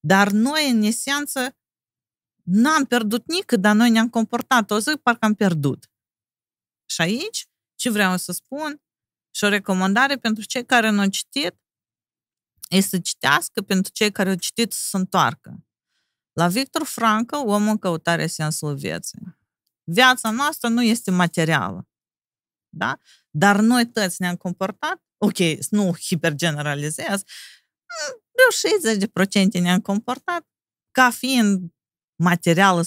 [0.00, 1.56] Dar noi, în esență,
[2.42, 4.70] n-am pierdut nici, dar noi ne-am comportat.
[4.70, 5.90] O zi parcă am pierdut.
[6.84, 8.82] Și aici, ce vreau să spun,
[9.34, 11.54] și o recomandare pentru cei care nu au citit,
[12.68, 15.66] e să citească, pentru cei care au citit să se întoarcă.
[16.32, 19.18] La Victor Frankl, omul în căutarea sensului vieții.
[19.84, 21.88] Viața noastră nu este materială.
[22.68, 23.00] Da?
[23.30, 25.38] Dar noi toți ne-am comportat, ok,
[25.70, 27.22] nu hipergeneralizez,
[28.30, 29.06] vreo
[29.58, 30.48] 60% ne-am comportat
[30.90, 31.72] ca fiind
[32.16, 32.86] materială 100%.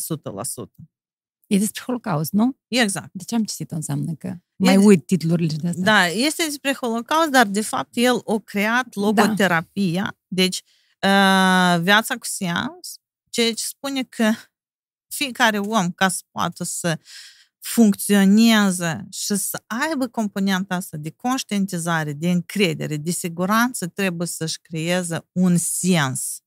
[1.48, 2.60] E despre Holocaust, nu?
[2.68, 3.10] Exact.
[3.12, 5.84] De ce am citit-o înseamnă că mai E- uit titlurile de astea.
[5.84, 10.18] Da, este despre Holocaust, dar de fapt el a creat logoterapia, da.
[10.28, 10.58] deci
[11.02, 14.32] uh, viața cu seans, ceea ce spune că
[15.08, 17.00] fiecare om, ca să poată să
[17.60, 25.28] funcționeze și să aibă componenta asta de conștientizare, de încredere, de siguranță, trebuie să-și creeze
[25.32, 26.42] un sens.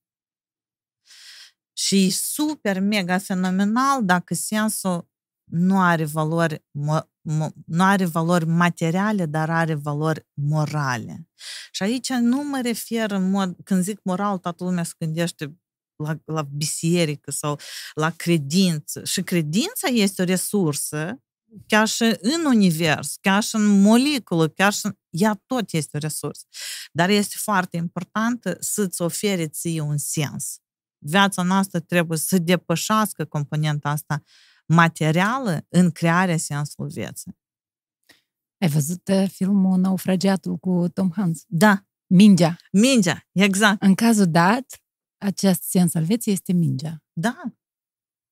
[1.73, 5.09] Și e super, mega fenomenal dacă sensul
[5.43, 7.10] nu are valori, mo- mo-
[7.65, 11.29] nu are valori materiale, dar are valori morale.
[11.71, 15.55] Și aici nu mă refer în mod, când zic moral, toată lumea se gândește
[15.95, 17.59] la, la biserică sau
[17.93, 19.03] la credință.
[19.03, 21.21] Și credința este o resursă,
[21.67, 24.95] chiar și în univers, chiar și în moleculă, chiar și în...
[25.09, 26.45] ea tot este o resursă.
[26.91, 30.55] Dar este foarte importantă să-ți ofere ție un sens.
[30.97, 34.23] Viața noastră trebuie să depășească componenta asta
[34.75, 37.37] materială în crearea sensului vieții.
[38.61, 41.43] Ai văzut uh, filmul Naufragiatul cu Tom Hanks?
[41.47, 42.57] Da, Mingea.
[42.71, 43.81] mingea, exact.
[43.81, 44.81] În cazul dat,
[45.17, 47.03] acest sens al vieții este mingea.
[47.13, 47.41] Da,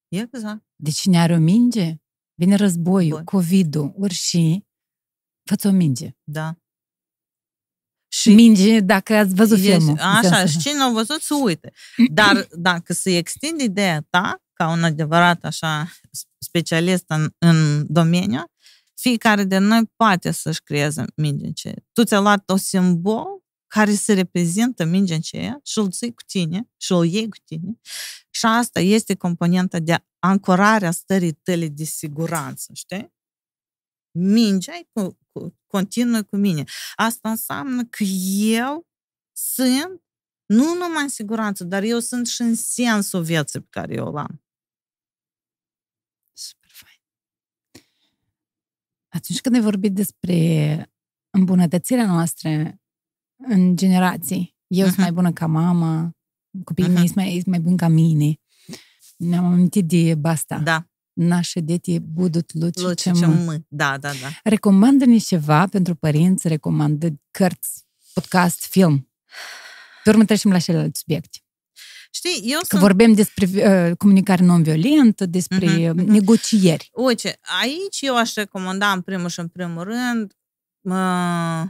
[0.08, 0.66] exact.
[0.76, 1.96] Deci cine are o minge,
[2.34, 3.24] vine războiul, Bun.
[3.24, 4.66] COVID-ul, ori și
[5.50, 6.16] fă o minge.
[6.24, 6.58] Da.
[8.12, 9.90] Și minge, dacă ați văzut Ești- filmul.
[9.92, 10.70] în Așa, sensul și ăsta.
[10.70, 11.74] cine a văzut să uite.
[12.12, 15.92] Dar dacă se extinde ideea ta, ca un adevărat așa
[16.38, 18.44] specialist în, în domeniu,
[18.94, 21.76] fiecare de noi poate să-și creeze minge aceea.
[21.94, 26.70] Tu ți-ai luat o simbol care se reprezintă minge aceea și îl ții cu tine
[26.78, 27.80] și îl iei cu tine.
[28.30, 33.14] Și asta este componenta de ancorare a stării tale de siguranță, știi?
[34.12, 36.64] Mingea e cu, cu, continuă cu mine.
[36.96, 38.88] Asta înseamnă că eu
[39.32, 40.02] sunt
[40.50, 44.18] nu numai în siguranță, dar eu sunt și în sensul vieții pe care eu o
[44.18, 44.44] am.
[46.34, 47.02] Super fain.
[49.10, 50.92] Atunci când ai vorbit despre
[51.30, 52.80] îmbunătățirea noastră
[53.48, 54.90] în generații, eu uh-huh.
[54.90, 56.12] sunt mai bună ca mama,
[56.64, 56.94] copiii uh-huh.
[56.94, 58.40] mei sunt mai, sunt mai buni ca mine.
[59.18, 60.60] Ne-am amintit de basta.
[60.60, 60.84] Da.
[61.14, 63.62] Nașe deti budut luci, luci ce mă.
[63.68, 64.28] Da, da, da.
[64.44, 69.10] Recomandă-ne ceva pentru părinți, recomandă cărți, podcast, film.
[70.04, 71.39] Pe urmă trecem la celelalte subiecte.
[72.10, 72.82] Știi, eu Că sunt...
[72.82, 76.06] vorbim despre uh, comunicare non-violentă, despre uh-huh, uh-huh.
[76.06, 76.90] negocieri.
[76.94, 80.34] Uite, aici eu aș recomanda în primul și în primul rând
[80.82, 81.64] uh,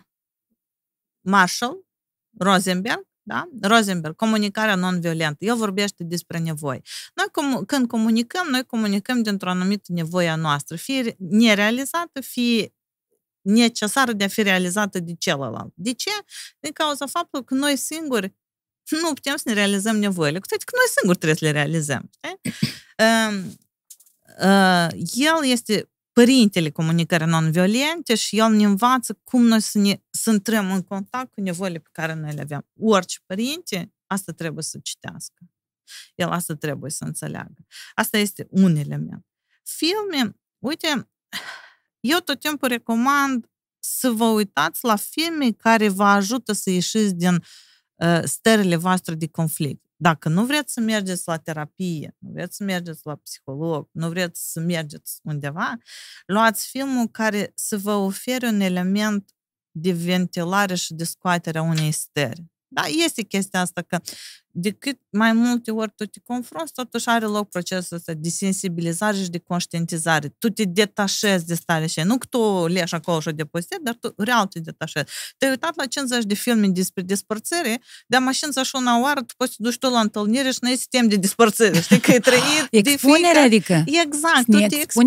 [1.22, 1.86] Marshall,
[2.38, 3.50] Rosenberg, da?
[3.62, 5.46] Rosenberg, comunicarea non-violentă.
[5.46, 6.82] El vorbește despre nevoi.
[7.14, 12.74] Noi, com- când comunicăm, noi comunicăm dintr-o anumită nevoie a noastră, fie nerealizată, fie
[13.42, 15.74] necesară de a fi realizată de celălalt.
[15.76, 16.12] De ce?
[16.60, 18.36] Din cauza faptului că noi singuri
[18.96, 20.40] nu putem să ne realizăm nevoile.
[20.40, 22.10] Cu toate că noi singuri trebuie să le realizăm.
[22.98, 23.44] Uh,
[24.46, 30.30] uh, el este părintele comunicării non-violente și el ne învață cum noi să, ne, să
[30.32, 32.68] intrăm în contact cu nevoile pe care noi le avem.
[32.80, 35.52] Orice părinte, asta trebuie să citească.
[36.16, 37.66] El asta trebuie să înțeleagă.
[37.94, 39.26] Asta este un element.
[39.64, 41.10] Filme, uite,
[42.00, 43.50] eu tot timpul recomand
[43.80, 47.42] să vă uitați la filme care vă ajută să ieșiți din uh,
[48.24, 49.86] stările voastre de conflict.
[49.96, 54.52] Dacă nu vreți să mergeți la terapie, nu vreți să mergeți la psiholog, nu vreți
[54.52, 55.78] să mergeți undeva,
[56.26, 59.32] luați filmul care să vă ofere un element
[59.72, 62.46] de ventilare și de scoatere a unei stări.
[62.72, 64.00] Da, este chestia asta că
[64.52, 69.18] de cât mai multe ori tu te confrunți, totuși are loc procesul ăsta de sensibilizare
[69.18, 70.36] și de conștientizare.
[70.38, 73.94] Tu te detașezi de stare și nu că tu leși acolo și o depozitezi, dar
[73.94, 75.06] tu real te detașezi.
[75.38, 79.34] Te-ai uitat la 50 de filme despre despărțire, de a mașină și una oară, tu
[79.38, 81.80] poți să duci tu la întâlnire și nu ai sistem de despărțire.
[81.80, 83.84] Știi că e trăit Expunere, adică?
[83.86, 85.04] Exact, tu te expui.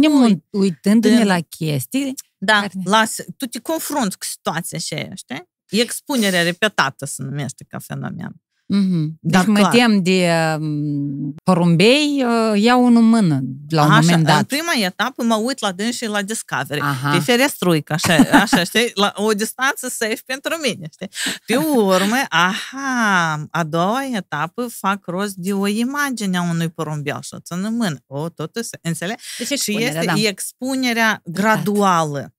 [0.50, 2.14] uitându-ne la chestii.
[2.38, 2.72] Da, care...
[2.84, 5.50] las, tu te confrunți cu situația aceea, știi?
[5.80, 8.42] Expunerea repetată se numește ca fenomen.
[8.72, 9.18] Mm-hmm.
[9.20, 14.00] Dar deci mă tem de um, porumbei, uh, iau unul în mână la un așa,
[14.00, 14.38] moment dat.
[14.38, 16.80] În prima etapă mă uit la dâns și la Discovery.
[16.80, 17.10] Aha.
[17.10, 18.90] Pe ferestruică, așa, așa, știi?
[18.94, 21.08] La o distanță safe pentru mine, știi?
[21.46, 27.34] Pe urmă, aha, a doua etapă fac rost de o imagine a unui porumbel și
[27.34, 27.96] o țin în mână.
[28.06, 29.16] O, totul se înțeleg?
[29.38, 30.14] Deci și este da.
[30.16, 32.34] expunerea graduală.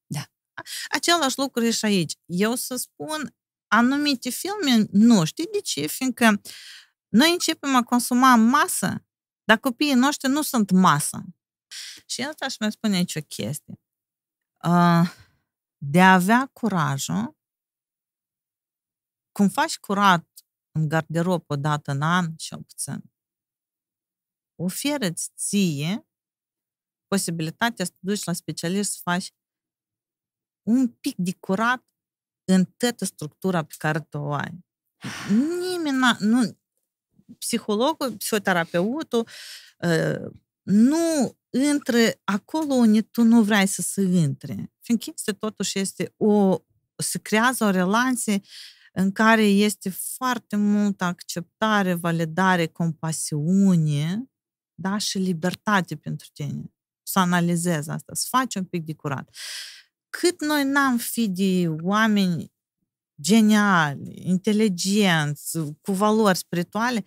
[0.54, 0.62] Da.
[0.90, 2.14] Același lucru e și aici.
[2.26, 3.36] Eu să spun,
[3.68, 5.26] anumite filme, nu.
[5.26, 5.88] Știi de ce?
[5.88, 6.42] Fiindcă
[7.08, 9.06] noi începem a consuma masă,
[9.44, 11.24] dar copiii noștri nu sunt masă.
[12.06, 13.82] Și asta aș mai spune aici o chestie.
[15.78, 17.38] De a avea curajul,
[19.32, 20.28] cum faci curat
[20.72, 23.12] în garderob o dată în an, și puțin,
[24.56, 26.08] oferă-ți ție
[27.08, 29.32] posibilitatea să te duci la specialist să faci
[30.64, 31.84] un pic de curat
[32.46, 34.66] în toată structura pe care tu o ai.
[35.30, 36.58] Nimeni nu,
[37.38, 39.28] psihologul, psihoterapeutul
[39.82, 40.32] ă,
[40.62, 44.74] nu intră acolo unde tu nu vrei să se intre.
[44.80, 46.58] Fiindcă este totuși este o,
[46.96, 48.42] se creează o relație
[48.94, 54.32] în care este foarte multă acceptare, validare, compasiune,
[54.74, 56.74] da, și libertate pentru tine.
[57.04, 59.36] Să analizezi asta, să faci un pic de curat
[60.20, 62.54] cât noi n-am fi de oameni
[63.22, 67.06] geniali, inteligenți, cu valori spirituale,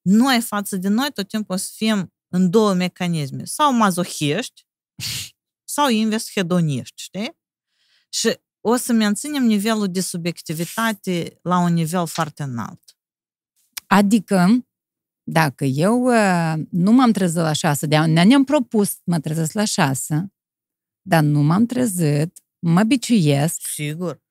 [0.00, 3.44] noi față de noi tot timpul o să fim în două mecanisme.
[3.44, 4.66] Sau mazohiști,
[5.64, 7.38] sau invers hedoniști, știi?
[8.08, 12.96] Și o să menținem nivelul de subiectivitate la un nivel foarte înalt.
[13.86, 14.66] Adică,
[15.22, 19.64] dacă eu uh, nu m-am trezit la șase, de ne-am propus să mă trezesc la
[19.64, 20.32] șase,
[21.02, 23.60] dar nu m-am trezit, mă biciuiesc.
[23.60, 24.22] Sigur.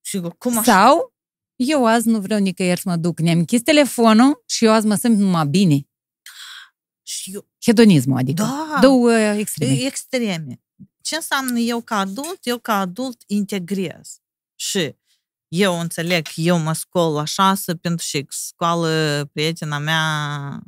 [0.00, 0.36] Sigur.
[0.38, 0.72] Cum așa?
[0.72, 1.14] Sau
[1.56, 3.20] eu azi nu vreau nicăieri să mă duc.
[3.20, 5.88] Ne-am închis telefonul și eu azi mă simt numai bine.
[7.02, 7.48] Și eu...
[7.64, 8.42] Hedonismul, adică.
[8.42, 8.78] Da.
[8.80, 9.72] Două extreme.
[9.72, 10.60] Extreme.
[11.00, 12.38] Ce înseamnă eu ca adult?
[12.42, 14.20] Eu ca adult integrez.
[14.54, 14.96] Și
[15.48, 20.62] eu înțeleg, eu mă scol la șase pentru că scoală prietena mea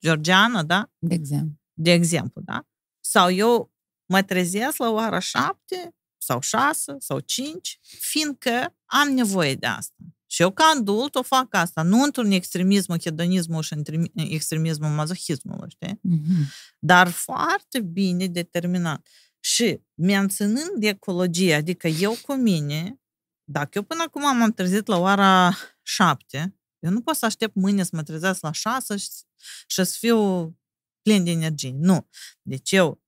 [0.00, 0.90] Georgiana, da?
[0.98, 1.60] De exemplu.
[1.72, 2.66] De exemplu, da?
[3.04, 3.72] Sau eu
[4.06, 9.94] mă trezesc la ora șapte sau șase sau cinci, fiindcă am nevoie de asta.
[10.26, 13.74] Și eu ca adult o fac asta, nu într-un extremismul hedonismul și
[14.14, 16.00] extremismul mazohismului, știi?
[16.08, 16.46] Mm-hmm.
[16.78, 19.08] Dar foarte bine determinat.
[19.40, 23.00] Și menținând ecologia, adică eu cu mine,
[23.44, 27.82] dacă eu până acum m-am trezit la ora șapte, eu nu pot să aștept mâine
[27.82, 29.08] să mă trezesc la șase și,
[29.66, 30.50] și să fiu
[31.02, 31.72] plin de energie.
[31.72, 32.08] Nu.
[32.42, 33.02] Deci eu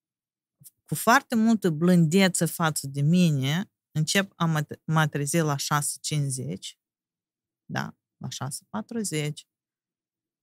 [0.84, 5.58] cu cu foarte multă blândețe față de mine, încep a mă, mă trezi la 6.50,
[7.64, 8.28] da, la
[9.28, 9.32] 6.40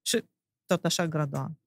[0.01, 0.25] și
[0.65, 1.61] tot așa gradual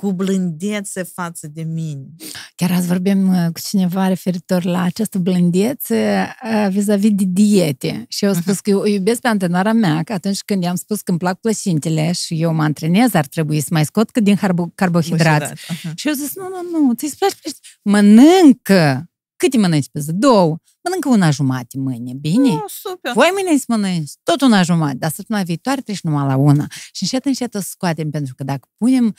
[0.00, 2.06] cu blândețe față de mine.
[2.54, 8.04] Chiar azi vorbim uh, cu cineva referitor la această blândețe uh, vis-a-vis de diete.
[8.08, 8.62] Și eu am spus uh-huh.
[8.62, 12.12] că eu iubesc pe antenora mea, că atunci când i-am spus că îmi plac plășintele
[12.12, 15.52] și eu mă antrenez, ar trebui să mai scot cât din carbo- carbohidrați.
[15.52, 15.94] Uh-huh.
[15.94, 17.68] Și eu zic, nu, nu, nu, ți-i place plășinte?
[17.82, 19.10] Mănâncă!
[19.36, 20.12] Câte mănânci pe zi?
[20.12, 20.56] Două.
[20.82, 22.48] Mănâncă una jumate mâine, bine?
[22.48, 23.12] Oh, super.
[23.12, 26.66] Voi mâine să mănânci tot una jumate, dar săptămâna viitoare treci numai la una.
[26.92, 29.12] Și încet, încet o scoatem, pentru că dacă punem uh,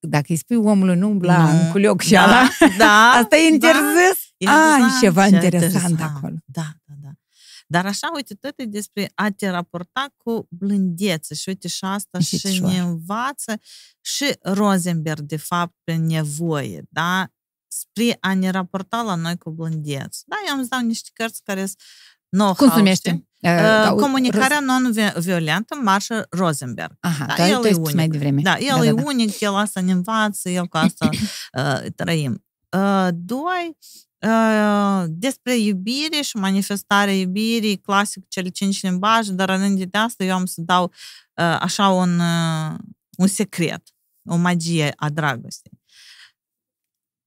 [0.00, 1.60] dacă îi spui omului nu umbla nu.
[1.60, 2.48] în culioc și da, ala,
[2.78, 4.34] da, asta e interzis?
[4.36, 6.34] Da, ah, e ceva interesant acolo.
[6.44, 7.10] Da, da, da.
[7.68, 12.18] Dar așa, uite, tot e despre a te raporta cu blândețe și uite și asta
[12.18, 13.60] și, și ne învață
[14.00, 17.28] și Rosenberg, de fapt, pe nevoie, da?
[17.68, 20.22] Spre a ne raporta la noi cu blândețe.
[20.26, 21.80] Da, eu îmi dau niște cărți care sunt
[22.28, 23.26] know Cum se numește?
[23.40, 26.96] Uh, comunicarea non-violentă, Marshall Rosenberg.
[27.00, 27.94] Aha, da, el e unic.
[27.94, 28.42] Mai devreme.
[28.42, 31.08] Da, el da, e da, unic, el asta ne învață, el cu asta
[31.58, 32.44] uh, trăim.
[32.76, 33.76] Uh, doi,
[34.18, 40.34] uh, despre iubire și manifestarea iubirii, clasic, cele cinci limbaje, dar înainte de asta eu
[40.34, 42.78] am să dau uh, așa un, uh,
[43.16, 43.82] un secret,
[44.28, 45.72] o magie a dragostei.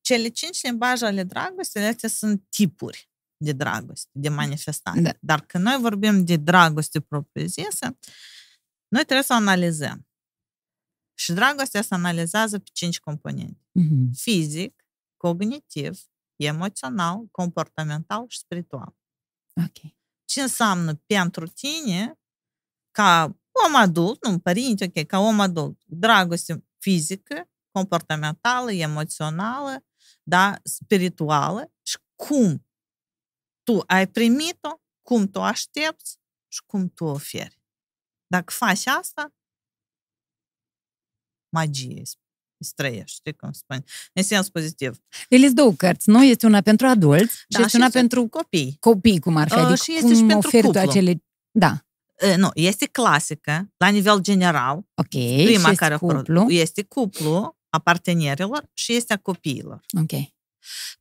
[0.01, 3.08] Cele cinci limbaje ale dragostei, astea sunt tipuri
[3.41, 5.01] de dragoste, de manifestare.
[5.01, 5.11] Da.
[5.21, 7.97] Dar când noi vorbim de dragoste propriu-zisă,
[8.87, 10.07] noi trebuie să analizăm.
[11.13, 13.69] Și dragostea se analizează pe cinci componente.
[13.79, 14.09] Mm-hmm.
[14.13, 14.85] Fizic,
[15.17, 15.99] cognitiv,
[16.35, 18.95] emoțional, comportamental și spiritual.
[19.55, 19.97] Okay.
[20.25, 22.19] Ce înseamnă pentru tine,
[22.91, 23.37] ca
[23.67, 29.85] om adult, nu părinte, ok, ca om adult, dragoste fizică, comportamentală, emoțională,
[30.23, 32.65] da, spirituală și cum
[33.69, 36.17] tu ai primit-o, cum tu aștepți
[36.47, 37.61] și cum tu oferi.
[38.27, 39.33] Dacă faci asta,
[41.49, 42.01] magie
[42.63, 43.83] străiești, știi cum spune,
[44.13, 44.99] în sens pozitiv.
[45.29, 46.23] Ele sunt două cărți, nu?
[46.23, 48.77] Este una pentru adulți da, și este una și pentru copii.
[48.79, 50.79] Copii, cum ar fi, uh, adică și este și pentru cuplu.
[50.79, 51.23] acele...
[51.51, 51.85] Da.
[52.29, 54.77] Uh, nu, este clasică, la nivel general.
[54.93, 55.09] Ok,
[55.45, 56.49] prima și care cuplu.
[56.49, 59.85] Este cuplu a partenerilor și este a copiilor.
[60.01, 60.11] Ok.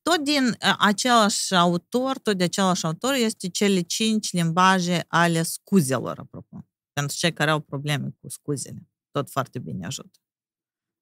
[0.03, 6.67] Tot din același autor, tot de același autor, este cele cinci limbaje ale scuzelor, apropo.
[6.93, 8.89] Pentru cei care au probleme cu scuzele.
[9.11, 10.19] Tot foarte bine ajută.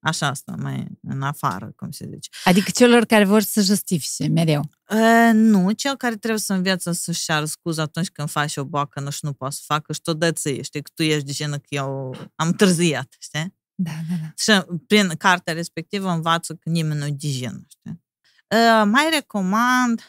[0.06, 2.30] Așa asta, mai în afară, cum se zice.
[2.44, 4.70] Adică celor care vor să justifice mereu.
[4.88, 9.00] E, nu, cel care trebuie să învețe să-și ceară scuză atunci când faci o boacă
[9.00, 11.32] nu și nu poate să facă și tot dă ție, știi, că tu ești de
[11.32, 13.54] genă că eu am târziat, știi?
[13.74, 14.32] Da, da, da.
[14.36, 18.04] Și prin cartea respectivă învață că nimeni nu e de genă, știi?
[18.50, 20.00] Ă, mai recomand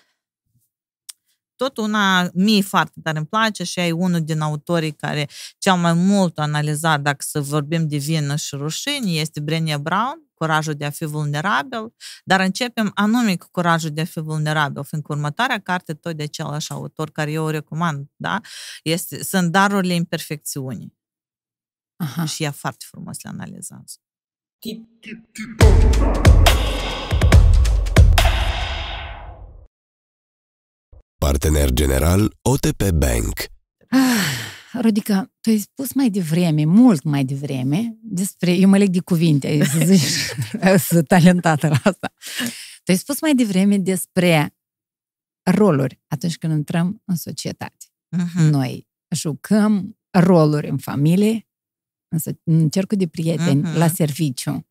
[1.56, 5.28] tot una mie foarte tare îmi place și ai unul din autorii care
[5.58, 10.74] cel mai mult analizat, dacă să vorbim de vină și rușine, este Brené Brown, Curajul
[10.74, 11.94] de a fi vulnerabil,
[12.24, 16.72] dar începem anume cu Curajul de a fi vulnerabil, fiindcă următoarea carte tot de același
[16.72, 18.42] autor care eu o recomand, da?
[18.84, 20.96] Este, sunt darurile imperfecțiunii.
[21.96, 22.26] Aha.
[22.26, 23.96] Și ea foarte frumos le analizează.
[31.18, 33.46] Partener general OTP Bank.
[33.90, 39.00] Ah, Rodica, tu ai spus mai devreme, mult mai devreme, despre, eu mă leg de
[39.00, 40.12] cuvinte, să zici,
[40.90, 42.14] sunt talentată la asta.
[42.84, 44.56] Tu ai spus mai devreme despre
[45.44, 47.86] roluri atunci când intrăm în societate.
[48.18, 48.50] Uh-huh.
[48.50, 51.48] Noi jucăm roluri în familie,
[52.44, 53.78] în cercul de prieteni, uh-huh.
[53.78, 54.68] la serviciu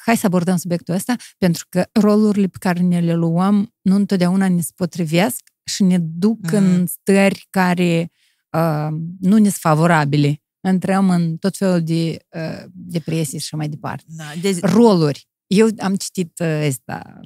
[0.00, 4.48] Hai să abordăm subiectul ăsta, pentru că rolurile pe care ne le luăm nu întotdeauna
[4.48, 6.58] ne se potrivesc și ne duc mm.
[6.58, 8.10] în stări care
[8.50, 8.88] uh,
[9.20, 10.42] nu ne sunt favorabile.
[10.60, 14.04] Intrăm în tot felul de uh, depresii și mai departe.
[14.06, 14.58] Da, de...
[14.62, 15.28] Roluri.
[15.46, 17.20] Eu am citit uh, ăsta,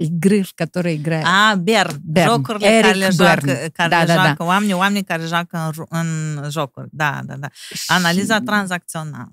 [0.00, 1.26] Игры, в которые играют.
[1.26, 2.00] A, Bern.
[2.02, 2.30] Bern.
[2.30, 4.44] Jocurile Eric care le joacă, care da, le da, joacă da.
[4.44, 6.88] oamenii, oamenii care joacă în, în jocuri.
[6.90, 7.48] Da, da, da.
[7.86, 8.42] Analiza și...
[8.42, 9.32] tranzacțională.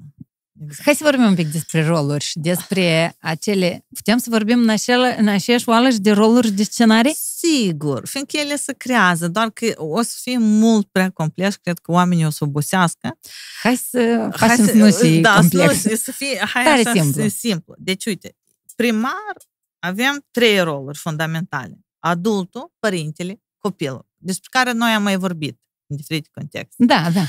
[0.63, 0.83] Exact.
[0.83, 3.87] Hai să vorbim un pic despre roluri și despre acele...
[3.95, 7.15] Putem să vorbim în, acele, în aceeași oală și de roluri de scenarii?
[7.15, 11.93] Sigur, fiindcă ele se creează, doar că o să fie mult prea complex, cred că
[11.93, 13.19] oamenii o să obosească.
[13.63, 15.81] Hai să facem să nu fie da, complex.
[15.81, 17.29] Să, să fie, hai Tare așa, simplu.
[17.29, 17.75] simplu.
[17.79, 18.37] Deci, uite,
[18.77, 19.35] primar
[19.79, 21.79] avem trei roluri fundamentale.
[21.99, 26.85] Adultul, părintele, copilul, despre care noi am mai vorbit în diferite contexte.
[26.85, 27.25] Da, da.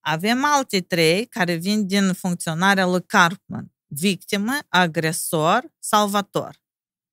[0.00, 3.72] Avem alte trei care vin din funcționarea lui Cartman.
[3.86, 6.62] Victimă, agresor, salvator.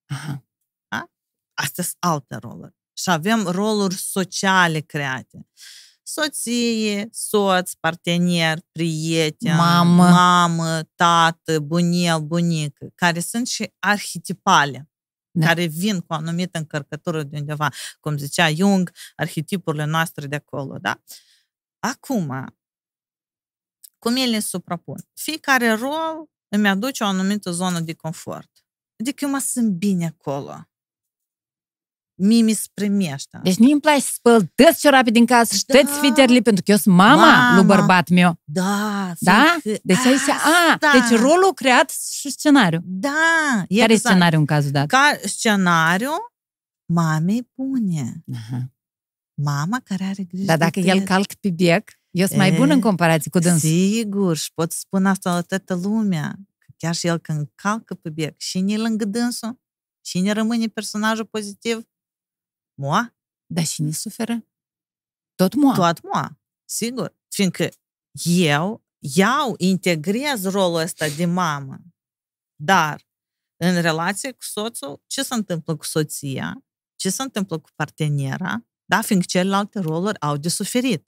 [0.06, 0.46] Aha.
[0.88, 1.10] Da?
[1.54, 2.76] Astea sunt alte roluri.
[2.94, 5.48] Și avem roluri sociale create.
[6.04, 14.90] Soție, soț, partener, prieten, mamă, mamă tată, bunel, bunică, care sunt și arhetipale
[15.36, 15.46] da.
[15.46, 20.78] care vin cu o anumită încărcătură de undeva, cum zicea Jung, arhetipurile noastre de acolo,
[20.78, 21.02] da?
[21.80, 22.56] Acum,
[24.00, 24.96] cum ele se suprapun?
[25.14, 28.52] Fiecare rol îmi aduce o anumită zonă de confort.
[29.00, 30.68] Adică eu mă simt bine acolo.
[32.18, 33.40] Mie mi se primește.
[33.44, 35.80] Deci nu îmi place să spăl toți ciorapii din casă și da.
[35.80, 37.56] toți fiterli, pentru că eu sunt mama, mama.
[37.56, 38.40] lui bărbat meu.
[38.44, 39.14] Da.
[39.20, 39.58] Da?
[39.84, 42.80] Deci aici, a, deci rolul creat și scenariu.
[42.84, 43.10] Da.
[43.54, 43.92] Care exact.
[43.92, 44.88] e scenariul în cazul dat?
[44.88, 46.12] Ca scenariu,
[46.86, 48.24] mamei pune.
[48.34, 48.70] Aha.
[49.42, 52.82] Mama care are grijă Dar dacă el calc pe bec, eu sunt mai bun în
[52.82, 53.70] comparație cu dânsul.
[53.70, 56.36] Sigur, și pot spune asta la toată lumea.
[56.58, 59.62] Că chiar și el când calcă pe bec, și ne lângă dânsul?
[60.06, 61.88] Și ne rămâne personajul pozitiv?
[62.74, 63.16] Moa?
[63.46, 64.48] Dar și ne suferă?
[65.36, 65.76] Tot moa.
[65.76, 67.16] Tot moa, sigur.
[67.28, 67.70] Fiindcă
[68.24, 71.78] eu iau, integrez rolul ăsta de mamă.
[72.56, 73.08] Dar
[73.56, 76.64] în relație cu soțul, ce se întâmplă cu soția?
[76.96, 78.66] Ce se întâmplă cu partenera?
[78.86, 81.08] Da, fiindcă celelalte roluri au de suferit.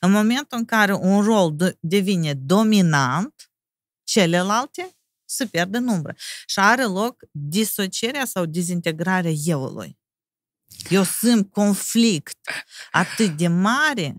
[0.00, 3.50] În momentul în care un rol devine dominant,
[4.04, 6.14] celelalte se pierd în umbră.
[6.46, 9.98] Și are loc disocierea sau dezintegrarea euului.
[10.90, 12.38] Eu simt conflict
[12.90, 14.16] atât de mare,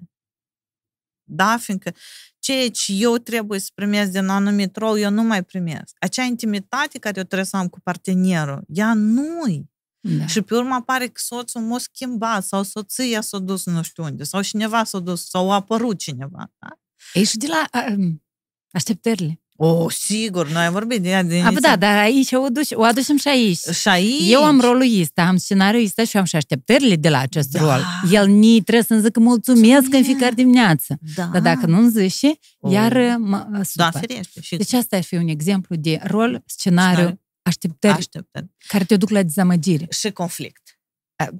[1.24, 1.94] da, fiindcă
[2.40, 5.95] ceea ce eu trebuie să primesc din un anumit rol, eu nu mai primesc.
[5.99, 9.69] Acea intimitate care eu trebuie să am cu partenerul, ea nu-i.
[9.99, 10.26] Da.
[10.26, 14.24] Și pe urmă apare că soțul m-a schimbat sau soția s-a dus nu știu unde
[14.24, 16.52] sau cineva s-a dus sau a apărut cineva.
[16.60, 16.80] Da?
[17.14, 18.24] Ei și de la um,
[18.72, 19.41] așteptările.
[19.60, 21.24] O, oh, sigur, noi am vorbit de ea.
[21.24, 23.60] De A, da, dar aici o, duci, o aducem și aici.
[23.60, 24.32] Și aici.
[24.32, 27.60] Eu am rolul ăsta, am scenariul ăsta și am și așteptările de la acest da.
[27.60, 27.86] rol.
[28.11, 30.98] El ni trebuie să-mi zică mulțumesc în fiecare dimineață.
[31.15, 31.26] Da.
[31.26, 32.72] Dar dacă nu-mi zice, oh.
[32.72, 34.41] iar mă Da, ferește.
[34.41, 34.56] Și...
[34.56, 37.22] Deci asta ar fi un exemplu de rol, scenariu, scenariu.
[37.48, 39.88] Așteptări, așteptări care te duc la dezamăgire.
[39.90, 40.80] Și conflict.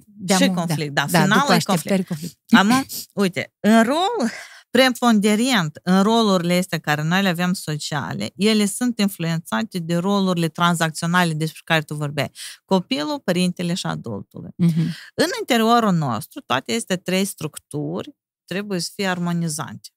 [0.06, 1.06] De și conflict, da.
[1.10, 1.22] da.
[1.22, 2.08] Finalul da, e conflict.
[2.08, 2.38] conflict.
[2.50, 4.30] Am, uite, în rol
[4.70, 11.34] preponderent în rolurile astea care noi le avem sociale, ele sunt influențate de rolurile tranzacționale
[11.34, 12.32] despre care tu vorbeai.
[12.66, 14.48] Copilul, părintele și adultul.
[14.48, 14.88] Uh-huh.
[15.16, 18.16] În interiorul nostru, toate aceste trei structuri
[18.46, 19.90] trebuie să fie armonizante.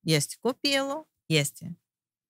[0.00, 1.78] Este copilul, este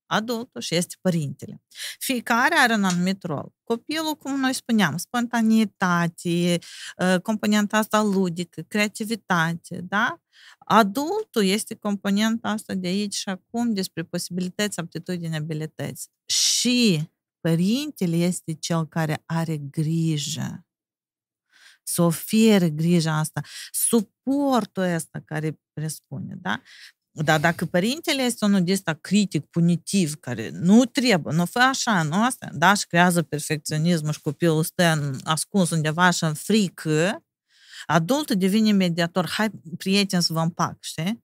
[0.09, 1.61] adultul și este părintele.
[1.99, 3.53] Fiecare are un anumit rol.
[3.63, 6.59] Copilul, cum noi spuneam, spontaneitate,
[6.99, 10.21] ă, componenta asta ludică, creativitate, da?
[10.59, 16.09] Adultul este componenta asta de aici și acum despre posibilități, aptitudini, abilități.
[16.25, 17.09] Și
[17.39, 20.63] părintele este cel care are grijă
[21.93, 23.41] să ofere grija asta,
[23.71, 26.61] suportul ăsta care presupune, da?
[27.23, 32.03] Dar dacă părintele este unul de ăsta critic, punitiv, care nu trebuie, nu fă așa,
[32.03, 37.23] nu asta, da, și creează perfecționismul și copilul stă ascuns undeva și în frică,
[37.85, 41.23] adultul devine mediator, hai, prieten, să vă împac, știi?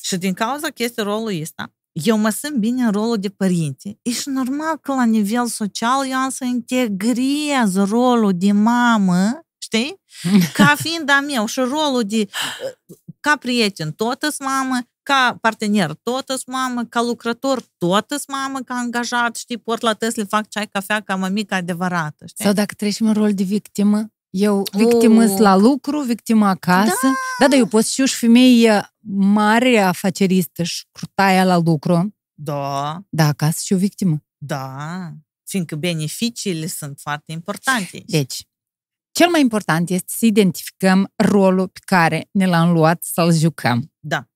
[0.00, 3.98] Și din cauza că este rolul ăsta, eu mă simt bine în rolul de părinte.
[4.02, 10.00] E și normal că la nivel social eu am să integrez rolul de mamă, știi?
[10.54, 12.28] Ca fiind a meu și rolul de
[13.20, 19.58] ca prieten tot mamă, ca partener tot mamă, ca lucrător tot mamă, ca angajat, știi,
[19.58, 22.44] port la Tesla, fac ceai, cafea ca mămică adevărată, știi?
[22.44, 25.38] Sau dacă trecem în rol de victimă, eu victimă oh.
[25.38, 26.98] la lucru, victimă acasă.
[27.02, 32.14] Da, da, dar eu pot și și femeie mare afaceristă și crutaia la lucru.
[32.34, 32.98] Da.
[33.08, 34.24] Da, acasă și o victimă.
[34.38, 35.10] Da,
[35.44, 38.02] fiindcă beneficiile sunt foarte importante.
[38.06, 38.46] Deci,
[39.10, 43.92] cel mai important este să identificăm rolul pe care ne l-am luat să-l jucăm.
[43.98, 44.28] Da.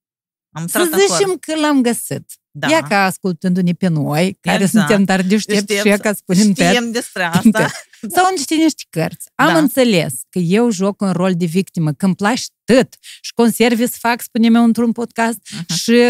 [0.51, 2.25] Am să zicem că l-am găsit.
[2.51, 2.69] Da.
[2.69, 4.87] Ia ca ascultându-ne pe noi, care exact.
[4.87, 7.71] suntem tare deștepți și ca spunem Știem despre asta.
[8.15, 9.29] Sau niște niște cărți.
[9.35, 9.59] Am da.
[9.59, 13.97] înțeles că eu joc un rol de victimă, că îmi place tot și conserve să
[13.99, 15.75] fac, spunem eu într-un podcast, uh-huh.
[15.75, 16.01] și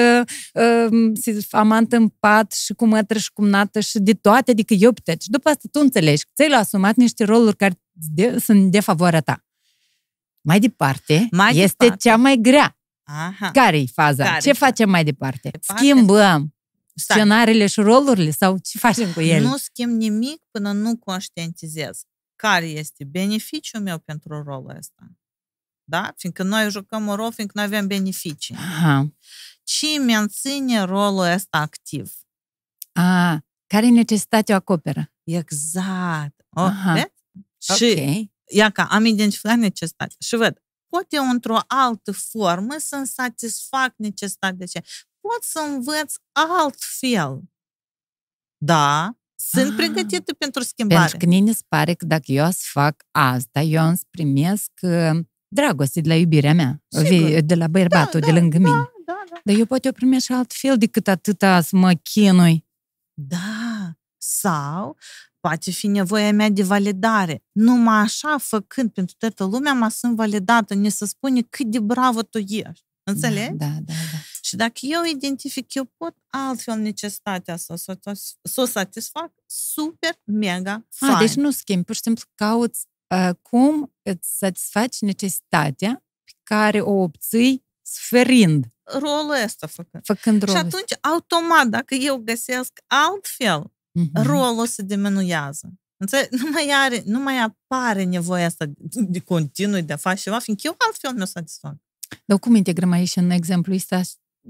[0.53, 4.93] uh, amant în pat și cu mătră și cu nată și de toate, adică eu
[4.93, 8.81] pe Și după asta tu înțelegi că ți-ai asumat niște roluri care de, sunt de
[8.81, 9.45] favoarea ta.
[10.41, 12.09] Mai departe, mai este departe.
[12.09, 12.78] cea mai grea.
[13.11, 13.51] Aha.
[13.51, 14.25] Care-i faza?
[14.25, 15.51] Care ce facem mai departe?
[15.51, 15.85] departe?
[15.85, 16.55] Schimbăm
[16.95, 17.17] Stai.
[17.17, 19.47] scenariile și rolurile sau ce facem cu ele?
[19.47, 22.01] Nu schimb nimic până nu conștientizez
[22.37, 25.13] care este beneficiul meu pentru rolul ăsta.
[25.85, 26.13] Da?
[26.17, 28.55] Fiindcă noi jucăm un rol, fiindcă noi avem beneficii.
[28.55, 29.13] Aha.
[29.63, 32.13] Ce menține rolul ăsta activ?
[32.93, 35.13] A, care necesitatea o acoperă?
[35.25, 36.47] Exact.
[36.49, 36.93] Oh, Aha.
[36.93, 37.13] vezi?
[37.75, 38.33] Și okay.
[38.51, 44.67] ia că am identificat necesitatea și văd, pot eu într-o altă formă să-mi satisfac necesitatea
[44.67, 44.81] ce
[45.21, 47.41] pot să învăț altfel.
[48.65, 51.01] Da, sunt ah, pregătită pentru schimbare.
[51.01, 56.01] Pentru că ne pare că dacă eu să fac asta, eu îmi primesc uh, dragoste
[56.01, 57.41] de la iubirea mea, Sigur.
[57.41, 58.91] de la bărbatul da, de lângă da, mine.
[59.07, 59.41] Da, da, da.
[59.45, 62.67] Dar eu poate o primesc și altfel decât atâta să mă chinui.
[63.15, 64.97] Da, sau
[65.41, 67.43] poate fi nevoia mea de validare.
[67.53, 72.23] Numai așa, făcând pentru toată lumea, mă sunt validată, ne se spune cât de bravo
[72.23, 72.87] tu ești.
[73.03, 73.57] Înțelegi?
[73.57, 73.93] Da, da, da.
[74.13, 74.19] da.
[74.41, 77.99] Și dacă eu identific, eu pot altfel necesitatea să, să,
[78.43, 81.13] să o satisfac, super, mega, fain.
[81.13, 86.81] A, deci nu schimbi, pur și simplu cauți uh, cum îți satisfaci necesitatea pe care
[86.81, 88.67] o obții sferind.
[88.83, 90.05] Rolul ăsta făcând.
[90.05, 94.23] Făcând rolul Și atunci, automat, dacă eu găsesc altfel, uh-huh.
[94.23, 95.73] rolul se diminuează.
[96.31, 100.67] Nu mai, are, nu mai apare nevoia asta de continuu de a face ceva, fiindcă
[100.67, 101.77] eu altfel mi-o satisfac.
[102.25, 104.01] Dar cum integrăm aici în exemplu ăsta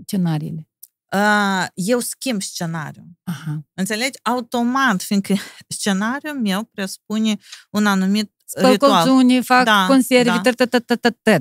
[0.04, 0.68] scenariile?
[1.16, 3.08] Uh, eu schimb scenariul.
[3.22, 3.64] Aha.
[3.74, 4.18] Înțelegi?
[4.22, 5.34] Automat, fiindcă
[5.68, 7.36] scenariul meu presupune
[7.70, 9.08] un anumit Spăl ritual.
[9.08, 10.40] unii, fac da, conservi, da.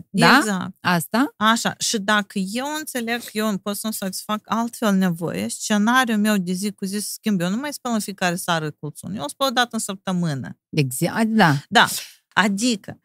[0.09, 0.37] da?
[0.37, 0.75] Exact.
[0.79, 1.33] Asta?
[1.35, 1.75] Așa.
[1.79, 6.71] Și dacă eu înțeleg că eu pot să-mi satisfac altfel nevoie, scenariul meu de zi
[6.71, 7.43] cu zi se schimbă.
[7.43, 9.17] Eu nu mai spăl în fiecare seară colțuni.
[9.17, 10.59] Eu spăl o dată în săptămână.
[10.69, 11.55] Exact, da.
[11.69, 11.87] Da.
[12.33, 13.01] Adică,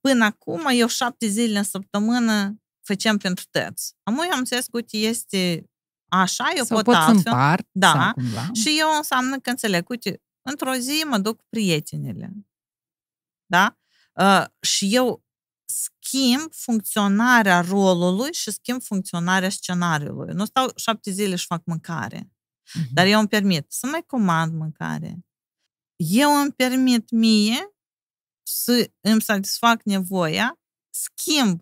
[0.00, 3.94] până acum, eu șapte zile în săptămână făceam pentru tăți.
[4.02, 5.70] Am eu am înțeles că uite, este
[6.12, 7.32] așa, eu sau pot altfel.
[7.32, 8.14] Împart, da.
[8.52, 12.32] Și eu înseamnă că înțeleg, uite, într-o zi mă duc cu prietenele.
[13.46, 13.78] Da?
[14.12, 15.24] Uh, și eu
[15.64, 20.34] schimb funcționarea rolului și schimb funcționarea scenariului.
[20.34, 22.20] Nu stau șapte zile și fac mâncare.
[22.20, 22.92] Uh-huh.
[22.92, 25.26] Dar eu îmi permit să mai comand mâncare.
[25.96, 27.74] Eu îmi permit mie
[28.42, 30.60] să îmi satisfac nevoia,
[30.90, 31.60] schimb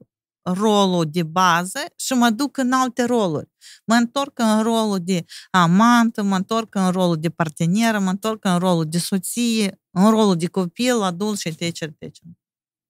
[0.53, 3.51] rolul de bază și mă duc în alte roluri.
[3.85, 8.59] Mă întorc în rolul de amantă, mă întorc în rolul de parteneră, mă întorc în
[8.59, 11.81] rolul de soție, în rolul de copil, adult și etc.
[11.81, 12.23] etc.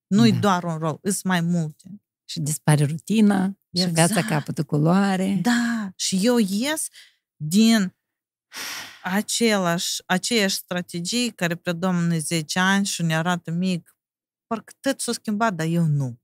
[0.07, 0.39] Nu-i da.
[0.39, 2.03] doar un rol, sunt mai multe.
[2.25, 3.89] Și dispare rutina, exact.
[3.89, 5.39] și viața capătă culoare.
[5.43, 6.89] Da, și eu ies
[7.37, 7.95] din
[9.03, 13.97] același, aceeași strategii care predomnă 10 ani și ne arată mic,
[14.47, 16.21] parcă tot s-a schimbat, dar eu nu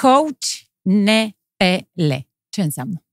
[0.00, 0.46] coach
[0.82, 2.12] NPL.
[2.48, 3.04] Ce înseamnă?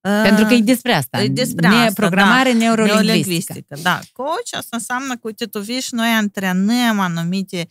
[0.00, 1.22] Uh, Pentru că e despre asta.
[1.22, 2.58] E despre ne- asta, programare da.
[2.58, 3.76] neurolingvistică.
[3.82, 7.66] Da, coach asta înseamnă că, uite, tu vii și noi antrenăm anumite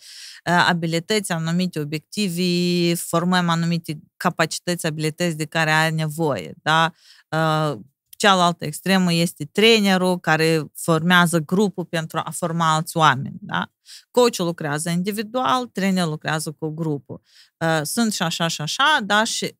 [0.45, 6.91] uh, abilități, anumite obiective, formăm anumite capacități, abilități de care ai nevoie, da?
[7.29, 7.79] Uh,
[8.17, 13.37] cealaltă extremă este trainerul care formează grupul pentru a forma alți oameni.
[13.41, 13.71] Da?
[14.11, 17.21] Coachul lucrează individual, trainerul lucrează cu grupul.
[17.57, 19.57] Uh, sunt și așa și așa, dar și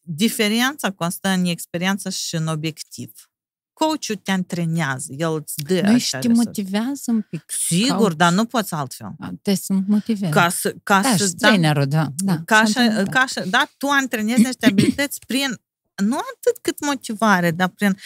[0.00, 3.26] diferența constă în experiență și în obiectiv.
[3.72, 7.44] Coachul te antrenează, el îți dă Nu și te motivează un pic.
[7.46, 8.14] Sigur, coach.
[8.14, 9.14] dar nu poți altfel.
[9.42, 10.34] Te sunt motivează.
[10.34, 12.08] Ca să, ca da, să, și da, trainerul, da.
[12.16, 15.60] da ca, să, ca să, da, tu antrenezi niște abilități prin
[16.02, 17.98] nu atât cât motivare, dar prin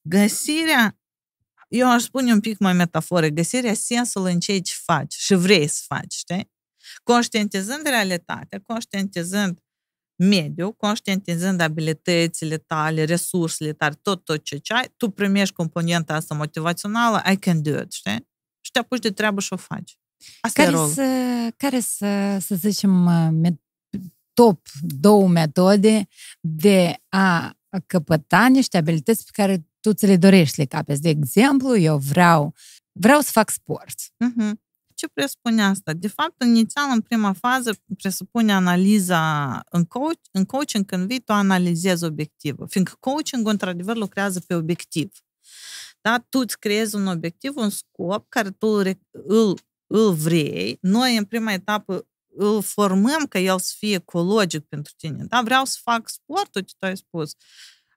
[0.00, 0.98] găsirea,
[1.68, 5.66] eu aș spune un pic mai metafore, găsirea sensului în ceea ce faci și vrei
[5.66, 6.50] să faci, știi?
[7.02, 9.58] Conștientizând realitatea, conștientizând
[10.16, 17.22] mediul, conștientizând abilitățile tale, resursele tale, tot, tot ce ai, tu primești componenta asta motivațională,
[17.32, 18.28] I can do it, știi?
[18.60, 19.98] Și te apuci de treabă și o faci.
[20.40, 23.08] Asta care, să, care să, să zicem,
[24.34, 26.08] top două metode
[26.40, 27.56] de a
[27.86, 31.02] căpăta niște abilități pe care tu ți le dorești le capeți.
[31.02, 32.54] De exemplu, eu vreau,
[32.92, 34.00] vreau să fac sport.
[34.00, 34.52] Uh-huh.
[34.94, 35.92] Ce presupune asta?
[35.92, 41.32] De fapt, inițial, în prima fază, presupune analiza în, coach, în coaching, când vii, tu
[41.32, 42.68] analizezi obiectivul.
[42.68, 45.10] Fiindcă coaching într-adevăr, lucrează pe obiectiv.
[46.00, 46.24] Da?
[46.28, 50.78] Tu îți creezi un obiectiv, un scop care tu îl, îl, îl vrei.
[50.80, 52.06] Noi, în prima etapă,
[52.36, 55.24] îl formăm ca el să fie ecologic pentru tine.
[55.28, 57.34] Da, vreau să fac sport, uite, tu ai spus.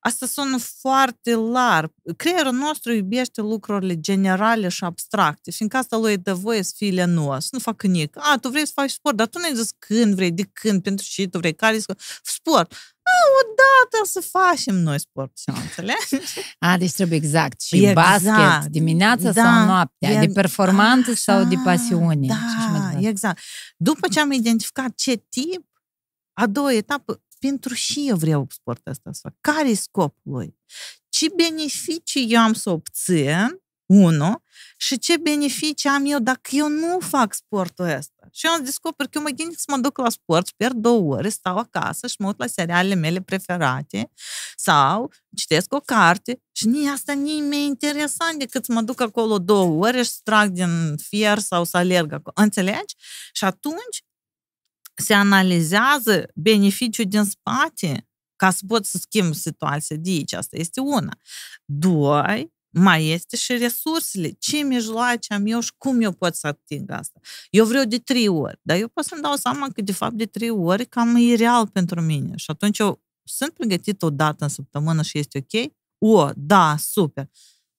[0.05, 1.91] Asta sună foarte larg.
[2.17, 7.43] Creierul nostru iubește lucrurile generale și abstracte, fiindcă asta lui dă voie să fie lenos,
[7.43, 8.17] să nu facă nic.
[8.19, 10.81] A, tu vrei să faci sport, dar tu nu ai zis când vrei, de când,
[10.81, 11.79] pentru ce tu vrei, care
[12.23, 12.73] sport.
[13.03, 16.27] A, odată să facem noi sport, și înțelegi?
[16.59, 17.61] A, deci trebuie exact.
[17.61, 18.23] Și exact.
[18.23, 22.27] basket, dimineața da, sau noaptea, e, de performanță așa, sau de pasiune.
[22.27, 22.35] Da,
[23.01, 23.41] exact.
[23.77, 25.65] După ce am identificat ce tip,
[26.33, 29.35] a doua etapă, pentru și eu vreau sportul ăsta să fac.
[29.41, 30.57] Care e scopul lui?
[31.09, 34.43] Ce beneficii eu am să obțin unu,
[34.77, 38.27] și ce beneficii am eu dacă eu nu fac sportul ăsta.
[38.31, 41.15] Și eu am descoperit că eu mă gândesc să mă duc la sport, pierd două
[41.15, 44.11] ore, stau acasă și mă uit la serialele mele preferate
[44.55, 49.39] sau citesc o carte și nici asta nici mai interesant decât să mă duc acolo
[49.39, 52.33] două ore și să trag din fier sau să alerg acolo.
[52.35, 52.95] Înțelegi?
[53.33, 54.03] Și atunci
[54.95, 60.33] se analizează beneficiul din spate ca să pot să schimb situația de aici.
[60.33, 61.17] Asta este una.
[61.65, 64.29] Doi, mai este și resursele.
[64.29, 67.19] Ce mijloace am eu și cum eu pot să ating asta?
[67.49, 70.25] Eu vreau de trei ori, dar eu pot să-mi dau seama că de fapt de
[70.25, 72.35] trei ori cam e real pentru mine.
[72.35, 75.71] Și atunci eu sunt pregătit o dată în săptămână și este ok?
[75.97, 77.29] O, da, super.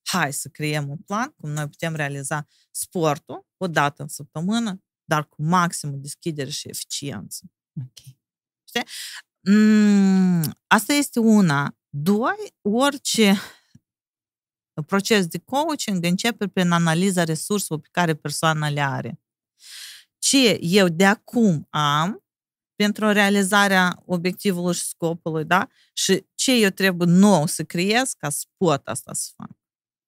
[0.03, 5.29] Hai să creăm un plan cum noi putem realiza sportul o dată în săptămână, dar
[5.29, 7.51] cu maximul deschidere și eficiență.
[7.81, 8.17] Ok.
[8.65, 8.85] Știi?
[9.53, 11.77] Mm, asta este una.
[11.89, 13.35] Doi, orice
[14.83, 19.21] proces de coaching începe prin analiza resurselor pe care persoana le are.
[20.19, 22.25] Ce eu de acum am
[22.75, 25.69] pentru realizarea obiectivului și scopului, da?
[25.93, 29.51] Și ce eu trebuie nou să creez ca să pot asta să fac.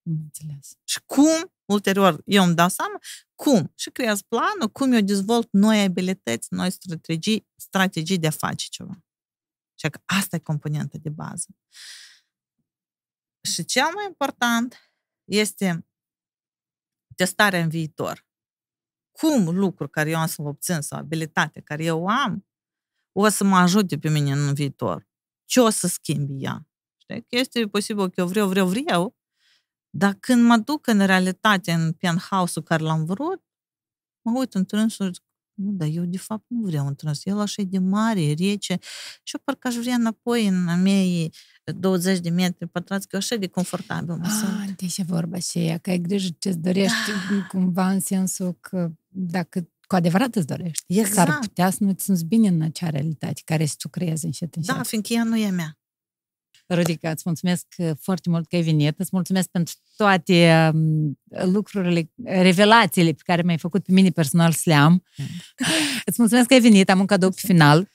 [0.03, 0.73] Înțeles.
[0.85, 2.99] Și cum, ulterior, eu îmi dau seama
[3.35, 8.66] cum și creez planul, cum eu dezvolt noi abilități, noi strategii, strategii de a face
[8.70, 9.05] ceva.
[9.74, 11.47] Și că asta e componenta de bază.
[13.40, 14.93] Și cel mai important
[15.24, 15.86] este
[17.15, 18.27] testarea în viitor.
[19.10, 22.47] Cum lucruri care eu am să obțin sau abilitate care eu am
[23.12, 25.09] o să mă ajute pe mine în viitor?
[25.44, 26.69] Ce o să schimbi ea?
[26.97, 27.23] Știi?
[27.23, 29.16] Că este posibil că eu vreau, vreau, vreau,
[29.90, 33.43] dar când mă duc în realitate în penthouse-ul care l-am vrut,
[34.23, 35.02] mă uit într-un și
[35.55, 37.24] nu, dar eu de fapt nu vreau un trans.
[37.24, 38.78] El așa e de mare, e rece
[39.23, 41.35] și eu parcă aș vrea înapoi în a mei
[41.73, 45.90] 20 de metri pătrați, că așa de confortabil mă ah, Deci e vorba aceea, că
[45.90, 46.97] ai grijă ce-ți dorești
[47.31, 47.47] da.
[47.47, 51.15] cumva în sensul că dacă cu adevărat îți dorești, exact.
[51.15, 54.77] s-ar putea să nu-ți simți bine în acea realitate care să tu creezi încet, încet.
[54.77, 55.78] Da, fiindcă ea nu e mea.
[56.66, 62.11] Rodica, îți mulțumesc uh, foarte mult că ai venit, îți mulțumesc pentru toate um, lucrurile,
[62.24, 64.93] revelațiile pe care mi-ai făcut pe mine personal să le am.
[65.16, 65.27] Mm.
[66.07, 67.89] îți mulțumesc că ai venit, am un cadou pe final.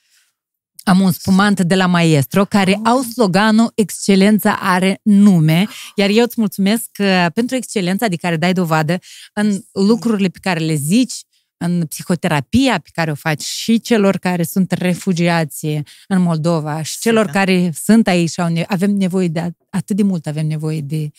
[0.84, 6.40] Am un spumant de la Maestro care au sloganul Excelența are nume, iar eu îți
[6.40, 8.98] mulțumesc uh, pentru excelența de care dai dovadă
[9.34, 11.14] în lucrurile pe care le zici,
[11.58, 15.66] în psihoterapia pe care o faci și celor care sunt refugiați
[16.08, 17.32] în Moldova și celor da.
[17.32, 21.10] care sunt aici și avem nevoie de atât de mult avem nevoie de,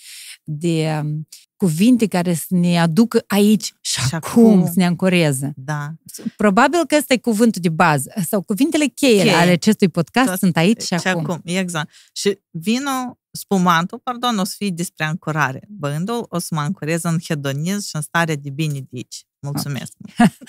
[0.45, 1.27] de um,
[1.65, 5.53] cuvinte care să ne aducă aici și, și acum, acum să ne ancoreze.
[5.57, 5.95] Da.
[6.36, 9.35] Probabil că ăsta e cuvântul de bază sau cuvintele cheie, cheie.
[9.35, 11.20] ale acestui podcast Tot, sunt aici și, și acum.
[11.20, 11.41] acum.
[11.45, 11.91] Exact.
[12.12, 15.62] Și vinul, spumantul, pardon, o să fie despre ancorare.
[15.69, 19.27] Băndul o să mă ancorez în hedonism și în stare de bine de aici.
[19.41, 19.93] Mulțumesc!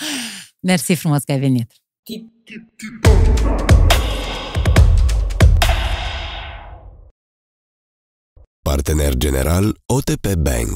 [0.68, 1.72] Mersi frumos că ai venit!
[8.62, 10.70] Partener general OTP Bank